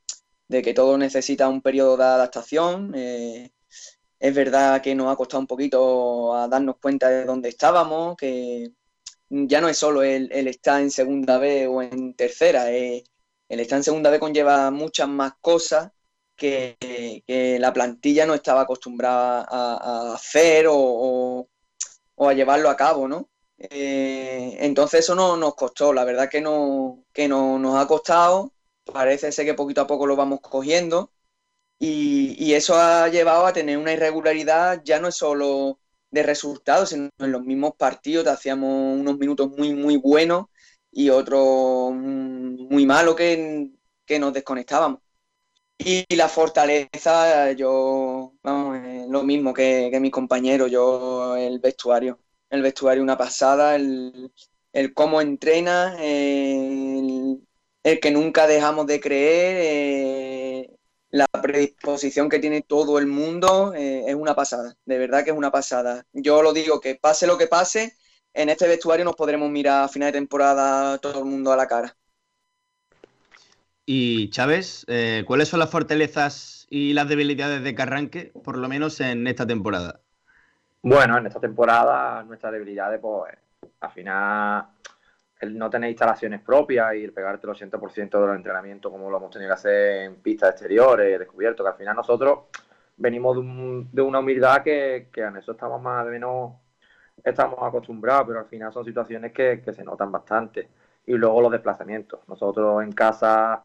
de 0.48 0.62
que 0.62 0.76
todo 0.76 1.00
necesita 1.00 1.50
un 1.50 1.64
periodo 1.64 1.98
de 1.98 2.04
adaptación. 2.04 2.94
Eh, 2.94 3.50
es 4.20 4.36
verdad 4.36 4.84
que 4.84 4.94
nos 4.94 5.12
ha 5.12 5.16
costado 5.16 5.42
un 5.42 5.48
poquito 5.48 6.36
a 6.36 6.48
darnos 6.48 6.76
cuenta 6.80 7.10
de 7.10 7.26
dónde 7.26 7.50
estábamos, 7.50 8.16
que 8.18 8.72
ya 9.30 9.62
no 9.62 9.70
es 9.70 9.78
solo 9.78 10.04
el, 10.04 10.32
el 10.32 10.48
estar 10.48 10.82
en 10.82 10.92
segunda 10.92 11.38
B 11.38 11.68
o 11.68 11.82
en 11.82 12.14
tercera, 12.16 12.72
eh, 12.72 13.04
el 13.50 13.60
estar 13.60 13.78
en 13.78 13.84
segunda 13.84 14.10
B 14.10 14.20
conlleva 14.20 14.72
muchas 14.72 15.08
más 15.08 15.34
cosas 15.42 15.92
que, 16.36 16.78
la 17.60 17.74
plantilla 17.74 18.26
no 18.26 18.34
estaba 18.36 18.62
acostumbrada 18.62 19.46
a, 19.50 20.14
hacer 20.16 20.68
o 20.70 21.48
a 22.18 22.34
llevarlo 22.34 22.70
a 22.70 22.76
cabo, 22.76 23.08
¿no? 23.08 23.30
Eh, 23.58 24.58
entonces 24.60 25.02
eso 25.02 25.16
no 25.16 25.38
nos 25.38 25.56
costó, 25.56 25.94
la 25.94 26.04
verdad 26.04 26.30
que, 26.30 26.42
no, 26.42 27.06
que 27.14 27.28
no, 27.28 27.58
nos 27.60 27.76
ha 27.82 27.88
costado, 27.88 28.54
parece 28.86 29.32
ser 29.32 29.46
que 29.46 29.54
poquito 29.54 29.82
a 29.82 29.88
poco 29.88 30.06
lo 30.08 30.16
vamos 30.16 30.42
cogiendo 30.42 31.12
y, 31.80 32.36
y 32.44 32.54
eso 32.54 32.76
ha 32.76 33.08
llevado 33.10 33.46
a 33.46 33.54
tener 33.54 33.78
una 33.78 33.94
irregularidad, 33.94 34.82
ya 34.84 35.00
no 35.00 35.10
es 35.10 35.16
solo 35.16 35.80
de 36.12 36.24
resultados, 36.24 36.90
sino 36.90 37.10
en 37.20 37.32
los 37.32 37.44
mismos 37.44 37.74
partidos 37.78 38.28
hacíamos 38.28 39.00
unos 39.00 39.18
minutos 39.18 39.50
muy, 39.58 39.74
muy 39.74 39.98
buenos 39.98 40.46
y 40.92 41.10
otros 41.10 41.92
mm, 41.94 42.68
muy 42.70 42.86
malos 42.86 43.16
que, 43.16 43.72
que 44.06 44.20
nos 44.20 44.34
desconectábamos. 44.34 45.02
Y 45.78 46.06
la 46.16 46.30
fortaleza, 46.30 47.52
yo, 47.54 48.34
vamos, 48.44 48.78
eh, 48.78 49.06
lo 49.10 49.24
mismo 49.24 49.54
que, 49.54 49.90
que 49.92 50.00
mis 50.00 50.12
compañeros, 50.12 50.72
yo, 50.72 51.36
el 51.36 51.60
vestuario. 51.60 52.20
El 52.50 52.62
vestuario 52.62 53.04
una 53.04 53.18
pasada, 53.18 53.76
el, 53.76 54.32
el 54.72 54.94
cómo 54.94 55.22
entrena, 55.22 55.98
el, 56.00 57.46
el 57.84 58.00
que 58.00 58.12
nunca 58.12 58.48
dejamos 58.48 58.88
de 58.88 59.00
creer, 59.02 59.58
eh, 59.60 60.75
la 61.16 61.28
predisposición 61.28 62.28
que 62.28 62.40
tiene 62.40 62.62
todo 62.62 63.00
el 63.00 63.08
mundo, 63.08 63.74
eh, 63.74 64.04
es 64.06 64.16
una 64.16 64.36
pasada, 64.36 64.76
de 64.86 64.98
verdad 64.98 65.24
que 65.24 65.30
es 65.30 65.38
una 65.38 65.50
pasada. 65.50 66.06
Yo 66.12 66.42
lo 66.42 66.52
digo, 66.52 66.82
que 66.82 66.96
pase 66.96 67.26
lo 67.26 67.38
que 67.38 67.48
pase, 67.48 67.94
en 68.34 68.50
este 68.50 68.68
vestuario 68.68 69.06
nos 69.06 69.16
podremos 69.16 69.50
mirar 69.50 69.86
a 69.86 69.88
final 69.88 70.12
de 70.12 70.20
temporada 70.20 70.98
todo 70.98 71.20
el 71.20 71.26
mundo 71.26 71.54
a 71.54 71.56
la 71.56 71.68
cara. 71.68 71.96
Y 73.86 74.30
Chávez, 74.30 74.84
eh, 74.90 75.24
¿cuáles 75.26 75.48
son 75.48 75.62
las 75.62 75.70
fortalezas 75.70 76.68
y 76.70 76.92
las 76.92 77.08
debilidades 77.08 77.64
de 77.64 77.76
Carranque, 77.76 78.34
por 78.44 78.58
lo 78.58 78.68
menos 78.68 79.00
en 79.00 79.26
esta 79.28 79.48
temporada? 79.48 80.02
Bueno, 80.82 81.18
en 81.18 81.28
esta 81.28 81.40
temporada 81.40 82.24
nuestras 82.24 82.52
debilidades, 82.52 83.00
pues 83.00 83.34
al 83.80 83.92
final 83.92 84.66
el 85.40 85.58
no 85.58 85.70
tener 85.70 85.90
instalaciones 85.90 86.42
propias 86.42 86.96
y 86.96 87.04
el 87.04 87.14
pegarte 87.14 87.48
el 87.48 87.54
80% 87.54 88.10
de 88.20 88.28
los 88.28 88.36
entrenamientos 88.36 88.92
como 88.92 89.10
lo 89.10 89.18
hemos 89.18 89.32
tenido 89.32 89.50
que 89.50 89.54
hacer 89.54 90.04
en 90.04 90.16
pistas 90.16 90.52
exteriores, 90.52 91.20
descubierto, 91.20 91.64
que 91.64 91.70
al 91.70 91.76
final 91.76 91.96
nosotros 91.96 92.40
venimos 92.98 93.36
de, 93.92 94.02
una 94.02 94.20
humildad 94.20 94.64
que, 94.64 95.10
que 95.12 95.22
en 95.22 95.38
eso 95.38 95.52
estamos 95.52 95.82
más 95.82 96.06
o 96.06 96.10
menos 96.10 96.54
estamos 97.24 97.60
acostumbrados, 97.62 98.28
pero 98.28 98.40
al 98.40 98.46
final 98.46 98.72
son 98.72 98.86
situaciones 98.86 99.32
que, 99.34 99.62
que 99.62 99.74
se 99.74 99.84
notan 99.84 100.12
bastante. 100.12 100.70
Y 101.06 101.14
luego 101.14 101.42
los 101.42 101.52
desplazamientos. 101.52 102.22
Nosotros 102.28 102.84
en 102.84 102.92
casa 102.92 103.64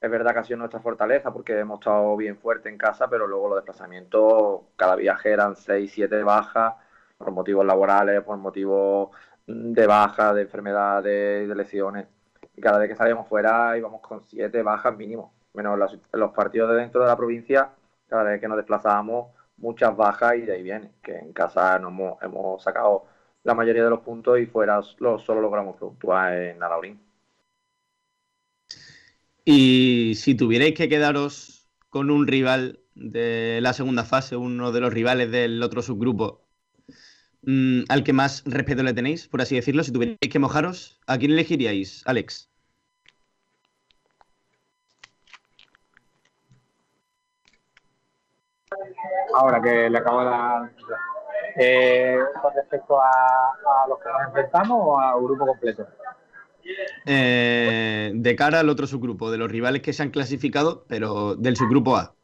es 0.00 0.10
verdad 0.10 0.32
que 0.32 0.38
ha 0.40 0.44
sido 0.44 0.58
nuestra 0.58 0.80
fortaleza 0.80 1.32
porque 1.32 1.58
hemos 1.58 1.80
estado 1.80 2.16
bien 2.16 2.38
fuerte 2.38 2.68
en 2.68 2.78
casa, 2.78 3.08
pero 3.08 3.26
luego 3.26 3.48
los 3.48 3.58
desplazamientos, 3.58 4.62
cada 4.76 4.96
viaje 4.96 5.30
eran 5.30 5.56
6, 5.56 5.90
7 5.92 6.22
bajas 6.22 6.74
por 7.18 7.32
motivos 7.32 7.66
laborales, 7.66 8.22
por 8.22 8.38
motivos 8.38 9.10
de 9.46 9.86
baja, 9.86 10.34
de 10.34 10.42
enfermedades, 10.42 11.48
de 11.48 11.54
lesiones. 11.54 12.06
Y 12.56 12.60
cada 12.60 12.78
vez 12.78 12.88
que 12.88 12.96
salíamos 12.96 13.28
fuera 13.28 13.76
íbamos 13.76 14.00
con 14.00 14.22
7 14.22 14.62
bajas 14.62 14.96
mínimo, 14.96 15.34
menos 15.54 15.78
los, 16.12 16.32
partidos 16.32 16.70
de 16.70 16.76
dentro 16.76 17.02
de 17.02 17.08
la 17.08 17.16
provincia, 17.16 17.70
cada 18.08 18.24
vez 18.24 18.40
que 18.40 18.48
nos 18.48 18.56
desplazábamos, 18.56 19.28
muchas 19.56 19.96
bajas 19.96 20.36
y 20.36 20.42
de 20.42 20.52
ahí 20.52 20.62
viene, 20.62 20.92
que 21.02 21.16
en 21.16 21.32
casa 21.32 21.76
hemos, 21.76 22.22
hemos 22.22 22.62
sacado 22.62 23.06
la 23.44 23.54
mayoría 23.54 23.84
de 23.84 23.90
los 23.90 24.00
puntos 24.00 24.38
y 24.38 24.46
fuera 24.46 24.80
solo 24.82 25.40
logramos 25.40 25.76
puntuar 25.76 26.34
en 26.34 26.62
Alaurín. 26.62 27.00
Y 29.44 30.14
si 30.16 30.34
tuvierais 30.34 30.74
que 30.74 30.88
quedaros 30.88 31.68
con 31.88 32.10
un 32.10 32.26
rival 32.26 32.80
de 32.94 33.60
la 33.62 33.72
segunda 33.72 34.04
fase, 34.04 34.36
uno 34.36 34.72
de 34.72 34.80
los 34.80 34.92
rivales 34.92 35.30
del 35.30 35.62
otro 35.62 35.82
subgrupo, 35.82 36.39
mm, 37.42 37.82
al 37.88 38.04
que 38.04 38.12
más 38.12 38.42
respeto 38.46 38.82
le 38.82 38.94
tenéis, 38.94 39.28
por 39.28 39.40
así 39.40 39.56
decirlo, 39.56 39.82
si 39.82 39.92
tuvierais 39.92 40.18
que 40.18 40.38
mojaros, 40.38 41.00
¿a 41.06 41.18
quién 41.18 41.32
elegiríais, 41.32 42.02
Alex? 42.06 42.50
Ahora 49.34 49.60
que 49.62 49.90
le 49.90 49.98
acabo 49.98 50.20
de 50.20 50.26
dar. 50.26 50.72
Eh, 51.56 52.18
con 52.40 52.54
respecto 52.54 53.00
a, 53.00 53.10
a 53.10 53.88
los 53.88 53.98
que 53.98 54.08
nos 54.08 54.22
enfrentamos 54.28 54.78
o 54.80 54.98
al 54.98 55.20
grupo 55.20 55.46
completo. 55.46 55.86
Eh, 57.06 58.12
de 58.14 58.36
cara 58.36 58.60
al 58.60 58.68
otro 58.68 58.86
subgrupo, 58.86 59.30
de 59.30 59.38
los 59.38 59.50
rivales 59.50 59.82
que 59.82 59.92
se 59.92 60.02
han 60.02 60.10
clasificado, 60.10 60.84
pero 60.88 61.34
del 61.34 61.56
subgrupo 61.56 61.96
A. 61.96 62.14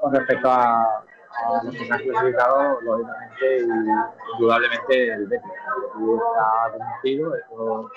Con 0.00 0.14
respecto 0.14 0.50
a, 0.50 1.04
los 1.48 1.74
que 1.74 1.84
se 1.84 1.92
han 1.92 2.00
clasificado, 2.00 2.80
lógicamente 2.82 3.58
y 3.58 4.32
indudablemente 4.34 5.12
el 5.12 5.26
Betis. 5.26 5.50
está 5.50 6.72
conocido, 6.72 7.36
eso 7.36 7.90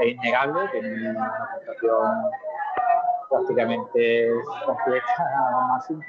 es 0.00 0.08
innegable, 0.08 0.68
tiene 0.68 1.10
una 1.10 1.48
presentación 1.54 2.30
prácticamente 3.30 4.32
completa 4.64 5.06
al 5.18 5.68
máximo. 5.68 6.02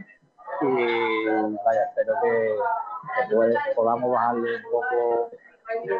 Y 0.61 1.25
vaya, 1.63 1.84
espero 1.89 2.15
que, 2.21 2.55
que 3.30 3.75
podamos 3.75 4.11
bajarle 4.11 4.57
un 4.57 4.71
poco 4.71 5.32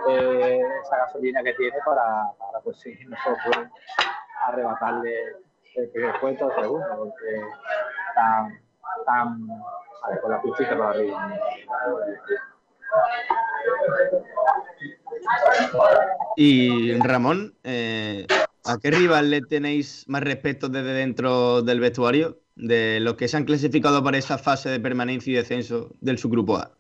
eh, 0.10 0.62
esa 0.84 0.98
gasolina 0.98 1.44
que 1.44 1.54
tiene 1.54 1.78
para, 1.86 2.32
para 2.38 2.60
pues 2.64 2.80
sí, 2.80 2.98
nosotros 3.08 3.68
arrebatarle 4.48 5.36
el 5.76 5.90
primer 5.92 6.20
puesto 6.20 6.52
segundo, 6.56 6.88
porque 6.98 7.42
tan 9.06 9.48
con 10.22 10.32
la 10.32 10.42
puchita 10.42 10.78
para 10.78 10.90
arriba. 10.92 11.40
Y 16.36 16.94
Ramón, 17.00 17.54
eh, 17.64 18.26
¿a 18.66 18.78
qué 18.78 18.92
rival 18.92 19.30
le 19.30 19.42
tenéis 19.42 20.06
más 20.08 20.24
respeto 20.24 20.70
desde 20.70 20.94
dentro 20.94 21.62
del 21.62 21.80
vestuario? 21.80 22.40
De 22.56 23.00
los 23.00 23.16
que 23.16 23.28
se 23.28 23.38
han 23.38 23.46
clasificado 23.46 24.04
para 24.04 24.18
esa 24.18 24.38
fase 24.38 24.70
de 24.70 24.80
permanencia 24.80 25.32
y 25.32 25.36
descenso 25.36 25.92
del 26.02 26.18
subgrupo 26.18 26.58
A. 26.58 26.72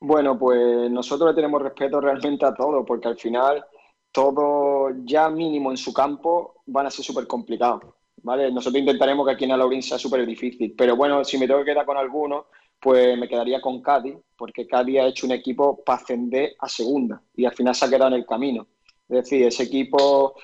Bueno, 0.00 0.38
pues 0.38 0.90
nosotros 0.90 1.30
le 1.30 1.34
tenemos 1.34 1.60
respeto 1.60 2.00
realmente 2.00 2.44
a 2.46 2.54
todo, 2.54 2.84
porque 2.84 3.08
al 3.08 3.18
final 3.18 3.64
todo 4.12 4.90
ya 5.04 5.28
mínimo 5.28 5.70
en 5.70 5.76
su 5.76 5.92
campo 5.92 6.62
van 6.66 6.86
a 6.86 6.90
ser 6.90 7.04
súper 7.04 7.26
complicados. 7.26 7.84
¿Vale? 8.22 8.50
Nosotros 8.50 8.80
intentaremos 8.80 9.26
que 9.26 9.32
aquí 9.32 9.44
en 9.44 9.52
Alaurín 9.52 9.82
sea 9.82 9.98
súper 9.98 10.24
difícil, 10.26 10.74
pero 10.76 10.96
bueno, 10.96 11.24
si 11.24 11.38
me 11.38 11.46
tengo 11.46 11.60
que 11.60 11.72
quedar 11.72 11.86
con 11.86 11.96
alguno, 11.96 12.46
pues 12.80 13.18
me 13.18 13.28
quedaría 13.28 13.60
con 13.60 13.82
Cádiz, 13.82 14.16
porque 14.36 14.66
Cádiz 14.66 14.98
ha 14.98 15.06
hecho 15.06 15.26
un 15.26 15.32
equipo 15.32 15.82
para 15.84 16.00
ascender 16.00 16.54
a 16.58 16.68
segunda 16.68 17.22
y 17.34 17.44
al 17.44 17.54
final 17.54 17.74
se 17.74 17.84
ha 17.84 17.90
quedado 17.90 18.08
en 18.08 18.20
el 18.20 18.26
camino. 18.26 18.66
Es 19.08 19.16
decir, 19.24 19.46
ese 19.46 19.64
equipo 19.64 20.34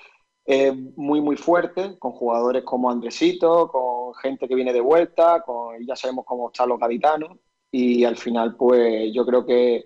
es 0.45 0.75
muy, 0.97 1.21
muy 1.21 1.37
fuerte, 1.37 1.99
con 1.99 2.13
jugadores 2.13 2.63
como 2.65 2.91
Andresito, 2.91 3.69
con 3.69 4.15
gente 4.15 4.47
que 4.47 4.55
viene 4.55 4.73
de 4.73 4.81
vuelta, 4.81 5.43
con, 5.43 5.85
ya 5.87 5.97
sabemos 5.97 6.25
cómo 6.25 6.49
están 6.49 6.69
los 6.69 6.79
gaditanos, 6.79 7.39
y 7.71 8.05
al 8.05 8.17
final, 8.17 8.57
pues 8.57 9.13
yo 9.13 9.27
creo 9.27 9.45
que 9.45 9.85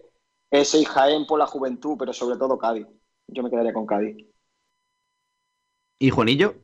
ese 0.51 0.79
y 0.79 0.85
Jaén 0.85 1.27
por 1.27 1.39
la 1.39 1.47
juventud, 1.47 1.97
pero 1.99 2.13
sobre 2.13 2.39
todo 2.39 2.59
Cádiz. 2.59 2.87
Yo 3.29 3.43
me 3.43 3.51
quedaría 3.51 3.73
con 3.73 3.87
Cádiz. 3.87 4.27
¿Y 5.99 6.11
Juanillo? 6.11 6.55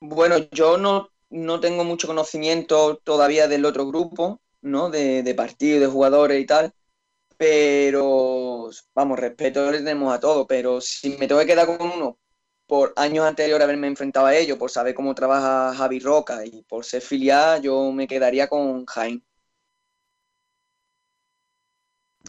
Bueno, 0.00 0.38
yo 0.52 0.78
no, 0.78 1.10
no 1.30 1.60
tengo 1.60 1.84
mucho 1.84 2.06
conocimiento 2.06 2.96
todavía 2.98 3.48
del 3.48 3.64
otro 3.64 3.86
grupo, 3.86 4.40
¿no? 4.62 4.90
De, 4.90 5.22
de 5.22 5.34
partidos, 5.34 5.80
de 5.80 5.86
jugadores 5.86 6.40
y 6.40 6.46
tal. 6.46 6.72
Pero, 7.38 8.70
vamos, 8.94 9.18
respeto 9.18 9.70
le 9.70 9.78
tenemos 9.78 10.14
a 10.14 10.20
todos. 10.20 10.46
Pero 10.48 10.80
si 10.80 11.10
me 11.18 11.28
tengo 11.28 11.40
que 11.40 11.46
quedar 11.48 11.66
con 11.66 11.80
uno, 11.82 12.18
por 12.66 12.92
años 12.96 13.26
anteriores 13.26 13.64
haberme 13.64 13.88
enfrentado 13.88 14.26
a 14.26 14.36
ello, 14.36 14.58
por 14.58 14.70
saber 14.70 14.94
cómo 14.94 15.14
trabaja 15.14 15.74
Javi 15.76 16.00
Roca 16.00 16.44
y 16.46 16.62
por 16.64 16.84
ser 16.84 17.02
filial, 17.02 17.62
yo 17.62 17.92
me 17.92 18.06
quedaría 18.08 18.48
con 18.48 18.86
Jaime. 18.86 19.22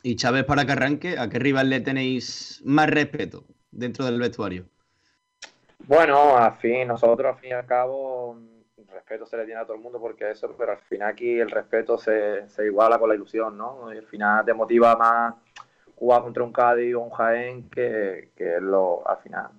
Y 0.03 0.15
Chávez, 0.15 0.45
para 0.45 0.65
que 0.65 0.72
arranque, 0.74 1.17
¿a 1.17 1.30
qué 1.30 1.39
rival 1.39 1.70
le 1.70 1.82
tenéis 1.82 2.61
más 2.65 2.89
respeto 2.89 3.45
dentro 3.72 4.05
del 4.05 4.20
vestuario? 4.20 4.70
Bueno, 5.88 6.38
al 6.38 6.53
fin, 6.57 6.88
nosotros 6.88 7.34
al 7.34 7.39
fin 7.39 7.49
y 7.51 7.53
al 7.53 7.65
cabo, 7.65 8.38
respeto 8.91 9.25
se 9.25 9.38
le 9.38 9.45
tiene 9.45 9.61
a 9.61 9.65
todo 9.65 9.75
el 9.75 9.82
mundo 9.82 9.99
porque 9.99 10.32
eso, 10.32 10.53
pero 10.57 10.73
al 10.73 10.80
final 10.80 11.09
aquí 11.09 11.39
el 11.39 11.49
respeto 11.49 11.97
se, 11.97 12.45
iguala 12.65 12.99
con 12.99 13.09
la 13.09 13.15
ilusión, 13.15 13.57
¿no? 13.57 13.93
Y 13.93 13.97
al 13.97 14.05
final 14.07 14.45
te 14.45 14.53
motiva 14.53 14.95
más 14.95 15.36
jugar 15.95 16.21
contra 16.21 16.43
un 16.43 16.53
Cádiz 16.53 16.95
o 16.95 17.01
un 17.01 17.09
Jaén 17.09 17.69
que, 17.69 18.30
que 18.36 18.59
lo, 18.61 19.07
al 19.07 19.17
final 19.17 19.49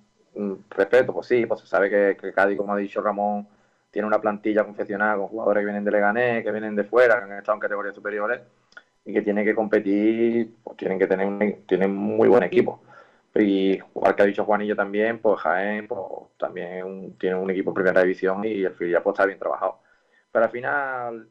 respeto, 0.69 1.13
pues 1.13 1.27
sí, 1.27 1.45
pues 1.45 1.59
se 1.59 1.67
sabe 1.67 1.89
que, 1.89 2.17
que, 2.19 2.33
Cádiz, 2.33 2.57
como 2.57 2.73
ha 2.73 2.77
dicho 2.77 3.01
Ramón, 3.01 3.47
tiene 3.89 4.07
una 4.07 4.21
plantilla 4.21 4.63
confeccionada 4.63 5.17
con 5.17 5.27
jugadores 5.27 5.61
que 5.61 5.65
vienen 5.65 5.83
de 5.83 5.91
Leganés, 5.91 6.43
que 6.43 6.51
vienen 6.51 6.75
de 6.75 6.85
fuera, 6.85 7.17
que 7.17 7.31
han 7.31 7.37
estado 7.39 7.57
en 7.57 7.59
categorías 7.59 7.95
superiores 7.95 8.39
y 9.03 9.13
que 9.13 9.21
tienen 9.21 9.43
que 9.43 9.53
competir, 9.53 10.55
pues 10.63 10.77
tienen 10.77 10.97
que 10.97 11.07
tener 11.07 11.27
un, 11.27 11.65
tienen 11.67 11.93
muy 11.93 12.29
buen 12.29 12.43
equipo. 12.43 12.81
Y 13.35 13.73
igual 13.73 14.15
que 14.15 14.23
ha 14.23 14.25
dicho 14.25 14.43
Juanillo 14.43 14.75
también, 14.75 15.19
pues 15.19 15.39
Jaén 15.41 15.87
pues, 15.87 16.01
también 16.37 17.15
tiene 17.17 17.35
un 17.35 17.49
equipo 17.49 17.71
en 17.71 17.75
primera 17.75 18.01
división 18.01 18.43
y 18.43 18.63
el 18.63 18.73
filial 18.73 19.01
pues, 19.03 19.13
está 19.13 19.25
bien 19.25 19.39
trabajado. 19.39 19.79
Pero 20.31 20.45
al 20.45 20.51
final, 20.51 21.29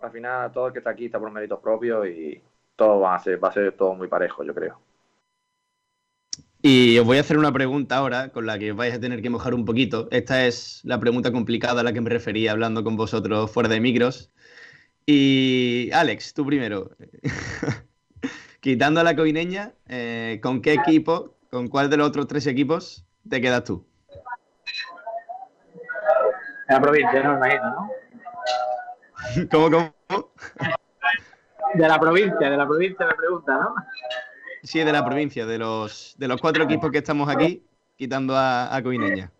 al 0.00 0.10
final 0.10 0.52
todo 0.52 0.68
el 0.68 0.72
que 0.72 0.78
está 0.80 0.90
aquí 0.90 1.06
está 1.06 1.18
por 1.18 1.30
méritos 1.30 1.60
propios 1.60 2.06
y 2.08 2.42
todo 2.76 3.00
va 3.00 3.14
a 3.14 3.18
ser, 3.18 3.42
va 3.42 3.48
a 3.48 3.52
ser 3.52 3.72
todo 3.72 3.94
muy 3.94 4.08
parejo, 4.08 4.44
yo 4.44 4.54
creo. 4.54 4.80
Y 6.60 6.98
os 6.98 7.06
voy 7.06 7.18
a 7.18 7.20
hacer 7.20 7.38
una 7.38 7.52
pregunta 7.52 7.96
ahora 7.96 8.30
con 8.30 8.44
la 8.46 8.58
que 8.58 8.72
vais 8.72 8.92
a 8.92 9.00
tener 9.00 9.22
que 9.22 9.30
mojar 9.30 9.54
un 9.54 9.64
poquito. 9.64 10.08
Esta 10.10 10.46
es 10.46 10.80
la 10.84 10.98
pregunta 10.98 11.32
complicada 11.32 11.80
a 11.82 11.84
la 11.84 11.92
que 11.92 12.00
me 12.00 12.10
refería 12.10 12.50
hablando 12.52 12.82
con 12.82 12.96
vosotros 12.96 13.50
fuera 13.50 13.68
de 13.68 13.80
micros. 13.80 14.32
Y 15.06 15.90
Alex, 15.92 16.34
tú 16.34 16.44
primero. 16.46 16.90
Quitando 18.68 19.00
a 19.00 19.02
la 19.02 19.16
coineña, 19.16 19.72
eh, 19.88 20.40
¿con 20.42 20.60
qué 20.60 20.74
equipo, 20.74 21.38
con 21.50 21.68
cuál 21.68 21.88
de 21.88 21.96
los 21.96 22.06
otros 22.06 22.26
tres 22.26 22.46
equipos 22.46 23.02
te 23.26 23.40
quedas 23.40 23.64
tú? 23.64 23.86
En 26.68 26.74
la 26.74 26.78
provincia, 26.78 27.22
no 27.22 27.30
me 27.30 27.36
imagino, 27.38 27.70
¿no? 27.70 27.90
¿Cómo, 29.50 29.70
cómo? 29.70 30.32
De 31.72 31.88
la 31.88 31.98
provincia, 31.98 32.50
de 32.50 32.56
la 32.58 32.68
provincia 32.68 33.06
me 33.06 33.14
pregunta, 33.14 33.56
¿no? 33.56 33.74
Sí, 34.62 34.80
de 34.80 34.92
la 34.92 35.02
provincia, 35.02 35.46
de 35.46 35.56
los, 35.56 36.14
de 36.18 36.28
los 36.28 36.38
cuatro 36.38 36.64
equipos 36.64 36.90
que 36.90 36.98
estamos 36.98 37.26
aquí, 37.30 37.66
quitando 37.96 38.36
a, 38.36 38.76
a 38.76 38.82
Coineña. 38.82 39.32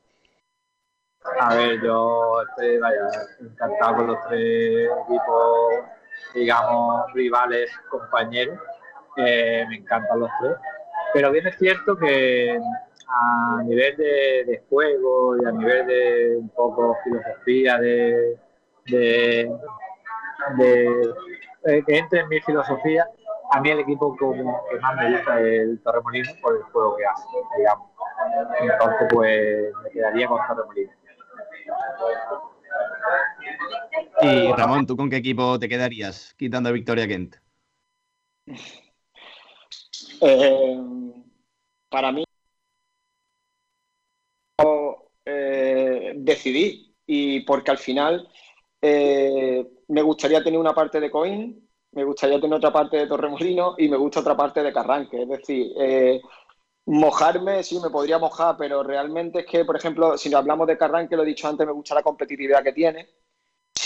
A 1.38 1.54
ver, 1.54 1.82
yo 1.82 2.44
estoy 2.48 2.78
vaya, 2.78 3.10
encantado 3.42 3.96
con 3.96 4.06
los 4.06 4.16
tres 4.26 4.88
equipos, 5.04 5.84
digamos, 6.32 7.12
rivales, 7.12 7.70
compañeros. 7.90 8.58
Me 9.22 9.76
encantan 9.76 10.20
los 10.20 10.30
tres. 10.40 10.56
Pero 11.14 11.32
bien 11.32 11.46
es 11.46 11.56
cierto 11.58 11.96
que 11.96 12.58
a 13.08 13.62
nivel 13.64 13.96
de, 13.96 14.62
juego 14.68 15.36
y 15.36 15.46
a 15.46 15.52
nivel 15.52 15.86
de 15.86 16.36
un 16.36 16.48
poco 16.50 16.96
filosofía, 17.04 17.78
de, 17.78 18.38
de, 18.86 19.50
de 20.56 21.14
eh, 21.64 21.82
que 21.86 21.98
entre 21.98 22.20
en 22.20 22.28
mi 22.28 22.40
filosofía, 22.40 23.06
a 23.50 23.60
mí 23.60 23.70
el 23.70 23.80
equipo 23.80 24.14
como 24.16 24.60
que 24.70 24.78
más 24.78 24.96
me 24.96 25.12
gusta 25.12 25.40
es 25.40 25.60
el 25.60 25.80
Torremolinos 25.82 26.34
por 26.42 26.56
el 26.56 26.62
juego 26.64 26.96
que 26.96 27.06
hace, 27.06 27.24
digamos. 27.56 27.88
Entonces, 28.60 29.08
pues 29.10 29.72
me 29.84 29.90
quedaría 29.90 30.28
con 30.28 30.38
Torremolinos. 30.46 30.94
Y 34.20 34.52
Ramón, 34.52 34.86
¿tú 34.86 34.96
con 34.96 35.08
qué 35.08 35.16
equipo 35.16 35.58
te 35.58 35.68
quedarías 35.68 36.34
quitando 36.34 36.68
a 36.68 36.72
Victoria 36.72 37.08
Kent? 37.08 37.36
Eh, 40.20 40.76
para 41.88 42.12
mí, 42.12 42.24
eh, 45.24 46.12
decidí 46.16 46.94
y 47.06 47.40
porque 47.40 47.70
al 47.70 47.78
final 47.78 48.28
eh, 48.82 49.66
me 49.88 50.02
gustaría 50.02 50.42
tener 50.42 50.58
una 50.58 50.74
parte 50.74 51.00
de 51.00 51.10
Coin, 51.10 51.68
me 51.92 52.04
gustaría 52.04 52.40
tener 52.40 52.56
otra 52.56 52.72
parte 52.72 52.96
de 52.98 53.06
Torremolino 53.06 53.74
y 53.78 53.88
me 53.88 53.96
gusta 53.96 54.20
otra 54.20 54.36
parte 54.36 54.62
de 54.62 54.72
Carranque. 54.72 55.22
Es 55.22 55.28
decir, 55.28 55.72
mojarme, 56.86 57.62
sí, 57.62 57.78
me 57.80 57.90
podría 57.90 58.18
mojar, 58.18 58.56
pero 58.58 58.82
realmente 58.82 59.40
es 59.40 59.46
que, 59.46 59.64
por 59.64 59.76
ejemplo, 59.76 60.18
si 60.18 60.32
hablamos 60.34 60.66
de 60.66 60.78
Carranque, 60.78 61.16
lo 61.16 61.22
he 61.22 61.26
dicho 61.26 61.48
antes, 61.48 61.66
me 61.66 61.72
gusta 61.72 61.94
la 61.94 62.02
competitividad 62.02 62.62
que 62.62 62.72
tiene. 62.72 63.08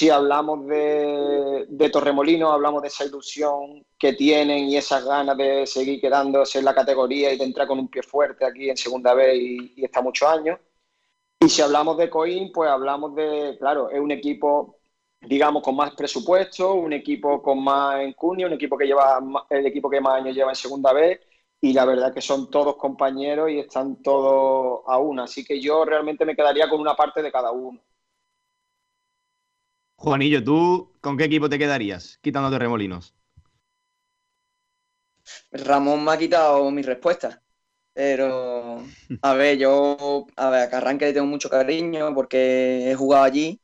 Si 0.03 0.11
hablamos 0.11 0.66
de, 0.66 1.90
Torremolino, 1.92 2.50
hablamos 2.50 2.82
de 2.82 2.88
esa 2.88 3.05
ilusión 3.05 3.86
que 3.96 4.14
tienen 4.14 4.68
y 4.68 4.76
esas 4.76 5.05
ganas 5.05 5.36
de 5.36 5.64
seguir 5.64 6.00
quedándose 6.00 6.59
en 6.59 6.64
la 6.64 6.74
categoría 6.74 7.32
y 7.32 7.38
de 7.38 7.44
entrar 7.44 7.68
con 7.68 7.78
un 7.78 7.86
pie 7.86 8.03
fuerte 8.03 8.44
aquí 8.44 8.68
en 8.68 8.76
segunda 8.76 9.14
vez 9.14 9.36
y, 9.36 9.74
y 9.76 9.84
está 9.84 10.03
muchos 10.03 10.28
años. 10.28 10.59
Y 11.38 11.48
si 11.48 11.62
hablamos 11.62 11.96
de 11.98 12.11
Coin, 12.11 12.50
pues 12.50 12.68
hablamos 12.68 13.14
de, 13.14 13.57
claro, 13.61 13.90
es 13.90 14.00
un 14.00 14.11
equipo, 14.11 14.80
digamos, 15.20 15.62
con 15.62 15.76
más 15.76 15.94
presupuesto, 15.94 16.74
un 16.74 16.92
equipo 16.92 17.40
con 17.40 17.62
más 17.62 18.00
encuño, 18.00 18.48
un 18.48 18.55
equipo 18.55 18.76
que 18.76 18.86
lleva, 18.86 19.20
el 19.50 19.66
equipo 19.66 19.88
que 19.88 20.00
más 20.00 20.20
años 20.20 20.34
lleva 20.34 20.50
en 20.50 20.57
segunda 20.57 20.92
vez, 20.92 21.20
y 21.61 21.72
la 21.74 21.84
verdad 21.84 22.12
que 22.12 22.20
son 22.20 22.50
todos 22.50 22.74
compañeros 22.74 23.50
y 23.50 23.61
están 23.61 24.03
todos 24.03 24.82
a 24.84 24.98
una. 24.98 25.24
Así 25.24 25.44
que 25.44 25.61
yo 25.61 25.84
realmente 25.84 26.24
me 26.24 26.34
quedaría 26.34 26.68
con 26.68 26.80
una 26.80 26.96
parte 26.96 27.22
de 27.22 27.30
cada 27.30 27.53
uno. 27.53 27.78
Juanillo, 30.03 30.44
¿tú 30.44 30.92
con 31.00 31.16
qué 31.16 31.24
equipo 31.24 31.48
te 31.48 31.59
quedarías 31.59 32.18
quitando 32.22 32.48
a 32.48 32.50
Torremolinos? 32.50 33.14
Ramón 35.53 36.05
me 36.05 36.12
ha 36.12 36.18
quitado 36.18 36.70
mi 36.70 36.82
respuesta. 36.82 37.42
Pero, 37.94 38.94
a 39.22 39.34
ver, 39.34 39.59
yo 39.59 40.26
a 40.36 40.50
ver, 40.50 40.62
a 40.62 40.70
Carranque 40.70 41.07
le 41.07 41.14
tengo 41.14 41.26
mucho 41.28 41.50
cariño 41.50 42.14
porque 42.14 42.90
he 42.90 42.94
jugado 42.96 43.24
allí, 43.24 43.61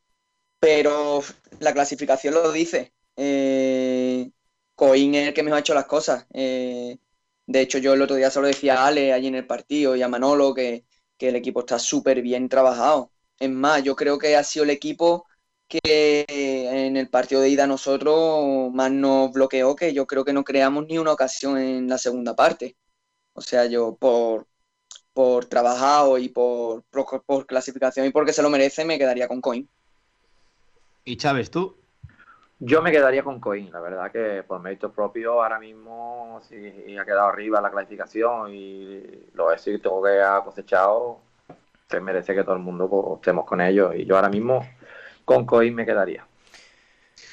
pero 0.60 1.22
la 1.60 1.74
clasificación 1.74 2.34
lo 2.34 2.52
dice. 2.52 2.94
Eh, 3.16 4.30
Coín 4.76 5.14
es 5.16 5.28
el 5.28 5.34
que 5.34 5.44
mejor 5.44 5.58
ha 5.58 5.60
hecho 5.60 5.74
las 5.74 5.86
cosas. 5.86 6.26
Eh, 6.34 6.98
de 7.46 7.62
hecho, 7.62 7.78
yo 7.78 7.94
el 7.94 8.02
otro 8.02 8.16
día 8.16 8.30
se 8.32 8.40
lo 8.42 8.48
decía 8.48 8.82
a 8.84 8.88
Ale 8.88 9.14
allí 9.14 9.28
en 9.28 9.36
el 9.36 9.46
partido 9.48 9.96
y 9.96 10.02
a 10.02 10.08
Manolo 10.08 10.54
que, 10.54 10.86
que 11.18 11.30
el 11.30 11.36
equipo 11.36 11.60
está 11.62 11.78
súper 11.80 12.22
bien 12.22 12.48
trabajado. 12.50 13.12
Es 13.40 13.50
más, 13.50 13.84
yo 13.84 13.96
creo 13.96 14.18
que 14.18 14.36
ha 14.36 14.44
sido 14.44 14.64
el 14.64 14.70
equipo 14.72 15.27
que 15.68 16.24
en 16.86 16.96
el 16.96 17.08
partido 17.08 17.40
de 17.40 17.50
ida 17.50 17.66
nosotros 17.66 18.72
más 18.72 18.90
nos 18.90 19.30
bloqueó, 19.32 19.76
que 19.76 19.92
yo 19.92 20.06
creo 20.06 20.24
que 20.24 20.32
no 20.32 20.44
creamos 20.44 20.86
ni 20.86 20.98
una 20.98 21.12
ocasión 21.12 21.58
en 21.58 21.88
la 21.88 21.98
segunda 21.98 22.34
parte. 22.34 22.76
O 23.34 23.40
sea, 23.40 23.66
yo 23.66 23.94
por, 23.94 24.46
por 25.12 25.44
trabajado 25.44 26.18
y 26.18 26.28
por, 26.28 26.82
por, 26.84 27.22
por 27.24 27.46
clasificación 27.46 28.06
y 28.06 28.10
porque 28.10 28.32
se 28.32 28.42
lo 28.42 28.50
merece, 28.50 28.84
me 28.84 28.98
quedaría 28.98 29.28
con 29.28 29.40
Coin. 29.40 29.68
Y 31.04 31.16
Chávez, 31.16 31.50
¿tú? 31.50 31.76
Yo 32.60 32.82
me 32.82 32.90
quedaría 32.90 33.22
con 33.22 33.38
Coin, 33.38 33.70
la 33.70 33.80
verdad 33.80 34.10
que 34.10 34.42
por 34.42 34.60
méritos 34.60 34.92
propios 34.92 35.32
ahora 35.32 35.60
mismo 35.60 36.40
si 36.48 36.96
ha 36.96 37.04
quedado 37.04 37.28
arriba 37.28 37.60
la 37.60 37.70
clasificación 37.70 38.52
y 38.52 39.00
los 39.34 39.52
éxitos 39.52 39.92
que 40.04 40.20
ha 40.20 40.40
cosechado, 40.42 41.20
se 41.88 42.00
merece 42.00 42.34
que 42.34 42.42
todo 42.42 42.56
el 42.56 42.60
mundo 42.60 42.88
pues, 42.88 43.20
estemos 43.20 43.44
con 43.44 43.60
ellos. 43.60 43.94
Y 43.94 44.04
yo 44.04 44.16
ahora 44.16 44.28
mismo 44.28 44.66
con 45.28 45.46
Coin 45.46 45.74
me 45.74 45.84
quedaría. 45.84 46.26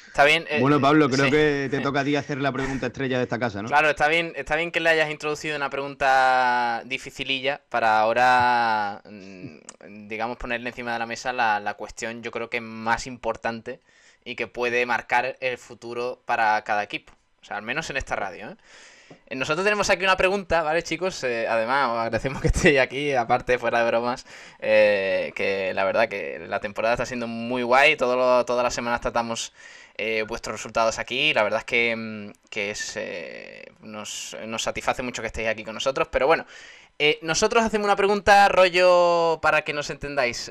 Está 0.08 0.24
bien. 0.24 0.46
eh, 0.48 0.60
Bueno, 0.60 0.80
Pablo, 0.80 1.10
creo 1.10 1.26
sí. 1.26 1.30
que 1.30 1.68
te 1.70 1.80
toca 1.80 2.00
a 2.00 2.04
ti 2.04 2.16
hacer 2.16 2.38
la 2.38 2.50
pregunta 2.52 2.86
estrella 2.86 3.18
de 3.18 3.24
esta 3.24 3.38
casa, 3.38 3.60
¿no? 3.62 3.68
Claro, 3.68 3.90
está 3.90 4.08
bien, 4.08 4.32
está 4.36 4.56
bien 4.56 4.70
que 4.70 4.80
le 4.80 4.88
hayas 4.88 5.10
introducido 5.10 5.56
una 5.56 5.68
pregunta 5.68 6.82
dificililla 6.86 7.60
para 7.68 7.98
ahora, 8.00 9.02
mm, 9.04 10.08
digamos, 10.08 10.38
ponerle 10.38 10.70
encima 10.70 10.92
de 10.94 10.98
la 11.00 11.06
mesa 11.06 11.32
la, 11.34 11.60
la 11.60 11.74
cuestión, 11.74 12.22
yo 12.22 12.30
creo 12.30 12.48
que 12.48 12.60
más 12.62 13.06
importante 13.06 13.80
y 14.24 14.36
que 14.36 14.46
puede 14.46 14.86
marcar 14.86 15.36
el 15.40 15.58
futuro 15.58 16.22
para 16.24 16.62
cada 16.62 16.82
equipo. 16.82 17.12
O 17.42 17.44
sea, 17.44 17.58
al 17.58 17.62
menos 17.62 17.90
en 17.90 17.96
esta 17.98 18.16
radio, 18.16 18.50
¿eh? 18.52 18.56
Eh, 19.26 19.34
Nosotros 19.36 19.64
tenemos 19.64 19.90
aquí 19.90 20.04
una 20.04 20.16
pregunta, 20.16 20.62
¿vale, 20.62 20.82
chicos? 20.82 21.22
Eh, 21.24 21.46
además, 21.48 21.90
os 21.90 21.98
agradecemos 21.98 22.40
que 22.42 22.48
estéis 22.48 22.78
aquí, 22.80 23.12
aparte, 23.14 23.58
fuera 23.58 23.80
de 23.80 23.86
bromas, 23.86 24.26
eh, 24.58 25.32
que 25.34 25.72
la 25.74 25.84
verdad 25.84 26.08
que 26.08 26.44
la 26.48 26.60
temporada 26.60 26.94
está 26.94 27.06
siendo 27.06 27.26
muy 27.26 27.62
guay, 27.62 27.96
todas 27.96 28.62
las 28.62 28.74
semanas 28.74 29.00
tratamos 29.00 29.52
eh, 29.98 30.24
vuestros 30.26 30.56
resultados 30.56 30.98
aquí, 30.98 31.32
la 31.34 31.42
verdad 31.42 31.60
es 31.60 31.64
que, 31.64 31.94
mm, 31.96 32.30
es, 32.56 32.98
nos, 33.80 34.36
nos 34.46 34.62
satisface 34.62 35.02
mucho 35.02 35.22
que 35.22 35.28
estéis 35.28 35.48
aquí 35.48 35.64
con 35.64 35.74
nosotros, 35.74 36.08
pero 36.10 36.26
bueno, 36.26 36.46
nosotros 37.22 37.62
hacemos 37.64 37.84
una 37.84 37.96
pregunta, 37.96 38.48
rollo, 38.48 39.38
para 39.42 39.62
que 39.62 39.72
nos 39.74 39.90
entendáis, 39.90 40.50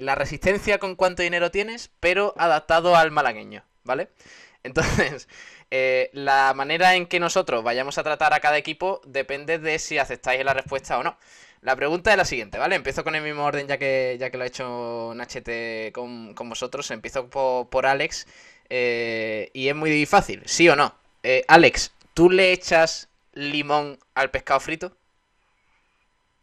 la 0.00 0.14
resistencia 0.14 0.78
con 0.78 0.96
cuánto 0.96 1.22
dinero 1.22 1.50
tienes, 1.50 1.90
pero 2.00 2.34
adaptado 2.36 2.96
al 2.96 3.10
malagueño, 3.12 3.64
¿vale? 3.84 4.08
Entonces, 4.64 5.28
eh, 5.76 6.08
la 6.12 6.52
manera 6.54 6.94
en 6.94 7.06
que 7.06 7.18
nosotros 7.18 7.64
vayamos 7.64 7.98
a 7.98 8.04
tratar 8.04 8.32
a 8.32 8.38
cada 8.40 8.56
equipo 8.58 9.00
depende 9.06 9.58
de 9.58 9.78
si 9.80 9.98
aceptáis 9.98 10.44
la 10.44 10.54
respuesta 10.54 10.96
o 10.98 11.02
no. 11.02 11.16
La 11.62 11.74
pregunta 11.74 12.12
es 12.12 12.16
la 12.16 12.24
siguiente, 12.24 12.58
¿vale? 12.58 12.76
Empiezo 12.76 13.02
con 13.02 13.14
el 13.16 13.22
mismo 13.22 13.44
orden 13.44 13.66
ya 13.66 13.76
que, 13.78 14.16
ya 14.20 14.30
que 14.30 14.36
lo 14.36 14.44
ha 14.44 14.46
hecho 14.46 15.12
Nachete 15.16 15.90
con, 15.94 16.34
con 16.34 16.48
vosotros. 16.48 16.90
Empiezo 16.90 17.26
po- 17.28 17.66
por, 17.70 17.86
Alex. 17.86 18.26
eh, 18.70 19.50
y 19.52 19.68
es 19.68 19.74
muy 19.74 20.06
fácil, 20.06 20.42
¿sí 20.44 20.68
o 20.68 20.76
no? 20.76 20.94
Eh, 21.22 21.42
Alex, 21.48 21.92
¿tú 22.14 22.30
le 22.30 22.52
echas 22.52 23.08
limón 23.32 23.98
al 24.14 24.30
pescado 24.30 24.60
frito? 24.60 24.92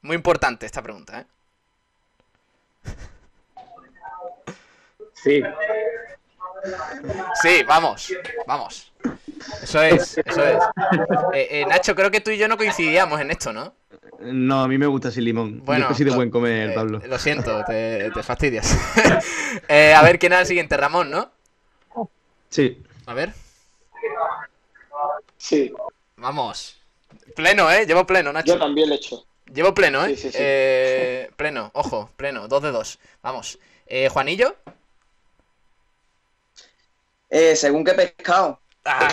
Muy 0.01 0.15
importante 0.15 0.65
esta 0.65 0.81
pregunta, 0.81 1.21
¿eh? 1.21 1.25
Sí. 5.13 5.43
Sí, 7.41 7.63
vamos, 7.63 8.11
vamos. 8.47 8.90
Eso 9.63 9.81
es, 9.81 10.17
eso 10.17 10.45
es. 10.45 10.57
Eh, 11.33 11.47
eh, 11.51 11.65
Nacho, 11.67 11.95
creo 11.95 12.11
que 12.11 12.21
tú 12.21 12.31
y 12.31 12.37
yo 12.37 12.47
no 12.47 12.57
coincidíamos 12.57 13.19
en 13.19 13.31
esto, 13.31 13.51
¿no? 13.53 13.73
No, 14.19 14.63
a 14.63 14.67
mí 14.67 14.77
me 14.77 14.85
gusta 14.85 15.09
sin 15.11 15.23
limón. 15.23 15.61
Bueno, 15.65 15.89
Yo 15.89 15.95
soy 15.95 16.05
de 16.05 16.11
buen 16.11 16.29
comer, 16.29 16.71
eh, 16.71 16.73
Pablo. 16.73 17.01
Lo 17.05 17.17
siento, 17.17 17.63
te, 17.65 18.11
te 18.11 18.23
fastidias. 18.23 18.77
Eh, 19.67 19.93
a 19.93 20.01
ver, 20.01 20.17
¿quién 20.17 20.31
era 20.31 20.41
el 20.41 20.47
siguiente? 20.47 20.77
Ramón, 20.77 21.11
¿no? 21.11 21.29
Sí. 22.49 22.81
A 23.05 23.13
ver. 23.13 23.33
Sí. 25.37 25.73
Vamos. 26.15 26.79
Pleno, 27.35 27.69
¿eh? 27.69 27.85
Llevo 27.85 28.05
pleno, 28.05 28.31
Nacho. 28.31 28.53
Yo 28.53 28.59
también 28.59 28.89
le 28.89 28.95
echo. 28.95 29.25
Llevo 29.53 29.73
pleno, 29.73 30.05
¿eh? 30.05 30.15
Sí, 30.15 30.23
sí, 30.23 30.31
sí. 30.31 30.37
Eh, 30.39 31.29
pleno, 31.35 31.71
ojo, 31.73 32.09
pleno. 32.15 32.47
Dos 32.47 32.63
de 32.63 32.71
dos. 32.71 32.99
Vamos. 33.21 33.59
Eh, 33.87 34.07
Juanillo. 34.07 34.55
Eh, 37.29 37.55
según 37.55 37.83
qué 37.83 37.93
pescado. 37.93 38.60
Ah, 38.85 39.11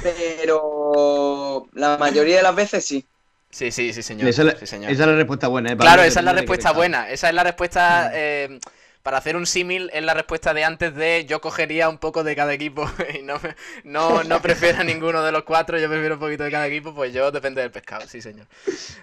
pero, 0.00 1.68
la 1.72 1.96
mayoría 1.98 2.36
de 2.36 2.42
las 2.42 2.54
veces 2.54 2.84
sí. 2.86 3.06
Sí, 3.50 3.70
sí, 3.70 3.92
sí, 3.92 4.02
señor. 4.02 4.28
Esa 4.28 4.42
es, 4.42 4.46
la, 4.46 4.52
Sí, 4.54 4.66
señor. 4.66 4.90
esa 4.92 5.02
es 5.04 5.08
la 5.08 5.14
respuesta 5.16 5.48
buena, 5.48 5.72
¿eh? 5.72 5.76
Claro, 5.76 6.02
esa 6.02 6.20
es 6.20 6.24
la 6.24 6.32
respuesta 6.32 6.72
buena. 6.72 7.10
Esa 7.10 7.28
es 7.28 7.34
la 7.34 7.44
respuesta. 7.44 8.10
eh, 8.12 8.58
para 9.02 9.18
hacer 9.18 9.36
un 9.36 9.44
símil, 9.46 9.90
es 9.92 10.02
la 10.02 10.14
respuesta 10.14 10.54
de 10.54 10.64
antes 10.64 10.94
de 10.94 11.26
yo 11.26 11.40
cogería 11.42 11.90
un 11.90 11.98
poco 11.98 12.24
de 12.24 12.34
cada 12.34 12.54
equipo 12.54 12.90
y 13.14 13.22
no, 13.22 13.38
me- 13.40 13.54
no, 13.84 14.24
no 14.24 14.40
prefiero 14.40 14.80
a 14.80 14.84
ninguno 14.84 15.22
de 15.22 15.30
los 15.30 15.44
cuatro, 15.44 15.78
yo 15.78 15.88
prefiero 15.90 16.14
un 16.14 16.20
poquito 16.20 16.42
de 16.44 16.50
cada 16.50 16.66
equipo, 16.68 16.94
pues 16.94 17.12
yo 17.12 17.30
depende 17.30 17.60
del 17.60 17.70
pescado, 17.70 18.06
sí, 18.08 18.22
señor. 18.22 18.46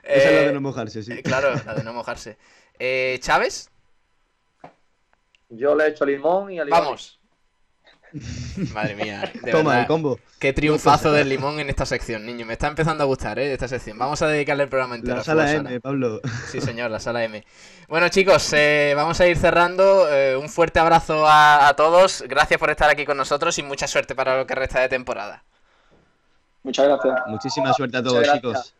Esa 0.09 0.29
es 0.29 0.35
la 0.35 0.43
Eh, 0.43 0.45
de 0.45 0.53
no 0.53 0.61
mojarse, 0.61 1.03
sí. 1.03 1.17
eh, 1.17 1.23
Claro, 1.23 1.61
la 1.65 1.75
de 1.75 1.83
no 1.83 1.93
mojarse. 1.93 2.37
Eh, 2.79 3.19
¿Chávez? 3.21 3.69
Yo 5.49 5.75
le 5.75 5.89
echo 5.89 6.03
limón 6.03 6.51
y 6.51 6.57
a 6.59 6.65
limón. 6.65 6.89
Vamos. 6.89 7.20
Madre 8.73 8.95
mía, 8.95 9.31
de 9.41 9.51
Toma, 9.51 9.69
verdad. 9.71 9.79
el 9.81 9.87
combo. 9.87 10.19
Qué 10.39 10.53
triunfazo 10.53 11.11
del 11.11 11.29
limón 11.29 11.59
en 11.59 11.69
esta 11.69 11.85
sección, 11.85 12.25
niño. 12.25 12.45
Me 12.45 12.53
está 12.53 12.67
empezando 12.67 13.03
a 13.03 13.07
gustar, 13.07 13.39
¿eh? 13.39 13.53
Esta 13.53 13.67
sección. 13.67 13.97
Vamos 13.97 14.21
a 14.21 14.27
dedicarle 14.27 14.63
el 14.63 14.69
programa 14.69 14.95
entero. 14.95 15.17
La 15.17 15.23
sala 15.23 15.51
M, 15.51 15.79
Pablo. 15.79 16.19
Sí, 16.49 16.59
señor, 16.61 16.91
la 16.91 16.99
sala 16.99 17.23
M. 17.23 17.43
Bueno, 17.87 18.09
chicos, 18.09 18.51
eh, 18.53 18.93
vamos 18.95 19.19
a 19.21 19.27
ir 19.27 19.37
cerrando. 19.37 20.07
Eh, 20.11 20.35
un 20.35 20.49
fuerte 20.49 20.79
abrazo 20.79 21.25
a, 21.27 21.67
a 21.67 21.75
todos. 21.75 22.23
Gracias 22.27 22.59
por 22.59 22.69
estar 22.69 22.89
aquí 22.89 23.05
con 23.05 23.17
nosotros 23.17 23.57
y 23.59 23.63
mucha 23.63 23.87
suerte 23.87 24.15
para 24.15 24.37
lo 24.37 24.45
que 24.47 24.55
resta 24.55 24.79
de 24.81 24.89
temporada. 24.89 25.43
Muchas 26.63 26.87
gracias. 26.87 27.15
Muchísima 27.27 27.73
suerte 27.73 27.97
a 27.97 28.03
todos, 28.03 28.31
chicos. 28.33 28.73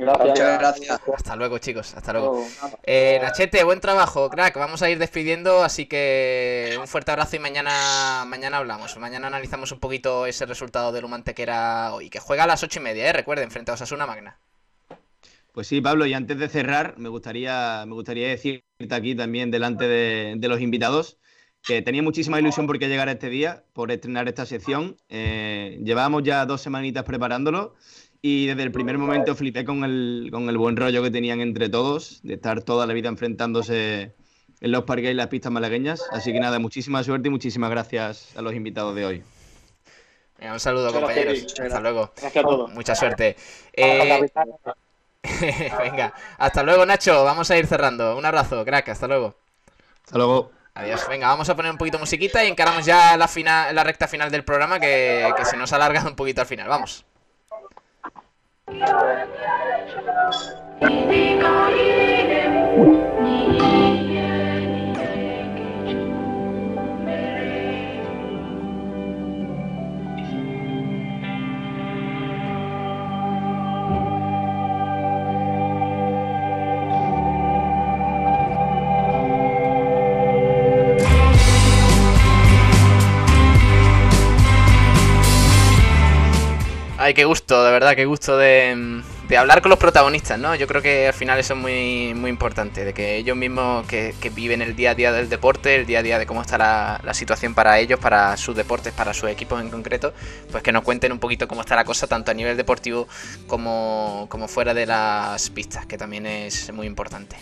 Gracias. 0.00 0.24
Gracias. 0.24 0.28
Muchas 0.28 0.58
gracias. 0.58 1.00
Hasta 1.14 1.36
luego, 1.36 1.58
chicos. 1.58 1.94
Hasta 1.94 2.12
luego. 2.12 2.44
Eh, 2.82 3.18
Nachete, 3.22 3.62
buen 3.64 3.80
trabajo, 3.80 4.28
crack. 4.30 4.56
Vamos 4.56 4.82
a 4.82 4.90
ir 4.90 4.98
despidiendo, 4.98 5.62
así 5.62 5.86
que 5.86 6.76
un 6.80 6.88
fuerte 6.88 7.10
abrazo 7.10 7.36
y 7.36 7.38
mañana, 7.38 8.24
mañana 8.26 8.58
hablamos. 8.58 8.96
Mañana 8.98 9.28
analizamos 9.28 9.72
un 9.72 9.80
poquito 9.80 10.26
ese 10.26 10.46
resultado 10.46 10.92
del 10.92 11.04
Humantequera 11.04 11.94
hoy, 11.94 12.10
que 12.10 12.18
juega 12.18 12.44
a 12.44 12.46
las 12.46 12.62
ocho 12.62 12.80
y 12.80 12.82
media, 12.82 13.08
¿eh? 13.08 13.12
Recuerden, 13.12 13.50
frente 13.50 13.70
a 13.70 13.74
Osasuna 13.74 14.06
Magna. 14.06 14.38
Pues 15.52 15.66
sí, 15.66 15.80
Pablo, 15.80 16.06
y 16.06 16.14
antes 16.14 16.38
de 16.38 16.48
cerrar, 16.48 16.94
me 16.96 17.08
gustaría, 17.08 17.84
me 17.86 17.94
gustaría 17.94 18.28
decirte 18.28 18.64
aquí 18.90 19.14
también 19.14 19.50
delante 19.50 19.86
de, 19.86 20.34
de 20.36 20.48
los 20.48 20.60
invitados 20.60 21.18
que 21.62 21.82
tenía 21.82 22.02
muchísima 22.02 22.38
ilusión 22.40 22.66
por 22.66 22.78
qué 22.78 22.88
llegar 22.88 23.08
a 23.08 23.12
este 23.12 23.28
día, 23.28 23.64
por 23.72 23.90
estrenar 23.90 24.28
esta 24.28 24.46
sección. 24.46 24.96
Eh, 25.08 25.78
llevábamos 25.84 26.22
ya 26.22 26.46
dos 26.46 26.62
semanitas 26.62 27.04
preparándolo 27.04 27.74
y 28.22 28.46
desde 28.46 28.62
el 28.62 28.72
primer 28.72 28.98
momento 28.98 29.34
flipé 29.34 29.64
con 29.64 29.84
el, 29.84 30.28
con 30.30 30.48
el 30.48 30.58
buen 30.58 30.76
rollo 30.76 31.02
que 31.02 31.10
tenían 31.10 31.40
entre 31.40 31.68
todos, 31.68 32.20
de 32.22 32.34
estar 32.34 32.62
toda 32.62 32.86
la 32.86 32.92
vida 32.92 33.08
enfrentándose 33.08 34.14
en 34.60 34.72
los 34.72 34.84
parques 34.84 35.10
y 35.10 35.14
las 35.14 35.28
pistas 35.28 35.50
malagueñas. 35.50 36.02
Así 36.12 36.32
que 36.32 36.40
nada, 36.40 36.58
muchísima 36.58 37.02
suerte 37.02 37.28
y 37.28 37.30
muchísimas 37.30 37.70
gracias 37.70 38.36
a 38.36 38.42
los 38.42 38.54
invitados 38.54 38.94
de 38.94 39.06
hoy. 39.06 39.22
un 40.40 40.60
saludo, 40.60 40.92
compañeros. 40.92 41.54
Hasta 41.58 41.80
luego. 41.80 42.12
Gracias 42.16 42.44
a 42.44 42.48
todos. 42.48 42.70
Mucha 42.72 42.94
suerte. 42.94 43.36
Eh, 43.72 44.26
venga, 45.78 46.14
hasta 46.38 46.62
luego, 46.62 46.84
Nacho. 46.84 47.24
Vamos 47.24 47.50
a 47.50 47.56
ir 47.56 47.66
cerrando. 47.66 48.16
Un 48.18 48.24
abrazo, 48.26 48.64
crack. 48.66 48.90
Hasta 48.90 49.06
luego. 49.06 49.34
Hasta 50.04 50.18
luego. 50.18 50.52
Adiós. 50.74 51.06
Venga, 51.08 51.28
vamos 51.28 51.48
a 51.48 51.56
poner 51.56 51.72
un 51.72 51.78
poquito 51.78 51.98
musiquita 51.98 52.44
y 52.44 52.48
encaramos 52.48 52.84
ya 52.84 53.16
la, 53.16 53.28
final, 53.28 53.74
la 53.74 53.82
recta 53.82 54.08
final 54.08 54.30
del 54.30 54.44
programa 54.44 54.78
que, 54.78 55.26
que 55.36 55.44
se 55.46 55.56
nos 55.56 55.72
ha 55.72 55.76
alargado 55.76 56.08
un 56.10 56.16
poquito 56.16 56.42
al 56.42 56.46
final. 56.46 56.68
Vamos. 56.68 57.04
You're 58.72 58.86
a 58.86 59.26
natural. 59.26 60.60
Qué 87.20 87.26
gusto, 87.26 87.62
de 87.62 87.70
verdad, 87.70 87.94
qué 87.96 88.06
gusto 88.06 88.38
de, 88.38 89.02
hablar 89.36 89.60
con 89.60 89.68
los 89.68 89.78
protagonistas, 89.78 90.38
¿no? 90.38 90.54
Yo 90.54 90.66
creo 90.66 90.80
que 90.80 91.08
al 91.08 91.12
final 91.12 91.38
eso 91.38 91.52
es 91.52 91.60
muy, 91.60 92.14
muy 92.14 92.30
importante, 92.30 92.82
de 92.82 92.94
que 92.94 93.16
ellos 93.16 93.36
mismos 93.36 93.86
que, 93.86 94.14
que 94.18 94.30
viven 94.30 94.62
el 94.62 94.74
día 94.74 94.92
a 94.92 94.94
día 94.94 95.12
del 95.12 95.28
deporte, 95.28 95.74
el 95.74 95.84
día 95.84 95.98
a 95.98 96.02
día 96.02 96.18
de 96.18 96.24
cómo 96.24 96.40
está 96.40 96.56
la, 96.56 96.98
la, 97.04 97.12
situación 97.12 97.54
para 97.54 97.78
ellos, 97.78 98.00
para 98.00 98.38
sus 98.38 98.56
deportes, 98.56 98.94
para 98.94 99.12
sus 99.12 99.28
equipos 99.28 99.60
en 99.60 99.68
concreto, 99.68 100.14
pues 100.50 100.62
que 100.62 100.72
nos 100.72 100.82
cuenten 100.82 101.12
un 101.12 101.18
poquito 101.18 101.46
cómo 101.46 101.60
está 101.60 101.76
la 101.76 101.84
cosa, 101.84 102.06
tanto 102.06 102.30
a 102.30 102.34
nivel 102.34 102.56
deportivo 102.56 103.06
como, 103.46 104.24
como 104.30 104.48
fuera 104.48 104.72
de 104.72 104.86
las 104.86 105.50
pistas, 105.50 105.84
que 105.84 105.98
también 105.98 106.24
es 106.24 106.72
muy 106.72 106.86
importante. 106.86 107.36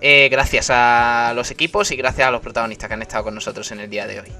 Eh, 0.00 0.28
gracias 0.30 0.68
a 0.70 1.32
los 1.34 1.50
equipos 1.50 1.90
y 1.90 1.96
gracias 1.96 2.28
a 2.28 2.30
los 2.30 2.42
protagonistas 2.42 2.88
que 2.88 2.94
han 2.94 3.02
estado 3.02 3.24
con 3.24 3.34
nosotros 3.34 3.70
en 3.72 3.80
el 3.80 3.88
día 3.88 4.06
de 4.06 4.20
hoy. 4.20 4.32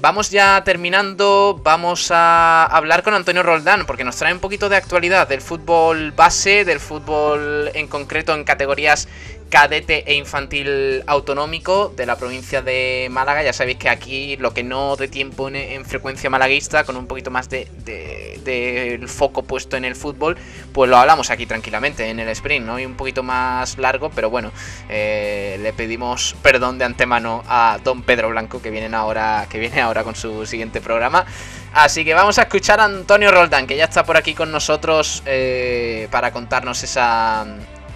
Vamos 0.00 0.30
ya 0.30 0.62
terminando, 0.64 1.60
vamos 1.62 2.10
a 2.10 2.64
hablar 2.64 3.02
con 3.02 3.14
Antonio 3.14 3.42
Roldán, 3.42 3.86
porque 3.86 4.02
nos 4.02 4.16
trae 4.16 4.32
un 4.32 4.40
poquito 4.40 4.68
de 4.68 4.76
actualidad 4.76 5.28
del 5.28 5.40
fútbol 5.40 6.12
base, 6.12 6.64
del 6.64 6.80
fútbol 6.80 7.70
en 7.74 7.86
concreto 7.86 8.34
en 8.34 8.44
categorías 8.44 9.08
cadete 9.54 10.02
e 10.10 10.14
infantil 10.14 11.04
autonómico 11.06 11.94
de 11.96 12.06
la 12.06 12.16
provincia 12.16 12.60
de 12.60 13.06
Málaga. 13.08 13.44
Ya 13.44 13.52
sabéis 13.52 13.78
que 13.78 13.88
aquí 13.88 14.36
lo 14.36 14.52
que 14.52 14.64
no 14.64 14.96
de 14.96 15.06
tiempo 15.06 15.46
en, 15.46 15.54
en 15.54 15.84
frecuencia 15.84 16.28
malaguista, 16.28 16.82
con 16.82 16.96
un 16.96 17.06
poquito 17.06 17.30
más 17.30 17.48
de, 17.48 17.68
de, 17.84 18.40
de, 18.42 19.06
foco 19.06 19.44
puesto 19.44 19.76
en 19.76 19.84
el 19.84 19.94
fútbol, 19.94 20.36
pues 20.72 20.90
lo 20.90 20.96
hablamos 20.96 21.30
aquí 21.30 21.46
tranquilamente 21.46 22.10
en 22.10 22.18
el 22.18 22.28
sprint, 22.30 22.66
¿no? 22.66 22.80
Y 22.80 22.84
un 22.84 22.96
poquito 22.96 23.22
más 23.22 23.78
largo, 23.78 24.10
pero 24.10 24.28
bueno, 24.28 24.50
eh, 24.88 25.56
le 25.62 25.72
pedimos 25.72 26.34
perdón 26.42 26.76
de 26.78 26.86
antemano 26.86 27.44
a 27.46 27.78
don 27.84 28.02
Pedro 28.02 28.30
Blanco, 28.30 28.60
que, 28.60 28.70
vienen 28.70 28.92
ahora, 28.92 29.46
que 29.48 29.60
viene 29.60 29.80
ahora 29.80 30.02
con 30.02 30.16
su 30.16 30.46
siguiente 30.46 30.80
programa. 30.80 31.26
Así 31.72 32.04
que 32.04 32.12
vamos 32.12 32.40
a 32.40 32.42
escuchar 32.42 32.80
a 32.80 32.86
Antonio 32.86 33.30
Roldán, 33.30 33.68
que 33.68 33.76
ya 33.76 33.84
está 33.84 34.04
por 34.04 34.16
aquí 34.16 34.34
con 34.34 34.50
nosotros 34.50 35.22
eh, 35.26 36.08
para 36.10 36.32
contarnos 36.32 36.82
esa, 36.82 37.46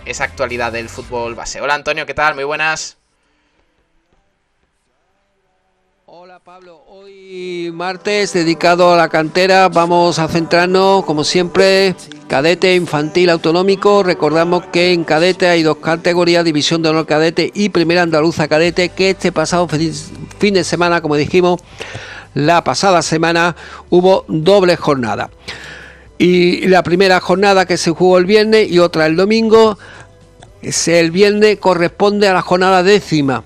esa 0.09 0.25
actualidad 0.25 0.73
del 0.73 0.89
fútbol 0.89 1.35
base. 1.35 1.61
Hola 1.61 1.75
Antonio, 1.75 2.07
¿qué 2.07 2.15
tal? 2.15 2.35
Muy 2.35 2.45
buenas. 2.45 2.97
Hola 6.07 6.39
Pablo, 6.39 6.83
hoy 6.89 7.71
martes 7.75 8.33
dedicado 8.33 8.95
a 8.95 8.97
la 8.97 9.11
cantera 9.11 9.69
vamos 9.69 10.19
a 10.19 10.27
centrarnos 10.27 11.05
como 11.05 11.23
siempre 11.23 11.95
cadete 12.29 12.75
infantil 12.75 13.29
autonómico. 13.29 14.03
Recordamos 14.03 14.65
que 14.67 14.95
en 14.95 15.05
cadete 15.05 15.49
hay 15.49 15.63
dos 15.63 15.77
categorías, 15.77 16.47
división 16.47 16.83
de 16.83 16.89
honor 16.89 17.07
cadete 17.07 17.51
y 17.55 17.69
primera 17.69 18.01
andaluza 18.01 18.49
cadete, 18.49 18.89
que 18.89 19.11
este 19.11 19.33
pasado 19.33 19.69
fin 19.69 20.55
de 20.55 20.65
semana, 20.65 21.03
como 21.03 21.17
dijimos, 21.17 21.61
la 22.33 22.65
pasada 22.65 23.03
semana 23.03 23.55
hubo 23.91 24.25
doble 24.29 24.77
jornada. 24.77 25.29
Y 26.19 26.67
la 26.67 26.83
primera 26.83 27.21
jornada 27.21 27.65
que 27.65 27.77
se 27.77 27.93
jugó 27.93 28.19
el 28.19 28.27
viernes 28.27 28.69
y 28.71 28.81
otra 28.81 29.07
el 29.07 29.15
domingo, 29.15 29.79
el 30.63 31.11
viernes 31.13 31.59
corresponde 31.59 32.27
a 32.27 32.35
la 32.35 32.43
jornada 32.43 32.83
décima, 32.83 33.45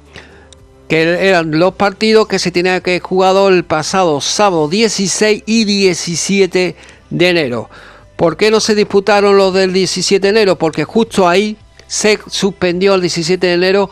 que 0.88 1.28
eran 1.28 1.58
los 1.58 1.74
partidos 1.74 2.26
que 2.26 2.38
se 2.38 2.50
tenían 2.50 2.80
que 2.80 2.98
jugado 3.00 3.48
el 3.48 3.64
pasado 3.64 4.22
sábado 4.22 4.68
16 4.68 5.42
y 5.44 5.64
17 5.64 6.76
de 7.10 7.28
enero. 7.28 7.68
¿Por 8.16 8.38
qué 8.38 8.50
no 8.50 8.60
se 8.60 8.74
disputaron 8.74 9.36
los 9.36 9.52
del 9.52 9.72
17 9.74 10.22
de 10.22 10.28
enero? 10.30 10.56
Porque 10.56 10.84
justo 10.84 11.28
ahí 11.28 11.58
se 11.86 12.18
suspendió 12.26 12.94
el 12.94 13.02
17 13.02 13.46
de 13.46 13.52
enero 13.52 13.90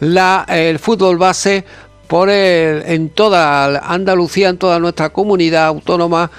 la, 0.00 0.44
el 0.48 0.78
fútbol 0.78 1.16
base 1.16 1.64
por 2.06 2.28
el, 2.28 2.82
en 2.84 3.08
toda 3.10 3.78
Andalucía, 3.78 4.50
en 4.50 4.58
toda 4.58 4.78
nuestra 4.78 5.10
comunidad 5.10 5.66
autónoma 5.66 6.30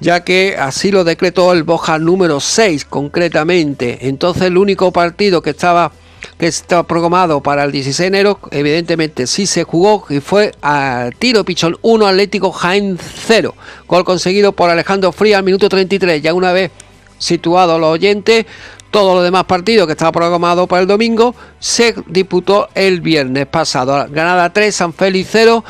ya 0.00 0.24
que 0.24 0.56
así 0.58 0.90
lo 0.90 1.04
decretó 1.04 1.52
el 1.52 1.62
Boja 1.62 1.98
número 1.98 2.40
6 2.40 2.84
concretamente. 2.84 4.08
Entonces 4.08 4.44
el 4.44 4.58
único 4.58 4.92
partido 4.92 5.42
que 5.42 5.50
estaba 5.50 5.92
que 6.38 6.46
estaba 6.46 6.82
programado 6.82 7.40
para 7.40 7.64
el 7.64 7.72
16 7.72 7.98
de 7.98 8.06
enero, 8.06 8.40
evidentemente 8.50 9.26
sí 9.26 9.46
se 9.46 9.64
jugó 9.64 10.04
y 10.08 10.20
fue 10.20 10.52
a 10.60 11.10
tiro 11.18 11.44
pichón 11.44 11.78
1 11.82 12.06
Atlético 12.06 12.52
Jaén 12.52 12.98
0. 13.26 13.54
Gol 13.86 14.04
conseguido 14.04 14.52
por 14.52 14.68
Alejandro 14.68 15.12
Fría 15.12 15.38
al 15.38 15.44
minuto 15.44 15.68
33. 15.68 16.20
Ya 16.20 16.34
una 16.34 16.52
vez 16.52 16.70
situado 17.18 17.78
los 17.78 17.90
oyentes, 17.90 18.44
todos 18.90 19.14
los 19.14 19.24
demás 19.24 19.44
partidos 19.44 19.86
que 19.86 19.92
estaba 19.92 20.12
programado 20.12 20.66
para 20.66 20.82
el 20.82 20.88
domingo 20.88 21.34
se 21.58 21.94
disputó 22.06 22.68
el 22.74 23.00
viernes 23.00 23.46
pasado. 23.46 24.06
Ganada 24.10 24.52
3, 24.52 24.74
San 24.74 24.92
Félix 24.92 25.28
0. 25.32 25.64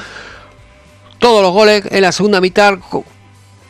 Todos 1.18 1.43
los 1.43 1.53
goles 1.53 1.85
en 1.91 2.03
la 2.03 2.12
segunda 2.12 2.41
mitad 2.41 2.79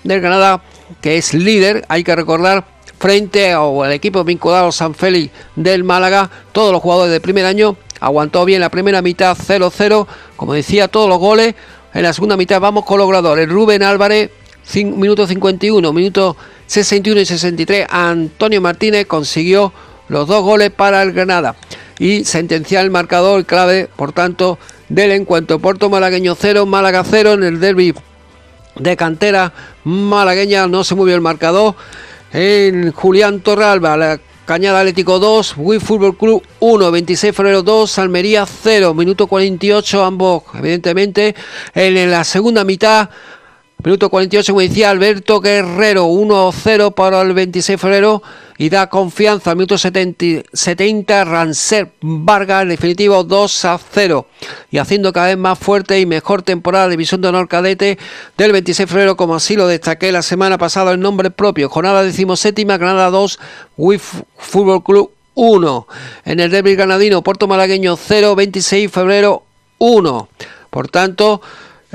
del 0.04 0.20
Granada, 0.20 0.62
que 1.00 1.16
es 1.16 1.34
líder, 1.34 1.84
hay 1.88 2.04
que 2.04 2.14
recordar, 2.14 2.64
frente 2.98 3.52
al 3.52 3.92
equipo 3.92 4.24
vinculado 4.24 4.72
San 4.72 4.94
Félix 4.94 5.32
del 5.54 5.84
Málaga, 5.84 6.30
todos 6.52 6.72
los 6.72 6.80
jugadores 6.80 7.12
de 7.12 7.20
primer 7.20 7.44
año, 7.44 7.76
aguantó 8.00 8.44
bien 8.44 8.60
la 8.60 8.70
primera 8.70 9.02
mitad 9.02 9.36
0-0, 9.36 10.06
como 10.36 10.54
decía, 10.54 10.88
todos 10.88 11.08
los 11.08 11.18
goles. 11.18 11.54
En 11.94 12.02
la 12.02 12.12
segunda 12.12 12.36
mitad 12.36 12.60
vamos 12.60 12.84
con 12.84 12.98
los 12.98 13.08
gradores. 13.08 13.48
Rubén 13.48 13.82
Álvarez, 13.82 14.30
minuto 14.74 15.26
51, 15.26 15.92
minuto 15.92 16.36
61 16.66 17.20
y 17.20 17.26
63. 17.26 17.86
Antonio 17.88 18.60
Martínez 18.60 19.06
consiguió 19.06 19.72
los 20.08 20.28
dos 20.28 20.42
goles 20.42 20.70
para 20.70 21.02
el 21.02 21.12
Granada 21.12 21.56
y 21.98 22.24
sentenciar 22.24 22.84
el 22.84 22.90
marcador 22.90 23.44
clave, 23.46 23.88
por 23.96 24.12
tanto, 24.12 24.58
del 24.88 25.12
encuentro. 25.12 25.58
Puerto 25.58 25.88
Malagueño 25.88 26.36
0, 26.38 26.66
Málaga 26.66 27.02
0 27.04 27.32
en 27.34 27.44
el 27.44 27.60
derby 27.60 27.94
de 28.78 28.96
cantera 28.96 29.52
malagueña, 29.84 30.66
no 30.66 30.84
se 30.84 30.94
movió 30.94 31.14
el 31.14 31.20
marcador. 31.20 31.74
En 32.32 32.92
Julián 32.92 33.40
Torralba, 33.40 33.96
la 33.96 34.20
Cañada 34.46 34.78
Atlético 34.78 35.18
2, 35.18 35.54
Wii 35.56 35.80
Fútbol 35.80 36.16
Club 36.16 36.42
1, 36.60 36.90
26 36.92 37.32
de 37.32 37.32
febrero 37.32 37.62
2, 37.62 37.98
Almería 37.98 38.46
0, 38.46 38.94
minuto 38.94 39.26
48, 39.26 40.04
ambos 40.04 40.44
evidentemente 40.54 41.34
en 41.74 42.10
la 42.10 42.22
segunda 42.22 42.62
mitad. 42.62 43.10
Minuto 43.84 44.08
48, 44.08 44.52
como 44.52 44.62
decía 44.62 44.90
Alberto 44.90 45.40
Guerrero, 45.40 46.06
1-0 46.06 46.94
para 46.94 47.20
el 47.20 47.34
26 47.34 47.74
de 47.74 47.78
febrero 47.78 48.22
y 48.58 48.70
da 48.70 48.88
confianza 48.88 49.54
minuto 49.54 49.76
70, 49.76 50.48
70 50.52 51.24
Rancer 51.24 51.92
Vargas, 52.00 52.62
en 52.62 52.70
definitivo 52.70 53.24
2-0 53.24 54.26
y 54.70 54.78
haciendo 54.78 55.12
cada 55.12 55.26
vez 55.28 55.36
más 55.36 55.58
fuerte 55.58 56.00
y 56.00 56.06
mejor 56.06 56.42
temporada 56.42 56.88
División 56.88 57.20
de 57.20 57.28
Honor 57.28 57.48
Cadete 57.48 57.98
del 58.38 58.52
26 58.52 58.78
de 58.78 58.92
febrero, 58.92 59.16
como 59.16 59.36
así 59.36 59.56
lo 59.56 59.68
destaqué 59.68 60.10
la 60.10 60.22
semana 60.22 60.56
pasada 60.56 60.94
en 60.94 61.00
nombre 61.00 61.30
propio. 61.30 61.68
Jornada 61.68 62.02
decimoséptima, 62.02 62.78
Granada 62.78 63.10
2, 63.10 63.38
WIF 63.76 64.22
Fútbol 64.38 64.82
Club 64.82 65.12
1. 65.34 65.86
En 66.24 66.40
el 66.40 66.50
derby 66.50 66.76
ganadino, 66.76 67.22
Puerto 67.22 67.46
Malagueño 67.46 67.96
0, 67.96 68.34
26 68.36 68.82
de 68.84 68.88
febrero 68.88 69.42
1. 69.78 70.28
Por 70.70 70.88
tanto, 70.88 71.42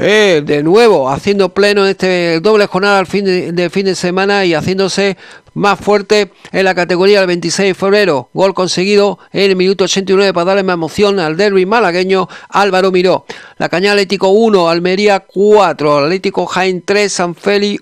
Eh, 0.03 0.41
de 0.43 0.63
nuevo, 0.63 1.11
haciendo 1.11 1.49
pleno 1.49 1.85
este 1.85 2.39
doble 2.39 2.65
jornada 2.65 2.97
al 2.97 3.05
fin 3.05 3.23
de, 3.23 3.69
fin 3.69 3.85
de 3.85 3.93
semana 3.93 4.45
y 4.45 4.55
haciéndose 4.55 5.15
más 5.53 5.79
fuerte 5.79 6.31
en 6.51 6.65
la 6.65 6.73
categoría 6.73 7.19
del 7.19 7.27
26 7.27 7.67
de 7.67 7.73
febrero. 7.75 8.27
Gol 8.33 8.55
conseguido 8.55 9.19
en 9.31 9.51
el 9.51 9.55
minuto 9.55 9.83
89 9.83 10.33
para 10.33 10.45
darle 10.45 10.63
más 10.63 10.73
emoción 10.73 11.19
al 11.19 11.37
derby 11.37 11.67
malagueño 11.67 12.27
Álvaro 12.49 12.91
Miró. 12.91 13.25
La 13.59 13.69
Caña 13.69 13.91
Atlético 13.91 14.29
1, 14.29 14.69
Almería 14.69 15.19
4, 15.19 15.99
Atlético 15.99 16.47
Jaén 16.47 16.81
3, 16.83 17.13
San 17.13 17.35
Feli 17.35 17.79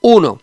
1. 0.00 0.40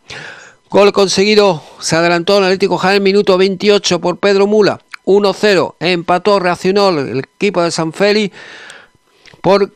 Gol 0.70 0.94
conseguido, 0.94 1.64
se 1.80 1.96
adelantó 1.96 2.38
el 2.38 2.44
Atlético 2.44 2.78
Jaén 2.78 3.02
minuto 3.02 3.36
28 3.36 4.00
por 4.00 4.20
Pedro 4.20 4.46
Mula. 4.46 4.80
1-0, 5.06 5.74
empató, 5.80 6.40
reaccionó 6.40 6.90
el 6.90 7.26
equipo 7.36 7.64
de 7.64 7.72
San 7.72 7.94
Feli 7.94 8.32
por 9.42 9.72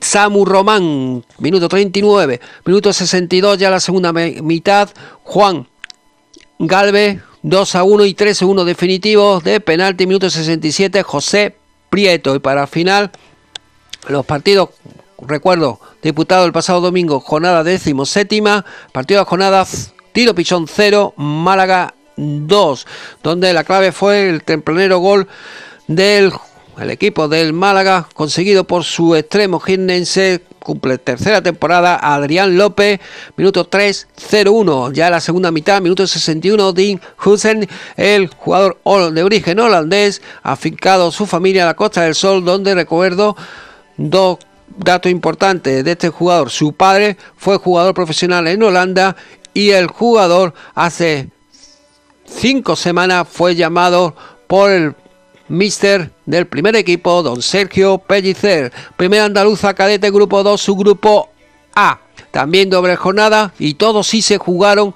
Samu 0.00 0.44
Román, 0.44 1.24
minuto 1.38 1.68
39, 1.68 2.40
minuto 2.64 2.92
62 2.92 3.58
ya 3.58 3.70
la 3.70 3.80
segunda 3.80 4.12
mitad, 4.12 4.88
Juan 5.22 5.68
Galvez 6.58 7.20
2 7.42 7.74
a 7.74 7.84
1 7.84 8.04
y 8.06 8.14
3 8.14 8.42
a 8.42 8.46
1 8.46 8.64
definitivos 8.64 9.44
de 9.44 9.60
penalti, 9.60 10.06
minuto 10.06 10.30
67, 10.30 11.02
José 11.02 11.56
Prieto. 11.90 12.34
Y 12.34 12.38
para 12.38 12.66
final, 12.66 13.10
los 14.08 14.24
partidos, 14.24 14.70
recuerdo, 15.20 15.78
diputado 16.02 16.46
el 16.46 16.52
pasado 16.52 16.80
domingo, 16.80 17.20
jornada 17.20 17.62
décimo 17.62 18.06
séptima, 18.06 18.64
partido 18.92 19.20
de 19.20 19.26
jornada 19.26 19.66
Tiro 20.12 20.34
Pichón 20.34 20.66
0, 20.66 21.12
Málaga 21.16 21.94
2, 22.16 22.86
donde 23.22 23.52
la 23.52 23.64
clave 23.64 23.92
fue 23.92 24.30
el 24.30 24.42
tempranero 24.42 24.98
gol 24.98 25.28
del 25.86 26.32
el 26.78 26.90
equipo 26.90 27.28
del 27.28 27.52
Málaga, 27.52 28.08
conseguido 28.14 28.64
por 28.64 28.84
su 28.84 29.14
extremo 29.14 29.60
girnense, 29.60 30.42
cumple 30.58 30.98
tercera 30.98 31.42
temporada, 31.42 31.96
Adrián 31.96 32.56
López, 32.56 33.00
minuto 33.36 33.68
3-0-1, 33.68 34.92
ya 34.92 35.10
la 35.10 35.20
segunda 35.20 35.50
mitad, 35.50 35.80
minuto 35.80 36.06
61, 36.06 36.72
Dean 36.72 37.00
Hussen, 37.24 37.68
el 37.96 38.28
jugador 38.28 38.78
de 39.12 39.22
origen 39.22 39.60
holandés, 39.60 40.22
afincado 40.42 41.12
su 41.12 41.26
familia 41.26 41.64
a 41.64 41.66
la 41.66 41.74
Costa 41.74 42.02
del 42.02 42.14
Sol, 42.14 42.44
donde 42.44 42.74
recuerdo 42.74 43.36
dos 43.96 44.38
datos 44.76 45.12
importantes 45.12 45.84
de 45.84 45.92
este 45.92 46.08
jugador. 46.08 46.50
Su 46.50 46.72
padre 46.72 47.16
fue 47.36 47.58
jugador 47.58 47.94
profesional 47.94 48.46
en 48.48 48.62
Holanda 48.62 49.16
y 49.52 49.70
el 49.70 49.86
jugador 49.86 50.54
hace 50.74 51.28
cinco 52.26 52.74
semanas 52.74 53.28
fue 53.30 53.54
llamado 53.54 54.16
por 54.46 54.70
el 54.70 54.94
mister 55.48 56.10
del 56.26 56.46
primer 56.46 56.76
equipo, 56.76 57.22
don 57.22 57.42
Sergio 57.42 57.98
Pellicer. 57.98 58.72
Primera 58.96 59.24
andaluza 59.24 59.74
cadete 59.74 60.10
grupo 60.10 60.42
2, 60.42 60.60
su 60.60 60.76
grupo 60.76 61.30
A. 61.74 62.00
También 62.30 62.70
doble 62.70 62.96
jornada 62.96 63.52
y 63.58 63.74
todos 63.74 64.06
sí 64.06 64.22
se 64.22 64.38
jugaron 64.38 64.94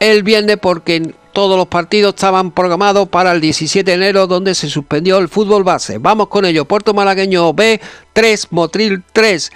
el 0.00 0.22
viernes 0.22 0.58
porque 0.60 1.14
todos 1.32 1.56
los 1.56 1.66
partidos 1.66 2.14
estaban 2.14 2.50
programados 2.50 3.08
para 3.08 3.32
el 3.32 3.40
17 3.40 3.90
de 3.90 3.94
enero 3.94 4.26
donde 4.26 4.54
se 4.54 4.70
suspendió 4.70 5.18
el 5.18 5.28
fútbol 5.28 5.64
base. 5.64 5.98
Vamos 5.98 6.28
con 6.28 6.44
ello. 6.44 6.64
Puerto 6.64 6.94
Malagueño 6.94 7.52
B 7.52 7.80
3, 8.12 8.48
Motril 8.52 9.02
3. 9.12 9.52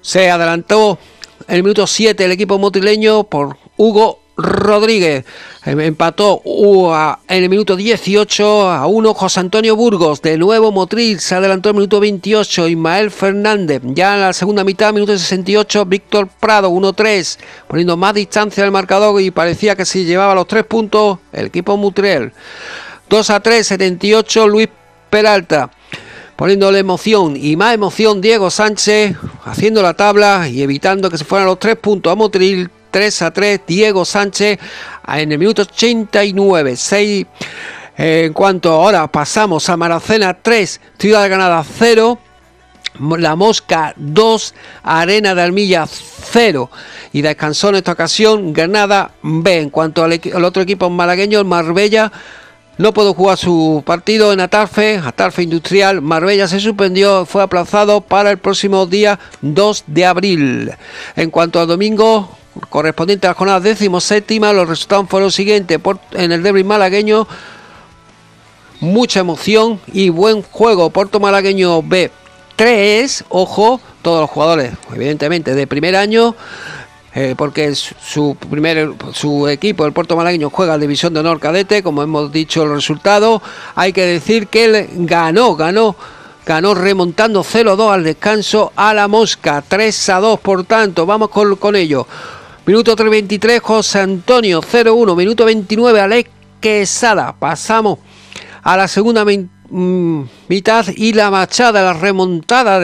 Se 0.00 0.30
adelantó 0.30 0.98
el 1.46 1.62
minuto 1.62 1.86
7 1.86 2.24
el 2.24 2.32
equipo 2.32 2.58
motrileño 2.58 3.24
por 3.24 3.56
Hugo 3.76 4.19
Rodríguez. 4.40 5.24
Em, 5.64 5.78
empató 5.80 6.42
en 7.28 7.42
el 7.42 7.48
minuto 7.48 7.76
18 7.76 8.70
a 8.70 8.86
1 8.86 9.14
José 9.14 9.40
Antonio 9.40 9.76
Burgos. 9.76 10.22
De 10.22 10.38
nuevo 10.38 10.72
Motril 10.72 11.20
se 11.20 11.34
adelantó 11.34 11.68
en 11.68 11.76
el 11.76 11.80
minuto 11.80 12.00
28 12.00 12.68
Ismael 12.68 13.10
Fernández. 13.10 13.82
Ya 13.84 14.14
en 14.14 14.20
la 14.22 14.32
segunda 14.32 14.64
mitad, 14.64 14.92
minuto 14.92 15.16
68, 15.16 15.84
Víctor 15.84 16.28
Prado 16.40 16.70
1-3, 16.70 17.38
poniendo 17.68 17.96
más 17.96 18.14
distancia 18.14 18.64
al 18.64 18.70
marcador 18.70 19.20
y 19.20 19.30
parecía 19.30 19.76
que 19.76 19.84
si 19.84 20.04
llevaba 20.04 20.34
los 20.34 20.46
tres 20.46 20.64
puntos 20.64 21.18
el 21.32 21.46
equipo 21.46 21.76
Mutriel. 21.76 22.32
2 23.08 23.30
a 23.30 23.40
3, 23.40 23.66
78, 23.66 24.48
Luis 24.48 24.68
Peralta 25.10 25.70
poniéndole 26.40 26.78
emoción 26.78 27.36
y 27.36 27.54
más 27.54 27.74
emoción 27.74 28.22
Diego 28.22 28.48
Sánchez 28.48 29.14
haciendo 29.44 29.82
la 29.82 29.92
tabla 29.92 30.48
y 30.48 30.62
evitando 30.62 31.10
que 31.10 31.18
se 31.18 31.24
fueran 31.26 31.46
los 31.46 31.58
tres 31.58 31.76
puntos 31.76 32.10
a 32.10 32.16
Motril 32.16 32.70
3 32.90 33.22
a 33.22 33.30
3 33.32 33.60
Diego 33.66 34.04
Sánchez 34.04 34.58
en 35.08 35.32
el 35.32 35.38
minuto 35.38 35.62
89 35.62 36.76
6 36.76 37.26
en 37.96 38.32
cuanto 38.32 38.72
ahora 38.72 39.06
pasamos 39.06 39.68
a 39.68 39.76
Maracena 39.76 40.34
3 40.34 40.80
Ciudad 40.98 41.28
Granada 41.28 41.64
0 41.78 42.18
la 43.18 43.36
Mosca 43.36 43.94
2, 43.96 44.54
Arena 44.82 45.34
de 45.34 45.42
Almilla 45.42 45.86
0 45.86 46.70
y 47.12 47.22
descansó 47.22 47.70
en 47.70 47.76
esta 47.76 47.92
ocasión 47.92 48.52
Granada 48.52 49.12
B. 49.22 49.58
En 49.58 49.70
cuanto 49.70 50.04
al, 50.04 50.20
al 50.34 50.44
otro 50.44 50.62
equipo 50.62 50.90
malagueño, 50.90 51.38
el 51.38 51.46
Marbella 51.46 52.12
no 52.80 52.94
pudo 52.94 53.12
jugar 53.12 53.36
su 53.36 53.82
partido 53.84 54.32
en 54.32 54.40
Atarfe, 54.40 55.02
Atarfe 55.04 55.42
Industrial. 55.42 56.00
Marbella 56.00 56.48
se 56.48 56.60
suspendió, 56.60 57.26
fue 57.26 57.42
aplazado 57.42 58.00
para 58.00 58.30
el 58.30 58.38
próximo 58.38 58.86
día 58.86 59.18
2 59.42 59.84
de 59.86 60.06
abril. 60.06 60.72
En 61.14 61.30
cuanto 61.30 61.60
al 61.60 61.66
domingo, 61.66 62.38
correspondiente 62.70 63.26
a 63.26 63.30
la 63.30 63.34
jornada 63.34 63.60
décimo 63.60 64.00
séptima, 64.00 64.54
los 64.54 64.66
resultados 64.66 65.10
fueron 65.10 65.26
los 65.26 65.34
siguientes. 65.34 65.78
en 66.12 66.32
el 66.32 66.42
derby 66.42 66.64
malagueño, 66.64 67.28
mucha 68.80 69.20
emoción 69.20 69.78
y 69.92 70.08
buen 70.08 70.40
juego. 70.40 70.88
Puerto 70.88 71.20
Malagueño 71.20 71.82
B 71.82 72.10
3, 72.56 73.24
ojo, 73.28 73.78
todos 74.00 74.22
los 74.22 74.30
jugadores, 74.30 74.72
evidentemente, 74.90 75.54
de 75.54 75.66
primer 75.66 75.96
año. 75.96 76.34
Eh, 77.12 77.34
porque 77.36 77.74
su 77.74 78.36
primer 78.48 78.92
su 79.12 79.48
equipo, 79.48 79.84
el 79.84 79.92
Puerto 79.92 80.16
Malagueño, 80.16 80.50
juega 80.50 80.74
la 80.74 80.78
División 80.78 81.12
de 81.12 81.20
Honor 81.20 81.40
Cadete, 81.40 81.82
como 81.82 82.02
hemos 82.02 82.30
dicho 82.30 82.62
el 82.62 82.72
resultado. 82.72 83.42
Hay 83.74 83.92
que 83.92 84.06
decir 84.06 84.46
que 84.46 84.64
él 84.64 84.88
ganó, 84.92 85.56
ganó 85.56 85.96
ganó 86.46 86.74
remontando 86.74 87.44
0-2 87.44 87.92
al 87.92 88.02
descanso 88.04 88.72
a 88.74 88.94
la 88.94 89.06
Mosca, 89.08 89.62
3-2 89.68 90.38
por 90.40 90.64
tanto, 90.64 91.06
vamos 91.06 91.28
con, 91.28 91.54
con 91.56 91.76
ello. 91.76 92.06
Minuto 92.66 92.94
3.23, 92.94 93.60
José 93.60 94.00
Antonio 94.00 94.60
0-1. 94.60 95.16
Minuto 95.16 95.44
29, 95.44 96.00
Alex 96.00 96.30
Quesada. 96.60 97.34
Pasamos 97.38 97.98
a 98.62 98.76
la 98.76 98.86
segunda 98.86 99.24
mm, 99.24 100.22
mitad 100.48 100.86
y 100.94 101.12
la 101.12 101.30
machada, 101.30 101.82
la 101.82 101.94
remontada 101.94 102.78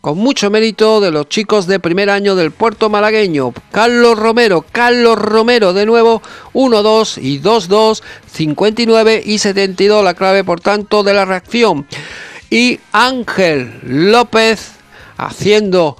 con 0.00 0.16
mucho 0.16 0.50
mérito 0.50 1.00
de 1.00 1.10
los 1.10 1.28
chicos 1.28 1.66
de 1.66 1.78
primer 1.78 2.08
año 2.08 2.34
del 2.34 2.52
puerto 2.52 2.88
malagueño. 2.88 3.52
Carlos 3.70 4.18
Romero, 4.18 4.64
Carlos 4.72 5.18
Romero 5.18 5.72
de 5.72 5.84
nuevo, 5.84 6.22
1-2 6.54 7.18
y 7.22 7.40
2-2, 7.40 8.02
59 8.32 9.22
y 9.24 9.38
72 9.38 10.02
la 10.02 10.14
clave 10.14 10.42
por 10.42 10.60
tanto 10.60 11.02
de 11.02 11.14
la 11.14 11.24
reacción. 11.24 11.86
Y 12.48 12.80
Ángel 12.92 13.80
López 13.82 14.72
haciendo, 15.18 15.96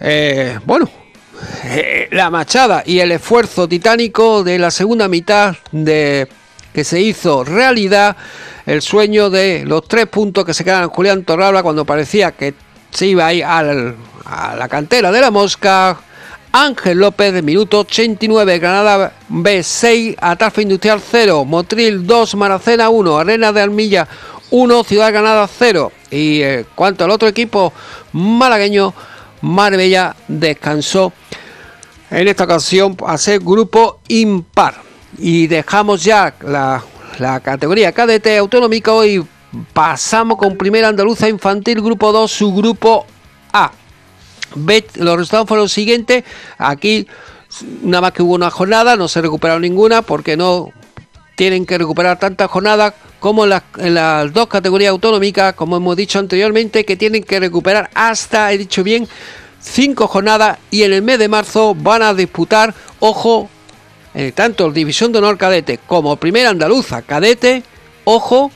eh, 0.00 0.58
bueno, 0.66 0.88
eh, 1.64 2.08
la 2.12 2.30
machada 2.30 2.82
y 2.84 2.98
el 3.00 3.12
esfuerzo 3.12 3.66
titánico 3.66 4.44
de 4.44 4.58
la 4.58 4.70
segunda 4.70 5.08
mitad 5.08 5.56
de 5.72 6.28
que 6.72 6.84
se 6.84 7.00
hizo 7.00 7.44
realidad 7.44 8.16
el 8.66 8.82
sueño 8.82 9.30
de 9.30 9.64
los 9.64 9.86
tres 9.88 10.06
puntos 10.06 10.44
que 10.44 10.54
se 10.54 10.64
quedan 10.64 10.88
Julián 10.88 11.24
Torrabla 11.24 11.62
cuando 11.62 11.84
parecía 11.84 12.32
que 12.32 12.54
se 12.94 13.06
iba 13.06 13.26
a 13.26 13.34
ir 13.34 13.44
a 13.44 13.62
la 14.56 14.68
cantera 14.68 15.12
de 15.12 15.20
la 15.20 15.30
mosca. 15.30 15.98
Ángel 16.52 16.98
López 16.98 17.42
minuto 17.42 17.80
89, 17.80 18.60
Granada 18.60 19.12
B6, 19.28 20.14
Atarfe 20.20 20.62
Industrial 20.62 21.00
0, 21.00 21.44
Motril 21.44 22.06
2, 22.06 22.36
Maracena 22.36 22.90
1, 22.90 23.18
Arena 23.18 23.52
de 23.52 23.60
Almilla 23.60 24.06
1, 24.50 24.84
Ciudad 24.84 25.10
Granada 25.10 25.48
0. 25.48 25.90
Y 26.12 26.42
eh, 26.42 26.64
cuanto 26.76 27.04
al 27.04 27.10
otro 27.10 27.26
equipo 27.26 27.72
malagueño, 28.12 28.94
Marbella 29.40 30.14
descansó 30.28 31.12
en 32.08 32.28
esta 32.28 32.44
ocasión 32.44 32.96
a 33.04 33.18
ser 33.18 33.40
grupo 33.40 33.98
impar. 34.06 34.76
Y 35.18 35.48
dejamos 35.48 36.04
ya 36.04 36.34
la, 36.40 36.82
categoría 37.42 37.90
cadete 37.90 38.38
autonómico 38.38 39.04
y 39.04 39.24
pasamos 39.72 40.38
con 40.38 40.56
primera 40.56 40.88
andaluza 40.88 41.28
infantil, 41.28 41.80
grupo 41.80 42.12
2, 42.12 42.30
su 42.30 42.52
grupo 42.54 43.06
A. 43.52 43.72
los 44.54 45.16
resultados 45.16 45.48
fueron 45.48 45.64
los 45.64 45.72
siguientes. 45.72 46.24
Aquí, 46.58 47.06
nada 47.82 48.02
más 48.02 48.12
que 48.12 48.22
hubo 48.22 48.34
una 48.34 48.50
jornada, 48.50 48.96
no 48.96 49.08
se 49.08 49.20
recuperaron 49.20 49.62
ninguna 49.62 50.02
porque 50.02 50.36
no 50.36 50.70
tienen 51.36 51.66
que 51.66 51.78
recuperar 51.78 52.18
tantas 52.18 52.50
jornadas 52.50 52.94
como 53.20 53.44
en 53.44 53.94
las, 53.94 54.32
dos 54.32 54.48
categorías 54.48 54.90
autonómicas, 54.90 55.54
como 55.54 55.76
hemos 55.76 55.96
dicho 55.96 56.18
anteriormente, 56.18 56.84
que 56.84 56.96
tienen 56.96 57.22
que 57.22 57.40
recuperar 57.40 57.90
hasta, 57.94 58.52
he 58.52 58.58
dicho 58.58 58.84
bien, 58.84 59.08
cinco 59.60 60.06
jornadas 60.06 60.58
y 60.70 60.82
en 60.82 60.92
el 60.92 61.02
mes 61.02 61.18
de 61.18 61.28
marzo 61.28 61.74
van 61.74 62.02
a 62.02 62.12
disputar, 62.12 62.74
ojo, 63.00 63.48
tanto 64.34 64.66
el 64.66 64.74
División 64.74 65.10
de 65.10 65.18
Honor 65.18 65.38
Cadete 65.38 65.78
como 65.78 66.16
Primera 66.16 66.50
Andaluza 66.50 67.02
Cadete, 67.02 67.62
ojo, 68.04 68.52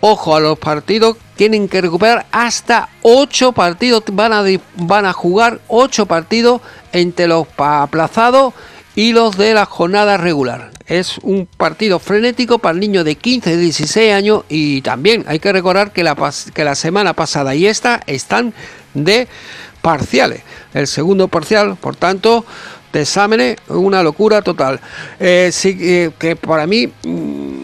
Ojo 0.00 0.36
a 0.36 0.40
los 0.40 0.58
partidos, 0.58 1.16
tienen 1.34 1.68
que 1.68 1.80
recuperar 1.80 2.26
hasta 2.30 2.88
8 3.02 3.52
partidos, 3.52 4.04
van 4.12 4.32
a, 4.32 4.44
van 4.76 5.06
a 5.06 5.12
jugar 5.12 5.60
8 5.68 6.06
partidos 6.06 6.60
entre 6.92 7.26
los 7.26 7.46
aplazados 7.56 8.54
y 8.94 9.12
los 9.12 9.36
de 9.36 9.54
la 9.54 9.64
jornada 9.64 10.16
regular. 10.16 10.70
Es 10.86 11.18
un 11.18 11.46
partido 11.46 11.98
frenético 11.98 12.58
para 12.58 12.74
el 12.74 12.80
niño 12.80 13.04
de 13.04 13.16
15 13.16 13.52
y 13.52 13.56
16 13.56 14.12
años 14.12 14.44
y 14.48 14.82
también 14.82 15.24
hay 15.28 15.38
que 15.38 15.52
recordar 15.52 15.92
que 15.92 16.02
la, 16.02 16.16
que 16.54 16.64
la 16.64 16.74
semana 16.74 17.12
pasada 17.12 17.54
y 17.54 17.66
esta 17.66 18.00
están 18.06 18.54
de 18.94 19.28
parciales. 19.82 20.42
El 20.74 20.86
segundo 20.86 21.28
parcial, 21.28 21.76
por 21.76 21.96
tanto, 21.96 22.44
de 22.92 23.02
exámenes, 23.02 23.58
una 23.68 24.02
locura 24.02 24.42
total. 24.42 24.80
Eh, 25.20 25.50
sí, 25.52 25.76
eh, 25.80 26.10
que 26.18 26.36
para 26.36 26.66
mí 26.66 26.86
mm, 27.04 27.57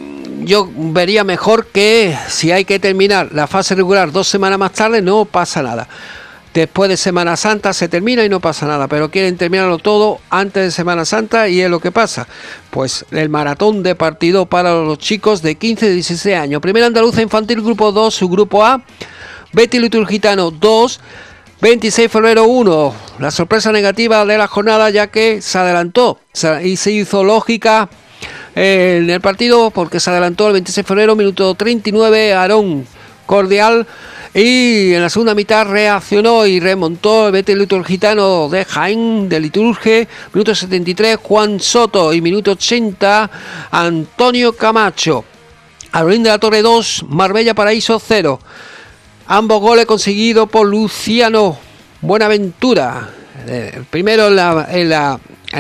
yo 0.45 0.69
vería 0.75 1.25
mejor 1.25 1.67
que 1.67 2.17
si 2.29 2.53
hay 2.53 2.65
que 2.65 2.79
terminar 2.79 3.31
la 3.33 3.47
fase 3.47 3.75
regular 3.75 4.13
dos 4.13 4.29
semanas 4.29 4.59
más 4.59 4.73
tarde, 4.73 5.03
no 5.03 5.25
pasa 5.25 5.63
nada. 5.63 5.89
Después 6.53 6.89
de 6.89 6.97
Semana 6.97 7.37
Santa 7.37 7.73
se 7.73 7.89
termina 7.89 8.25
y 8.25 8.29
no 8.29 8.39
pasa 8.39 8.67
nada, 8.67 8.87
pero 8.87 9.11
quieren 9.11 9.37
terminarlo 9.37 9.79
todo 9.79 10.21
antes 10.31 10.63
de 10.63 10.71
Semana 10.71 11.05
Santa 11.05 11.49
y 11.49 11.61
es 11.61 11.69
lo 11.69 11.81
que 11.81 11.91
pasa. 11.91 12.29
Pues 12.71 13.05
el 13.11 13.29
maratón 13.29 13.83
de 13.83 13.97
partido 13.97 14.47
para 14.47 14.73
los 14.75 14.99
chicos 14.99 15.43
de 15.43 15.57
15 15.57 15.87
y 15.87 15.95
16 15.95 16.37
años. 16.37 16.63
Primera 16.63 16.87
Andaluza 16.87 17.23
Infantil 17.23 17.61
Grupo 17.61 17.91
2, 17.91 18.15
su 18.15 18.29
grupo 18.29 18.65
A. 18.65 18.83
Betty 19.53 19.81
Liturgitano 19.81 20.53
2. 20.53 21.01
26 21.61 22.05
de 22.05 22.09
febrero 22.11 22.45
1, 22.45 22.95
la 23.21 23.31
sorpresa 23.31 23.73
negativa 23.73 24.27
de 24.27 24.37
la 24.37 24.49
jornada 24.49 24.91
ya 24.91 25.07
que 25.07 25.41
se 25.41 25.57
adelantó 25.57 26.21
y 26.63 26.77
se 26.77 26.93
hizo 26.93 27.25
lógica 27.25 27.89
en 28.55 29.11
el 29.11 29.21
partido 29.21 29.71
porque 29.71 30.01
se 30.01 30.11
adelantó 30.11 30.47
el 30.47 30.55
26 30.55 30.77
de 30.77 30.89
febrero, 30.89 31.17
minuto 31.17 31.55
39, 31.55 32.35
Aarón 32.35 32.87
Cordial 33.27 33.87
y 34.35 34.93
en 34.93 35.01
la 35.01 35.09
segunda 35.09 35.33
mitad 35.33 35.65
reaccionó 35.65 36.45
y 36.45 36.59
remontó 36.59 37.29
el 37.29 37.33
Betel 37.33 37.69
Gitano 37.85 38.49
de 38.49 38.65
Jaén 38.65 39.29
de 39.29 39.39
Liturge, 39.39 40.09
minuto 40.33 40.53
73, 40.57 41.19
Juan 41.23 41.61
Soto 41.61 42.13
y 42.13 42.21
minuto 42.21 42.51
80, 42.51 43.31
Antonio 43.71 44.53
Camacho. 44.55 45.25
Aerolín 45.93 46.25
de 46.25 46.31
la 46.31 46.41
Torre 46.41 46.63
2, 46.63 47.05
Marbella 47.11 47.55
Paraíso 47.55 48.03
0. 48.05 48.41
Ambos 49.29 49.61
goles 49.61 49.87
conseguidos 49.87 50.51
por 50.51 50.67
Luciano 50.67 51.57
Buenaventura. 52.01 53.11
Eh, 53.47 53.85
primero 53.89 54.27
en, 54.27 54.37
la, 54.37 54.69
en, 54.69 54.89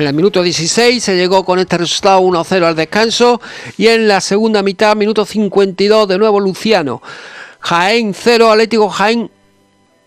el 0.02 0.12
minuto 0.12 0.42
16 0.42 1.02
se 1.02 1.16
llegó 1.16 1.44
con 1.44 1.58
este 1.58 1.78
resultado 1.78 2.20
1-0 2.20 2.64
al 2.64 2.74
descanso 2.74 3.40
y 3.78 3.86
en 3.86 4.08
la 4.08 4.20
segunda 4.20 4.62
mitad, 4.62 4.96
minuto 4.96 5.24
52, 5.24 6.08
de 6.08 6.18
nuevo 6.18 6.40
Luciano. 6.40 7.00
Jaén 7.60 8.12
0, 8.12 8.50
Atlético 8.50 8.88
Jaén 8.88 9.30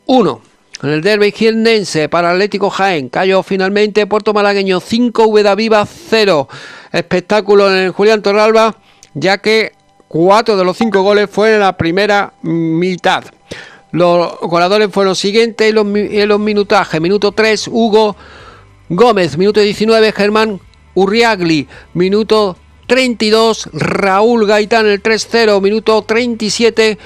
1. 0.05 0.41
En 0.83 0.89
el 0.89 1.01
derby 1.01 1.31
jiennense 1.31 2.07
para 2.07 2.31
Atlético 2.31 2.69
Jaén 2.69 3.09
cayó 3.09 3.41
finalmente 3.41 4.05
Puerto 4.05 4.33
Malagueño 4.33 4.79
5, 4.79 5.31
Veda 5.31 5.55
Viva 5.55 5.85
0. 5.85 6.47
Espectáculo 6.91 7.71
en 7.71 7.85
el 7.85 7.91
Julián 7.91 8.21
Torralba, 8.21 8.75
ya 9.13 9.39
que 9.39 9.71
cuatro 10.07 10.57
de 10.57 10.65
los 10.65 10.77
cinco 10.77 11.01
goles 11.01 11.29
fueron 11.29 11.55
en 11.55 11.61
la 11.61 11.77
primera 11.77 12.33
mitad. 12.41 13.23
Los 13.91 14.39
goleadores 14.41 14.91
fueron 14.91 15.11
los 15.11 15.19
siguientes 15.19 15.69
en 15.69 16.27
los, 16.27 16.39
minutajes. 16.39 16.99
Minuto 17.01 17.31
3, 17.31 17.69
Hugo 17.69 18.15
Gómez. 18.89 19.38
Minuto 19.38 19.59
19, 19.59 20.11
Germán 20.11 20.59
Urriagli. 20.93 21.67
Minuto 21.93 22.57
32, 22.88 23.69
Raúl 23.73 24.45
Gaitán 24.45 24.85
el 24.88 25.01
3-0. 25.01 25.61
Minuto 25.61 26.01
37, 26.01 26.97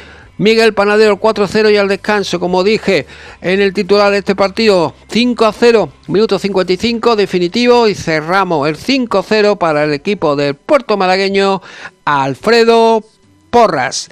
Miguel 0.41 0.73
Panadero 0.73 1.13
el 1.13 1.19
4-0 1.19 1.71
y 1.71 1.77
al 1.77 1.87
descanso, 1.87 2.39
como 2.39 2.63
dije 2.63 3.05
en 3.41 3.61
el 3.61 3.73
titular 3.73 4.11
de 4.11 4.17
este 4.17 4.35
partido, 4.35 4.95
5-0, 5.11 5.91
minuto 6.07 6.39
55 6.39 7.15
definitivo 7.15 7.87
y 7.87 7.93
cerramos 7.93 8.67
el 8.67 8.75
5-0 8.75 9.59
para 9.59 9.83
el 9.83 9.93
equipo 9.93 10.35
del 10.35 10.55
puerto 10.55 10.97
malagueño 10.97 11.61
Alfredo 12.05 13.03
Porras. 13.51 14.09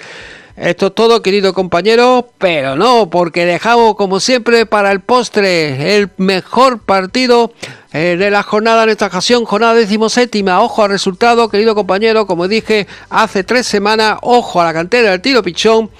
Esto 0.60 0.88
es 0.88 0.94
todo, 0.94 1.22
querido 1.22 1.54
compañero, 1.54 2.28
pero 2.38 2.76
no, 2.76 3.10
porque 3.10 3.46
dejamos 3.46 3.96
como 3.96 4.20
siempre 4.20 4.66
para 4.66 4.92
el 4.92 5.00
postre 5.00 5.96
el 5.96 6.10
mejor 6.18 6.80
partido 6.80 7.54
eh, 7.94 8.18
de 8.20 8.30
la 8.30 8.44
jornada 8.44 8.84
en 8.84 8.90
esta 8.90 9.06
ocasión, 9.06 9.46
jornada 9.46 9.74
decimoséptima. 9.76 10.62
Ojo 10.62 10.84
al 10.84 10.90
resultado, 10.90 11.48
querido 11.48 11.76
compañero, 11.76 12.28
como 12.28 12.50
dije 12.50 12.88
hace 13.10 13.46
tres 13.46 13.68
semanas, 13.68 14.18
ojo 14.22 14.60
a 14.60 14.66
la 14.66 14.74
cantera 14.74 15.12
del 15.12 15.22
tiro 15.22 15.42
pichón 15.42 15.92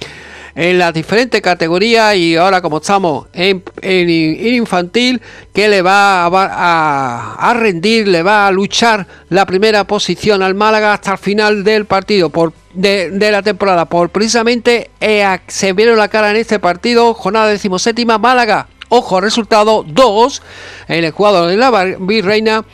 en 0.54 0.78
las 0.78 0.92
diferentes 0.92 1.40
categorías 1.40 2.14
y 2.16 2.36
ahora 2.36 2.60
como 2.60 2.78
estamos 2.78 3.26
en, 3.32 3.62
infantil, 3.82 5.20
que 5.52 5.68
le 5.68 5.82
va 5.82 6.26
a, 6.26 7.54
rendir, 7.54 8.08
le 8.08 8.22
va 8.22 8.46
a 8.46 8.52
luchar 8.52 9.06
la 9.28 9.46
primera 9.46 9.84
posición 9.84 10.42
al 10.42 10.54
Málaga 10.54 10.94
hasta 10.94 11.12
el 11.12 11.18
final 11.18 11.64
del 11.64 11.84
partido 11.84 12.30
por 12.30 12.52
de, 12.74 13.30
la 13.30 13.42
temporada. 13.42 13.84
Por 13.84 14.10
precisamente 14.10 14.90
eh, 15.00 15.38
se 15.46 15.72
vieron 15.72 15.98
la 15.98 16.08
cara 16.08 16.30
en 16.30 16.36
este 16.36 16.58
partido, 16.58 17.14
jornada 17.14 17.48
decimoséptima, 17.48 18.18
Málaga. 18.18 18.68
Ojo, 18.88 19.20
resultado 19.20 19.84
2 19.86 20.42
en 20.88 21.04
el 21.04 21.12
jugador 21.12 21.48
de 21.48 21.56
la 21.56 21.70
Virreina, 22.00 22.64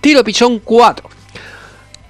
tiro 0.00 0.24
pichón 0.24 0.60
4. 0.60 1.17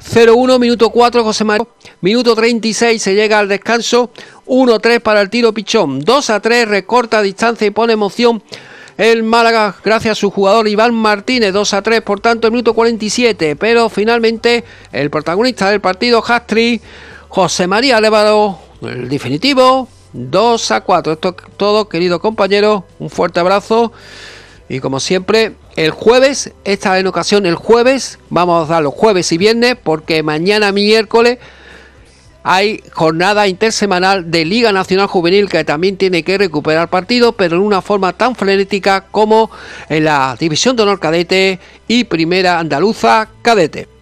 0-1, 0.09 0.59
minuto 0.59 0.91
4, 0.91 1.23
José 1.23 1.45
María. 1.45 1.67
Minuto 2.01 2.35
36 2.35 3.03
se 3.03 3.15
llega 3.15 3.39
al 3.39 3.49
descanso. 3.49 4.11
1-3 4.47 5.01
para 5.01 5.21
el 5.21 5.31
tiro 5.31 5.53
pichón. 5.53 6.03
2-3 6.03 6.67
recorta 6.67 7.21
distancia 7.23 7.67
y 7.67 7.71
pone 7.71 7.93
emoción 7.93 8.43
el 8.99 9.23
Málaga 9.23 9.77
gracias 9.85 10.19
a 10.19 10.21
su 10.21 10.31
jugador 10.31 10.67
Iván 10.67 10.93
Martínez. 10.93 11.55
2-3 11.55 12.03
por 12.03 12.21
tanto 12.21 12.49
el 12.49 12.53
minuto 12.53 12.75
47. 12.75 13.55
Pero 13.57 13.89
finalmente 13.89 14.65
el 14.93 15.09
protagonista 15.09 15.71
del 15.71 15.81
partido, 15.81 16.23
Hastri, 16.27 16.81
José 17.29 17.67
María 17.69 18.01
Levado, 18.01 18.59
el 18.83 19.09
definitivo. 19.09 19.89
2 20.13 20.73
4. 20.85 21.13
Esto 21.13 21.29
es 21.29 21.57
todo, 21.57 21.89
querido 21.89 22.21
compañero. 22.21 22.85
Un 22.99 23.09
fuerte 23.09 23.39
abrazo. 23.39 23.93
Y 24.69 24.81
como 24.81 24.99
siempre, 25.01 25.55
el 25.79 25.93
jueves, 25.93 26.53
esta 26.65 26.99
en 26.99 27.07
ocasión 27.07 27.47
el 27.47 27.55
jueves, 27.55 28.19
vamos 28.31 28.69
a 28.69 28.73
dar 28.75 28.83
los 28.83 28.93
jueves 28.93 29.31
y 29.31 29.39
viernes, 29.39 29.77
porque 29.81 30.25
mañana 30.25 30.73
miércoles 30.73 31.39
hay 32.43 32.83
jornada 32.93 33.47
intersemanal 33.47 34.29
de 34.29 34.45
Liga 34.45 34.73
Nacional 34.73 35.07
Juvenil 35.07 35.49
que 35.49 35.63
también 35.63 35.97
tiene 35.97 36.25
que 36.25 36.37
recuperar 36.37 36.91
partidos, 36.91 37.37
pero 37.39 37.55
en 37.55 37.63
una 37.63 37.81
forma 37.81 38.13
tan 38.13 38.35
frenética 38.35 39.03
como 39.13 39.53
en 39.89 40.05
la 40.05 40.37
División 40.41 40.75
de 40.75 40.83
Honor 40.83 40.99
Cadete 40.99 41.61
y 41.87 42.03
Primera 42.03 42.59
Andaluza 42.59 43.29
Cadete. 43.43 43.98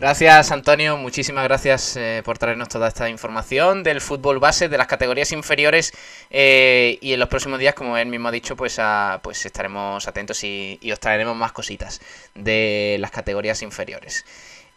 Gracias 0.00 0.50
Antonio, 0.50 0.96
muchísimas 0.96 1.44
gracias 1.44 1.94
eh, 1.98 2.22
por 2.24 2.38
traernos 2.38 2.70
toda 2.70 2.88
esta 2.88 3.10
información 3.10 3.82
del 3.82 4.00
fútbol 4.00 4.38
base, 4.38 4.70
de 4.70 4.78
las 4.78 4.86
categorías 4.86 5.30
inferiores 5.30 5.92
eh, 6.30 6.96
y 7.02 7.12
en 7.12 7.20
los 7.20 7.28
próximos 7.28 7.58
días, 7.58 7.74
como 7.74 7.98
él 7.98 8.08
mismo 8.08 8.28
ha 8.28 8.30
dicho, 8.30 8.56
pues, 8.56 8.80
pues 9.20 9.44
estaremos 9.44 10.08
atentos 10.08 10.42
y, 10.42 10.80
os 10.90 10.98
traeremos 10.98 11.36
más 11.36 11.52
cositas 11.52 12.00
de 12.34 12.96
las 12.98 13.10
categorías 13.10 13.60
inferiores. 13.60 14.24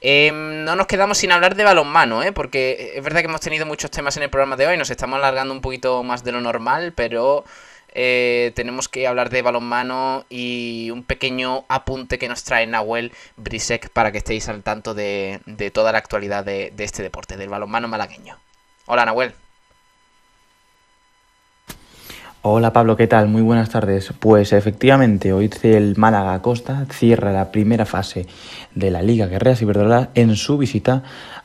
Em, 0.02 0.66
no 0.66 0.76
nos 0.76 0.88
quedamos 0.88 1.20
sin 1.20 1.32
hablar 1.32 1.56
de 1.56 1.64
balonmano, 1.64 2.22
¿eh? 2.22 2.34
porque 2.34 2.91
es 2.94 3.02
verdad 3.02 3.22
que 3.22 3.28
hemos 3.28 3.40
tenido 3.40 3.66
muchos 3.66 3.91
temas 3.91 4.18
en 4.18 4.24
el 4.24 4.30
programa 4.30 4.58
de 4.58 4.68
hoy, 4.68 4.78
nos 4.78 4.90
estamos 4.90 5.20
alargando 5.20 5.54
un 5.54 5.62
poquito 5.62 6.04
más 6.04 6.26
de 6.26 6.34
lo 6.34 6.41
normal, 6.41 6.91
pero 6.94 7.45
eh, 7.95 8.52
tenemos 8.56 8.90
que 8.90 9.07
hablar 9.07 9.30
de 9.30 9.41
balonmano 9.41 10.26
y 10.30 10.90
un 10.91 11.03
pequeño 11.03 11.65
apunte 11.68 12.18
que 12.18 12.28
nos 12.28 12.44
trae 12.44 12.65
Nahuel 12.65 13.11
Brisek 13.38 13.90
para 13.90 14.11
que 14.11 14.18
estéis 14.18 14.49
al 14.49 14.64
tanto 14.64 14.94
de, 14.95 15.40
toda 15.74 15.91
la 15.91 15.99
actualidad 15.99 16.44
de, 16.44 16.74
este 16.80 17.03
deporte, 17.03 17.38
del 17.38 17.49
balonmano 17.49 17.88
malagueño. 17.88 18.38
Hola 18.88 19.06
Nahuel. 19.06 19.34
Hola 22.45 22.74
Pablo, 22.74 22.98
¿qué 22.98 23.07
tal? 23.07 23.30
Muy 23.30 23.41
buenas 23.41 23.70
tardes. 23.70 24.11
Pues 24.20 24.52
efectivamente, 24.52 25.32
hoy 25.32 25.49
el 25.61 25.95
Málaga 25.95 26.41
Costa 26.41 26.86
cierra 26.91 27.32
la 27.32 27.52
primera 27.52 27.86
fase 27.86 28.28
de 28.76 28.91
la 28.91 29.02
Liga 29.02 29.28
Guerreras 29.28 29.64
Verdoras 29.64 30.10
en 30.15 30.36
su 30.36 30.57
visita 30.57 31.03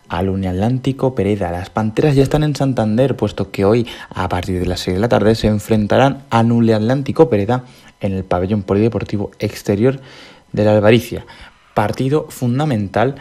al 0.08 0.28
Uniatlántico 0.28 1.14
Pereda. 1.14 1.50
Las 1.50 1.70
Panteras 1.70 2.14
ya 2.14 2.22
están 2.22 2.42
en 2.42 2.56
Santander, 2.56 3.16
puesto 3.16 3.50
que 3.50 3.64
hoy, 3.64 3.86
a 4.10 4.28
partir 4.28 4.60
de 4.60 4.66
las 4.66 4.80
6 4.80 4.96
de 4.96 5.00
la 5.00 5.08
tarde, 5.08 5.34
se 5.34 5.46
enfrentarán 5.46 6.24
al 6.30 6.50
Uniatlántico 6.52 7.28
Pereda 7.28 7.64
en 8.00 8.12
el 8.12 8.24
pabellón 8.24 8.62
polideportivo 8.62 9.30
exterior 9.38 10.00
de 10.52 10.64
la 10.64 10.72
Albaricia. 10.72 11.26
Partido 11.74 12.26
fundamental 12.28 13.16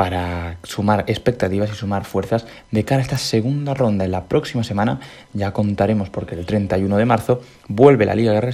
para 0.00 0.56
sumar 0.62 1.04
expectativas 1.08 1.70
y 1.70 1.74
sumar 1.74 2.06
fuerzas 2.06 2.46
de 2.70 2.86
cara 2.86 3.00
a 3.00 3.02
esta 3.02 3.18
segunda 3.18 3.74
ronda. 3.74 4.06
En 4.06 4.12
la 4.12 4.24
próxima 4.24 4.64
semana 4.64 4.98
ya 5.34 5.52
contaremos, 5.52 6.08
porque 6.08 6.34
el 6.34 6.46
31 6.46 6.96
de 6.96 7.04
marzo 7.04 7.42
vuelve 7.68 8.06
la 8.06 8.14
Liga 8.14 8.32
Guerra 8.32 8.50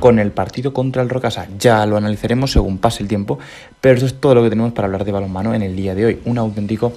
con 0.00 0.18
el 0.18 0.32
partido 0.32 0.72
contra 0.72 1.00
el 1.02 1.08
Rocasa. 1.08 1.46
Ya 1.56 1.86
lo 1.86 1.96
analizaremos 1.96 2.50
según 2.50 2.78
pase 2.78 3.04
el 3.04 3.08
tiempo, 3.08 3.38
pero 3.80 3.96
eso 3.96 4.06
es 4.06 4.18
todo 4.18 4.34
lo 4.34 4.42
que 4.42 4.50
tenemos 4.50 4.72
para 4.72 4.86
hablar 4.86 5.04
de 5.04 5.12
balonmano 5.12 5.54
en 5.54 5.62
el 5.62 5.76
día 5.76 5.94
de 5.94 6.04
hoy. 6.04 6.18
Un 6.24 6.36
auténtico 6.36 6.92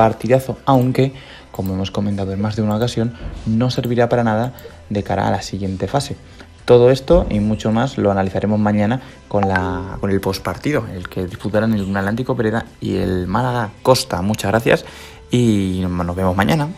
partidazo, 0.00 0.56
aunque 0.64 1.12
como 1.50 1.74
hemos 1.74 1.90
comentado 1.90 2.32
en 2.32 2.40
más 2.40 2.56
de 2.56 2.62
una 2.62 2.76
ocasión, 2.76 3.12
no 3.44 3.70
servirá 3.70 4.08
para 4.08 4.24
nada 4.24 4.54
de 4.88 5.02
cara 5.02 5.28
a 5.28 5.30
la 5.30 5.42
siguiente 5.42 5.88
fase. 5.88 6.16
Todo 6.64 6.90
esto 6.90 7.26
y 7.28 7.38
mucho 7.40 7.70
más 7.70 7.98
lo 7.98 8.10
analizaremos 8.10 8.58
mañana 8.58 9.02
con, 9.28 9.46
la, 9.46 9.98
con 10.00 10.10
el 10.10 10.18
postpartido, 10.22 10.86
el 10.96 11.06
que 11.10 11.26
disputarán 11.26 11.74
el 11.74 11.94
Atlántico 11.94 12.34
Pereda 12.34 12.64
y 12.80 12.96
el 12.96 13.26
Málaga 13.26 13.72
Costa. 13.82 14.22
Muchas 14.22 14.50
gracias 14.52 14.86
y 15.30 15.82
nos 15.84 16.16
vemos 16.16 16.34
mañana. 16.34 16.68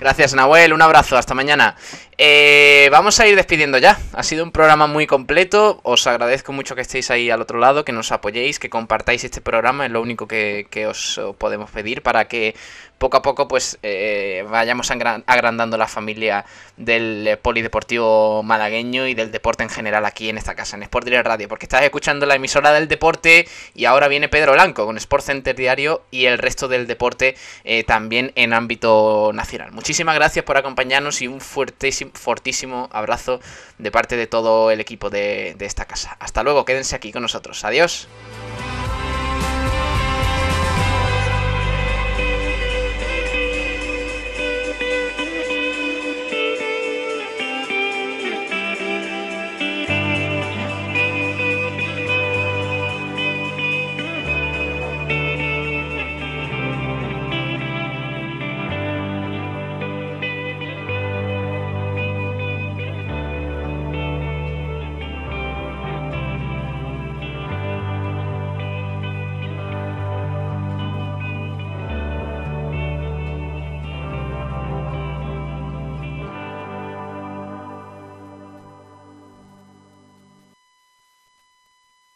Gracias, 0.00 0.34
Nahuel. 0.34 0.72
Un 0.72 0.80
abrazo. 0.80 1.18
Hasta 1.18 1.34
mañana. 1.34 1.76
Eh, 2.16 2.88
vamos 2.90 3.20
a 3.20 3.26
ir 3.26 3.36
despidiendo 3.36 3.76
ya. 3.76 3.98
Ha 4.14 4.22
sido 4.22 4.42
un 4.44 4.50
programa 4.50 4.86
muy 4.86 5.06
completo. 5.06 5.80
Os 5.82 6.06
agradezco 6.06 6.52
mucho 6.52 6.74
que 6.74 6.80
estéis 6.80 7.10
ahí 7.10 7.30
al 7.30 7.42
otro 7.42 7.58
lado, 7.58 7.84
que 7.84 7.92
nos 7.92 8.10
apoyéis, 8.10 8.58
que 8.58 8.70
compartáis 8.70 9.24
este 9.24 9.42
programa. 9.42 9.84
Es 9.84 9.92
lo 9.92 10.00
único 10.00 10.26
que, 10.26 10.66
que 10.70 10.86
os 10.86 11.20
podemos 11.36 11.70
pedir 11.70 12.02
para 12.02 12.28
que 12.28 12.54
poco 13.00 13.16
a 13.16 13.22
poco 13.22 13.48
pues 13.48 13.78
eh, 13.82 14.44
vayamos 14.50 14.90
agrandando 14.90 15.78
la 15.78 15.88
familia 15.88 16.44
del 16.76 17.38
polideportivo 17.40 18.42
malagueño 18.42 19.06
y 19.06 19.14
del 19.14 19.32
deporte 19.32 19.62
en 19.62 19.70
general 19.70 20.04
aquí 20.04 20.28
en 20.28 20.36
esta 20.36 20.54
casa, 20.54 20.76
en 20.76 20.82
Sport 20.82 21.06
Direct 21.06 21.26
Radio, 21.26 21.48
porque 21.48 21.64
estás 21.64 21.82
escuchando 21.82 22.26
la 22.26 22.34
emisora 22.34 22.72
del 22.72 22.88
deporte 22.88 23.48
y 23.74 23.86
ahora 23.86 24.06
viene 24.06 24.28
Pedro 24.28 24.52
Blanco 24.52 24.84
con 24.84 24.98
Sport 24.98 25.24
Center 25.24 25.56
Diario 25.56 26.02
y 26.10 26.26
el 26.26 26.36
resto 26.36 26.68
del 26.68 26.86
deporte 26.86 27.36
eh, 27.64 27.84
también 27.84 28.32
en 28.34 28.52
ámbito 28.52 29.30
nacional. 29.32 29.72
Muchísimas 29.72 30.14
gracias 30.14 30.44
por 30.44 30.58
acompañarnos 30.58 31.22
y 31.22 31.26
un 31.26 31.40
fuertísimo, 31.40 32.10
fortísimo 32.12 32.90
abrazo 32.92 33.40
de 33.78 33.90
parte 33.90 34.18
de 34.18 34.26
todo 34.26 34.70
el 34.70 34.78
equipo 34.78 35.08
de 35.08 35.56
esta 35.58 35.86
casa. 35.86 36.18
Hasta 36.20 36.42
luego, 36.42 36.66
quédense 36.66 36.96
aquí 36.96 37.12
con 37.12 37.22
nosotros. 37.22 37.64
Adiós. 37.64 38.08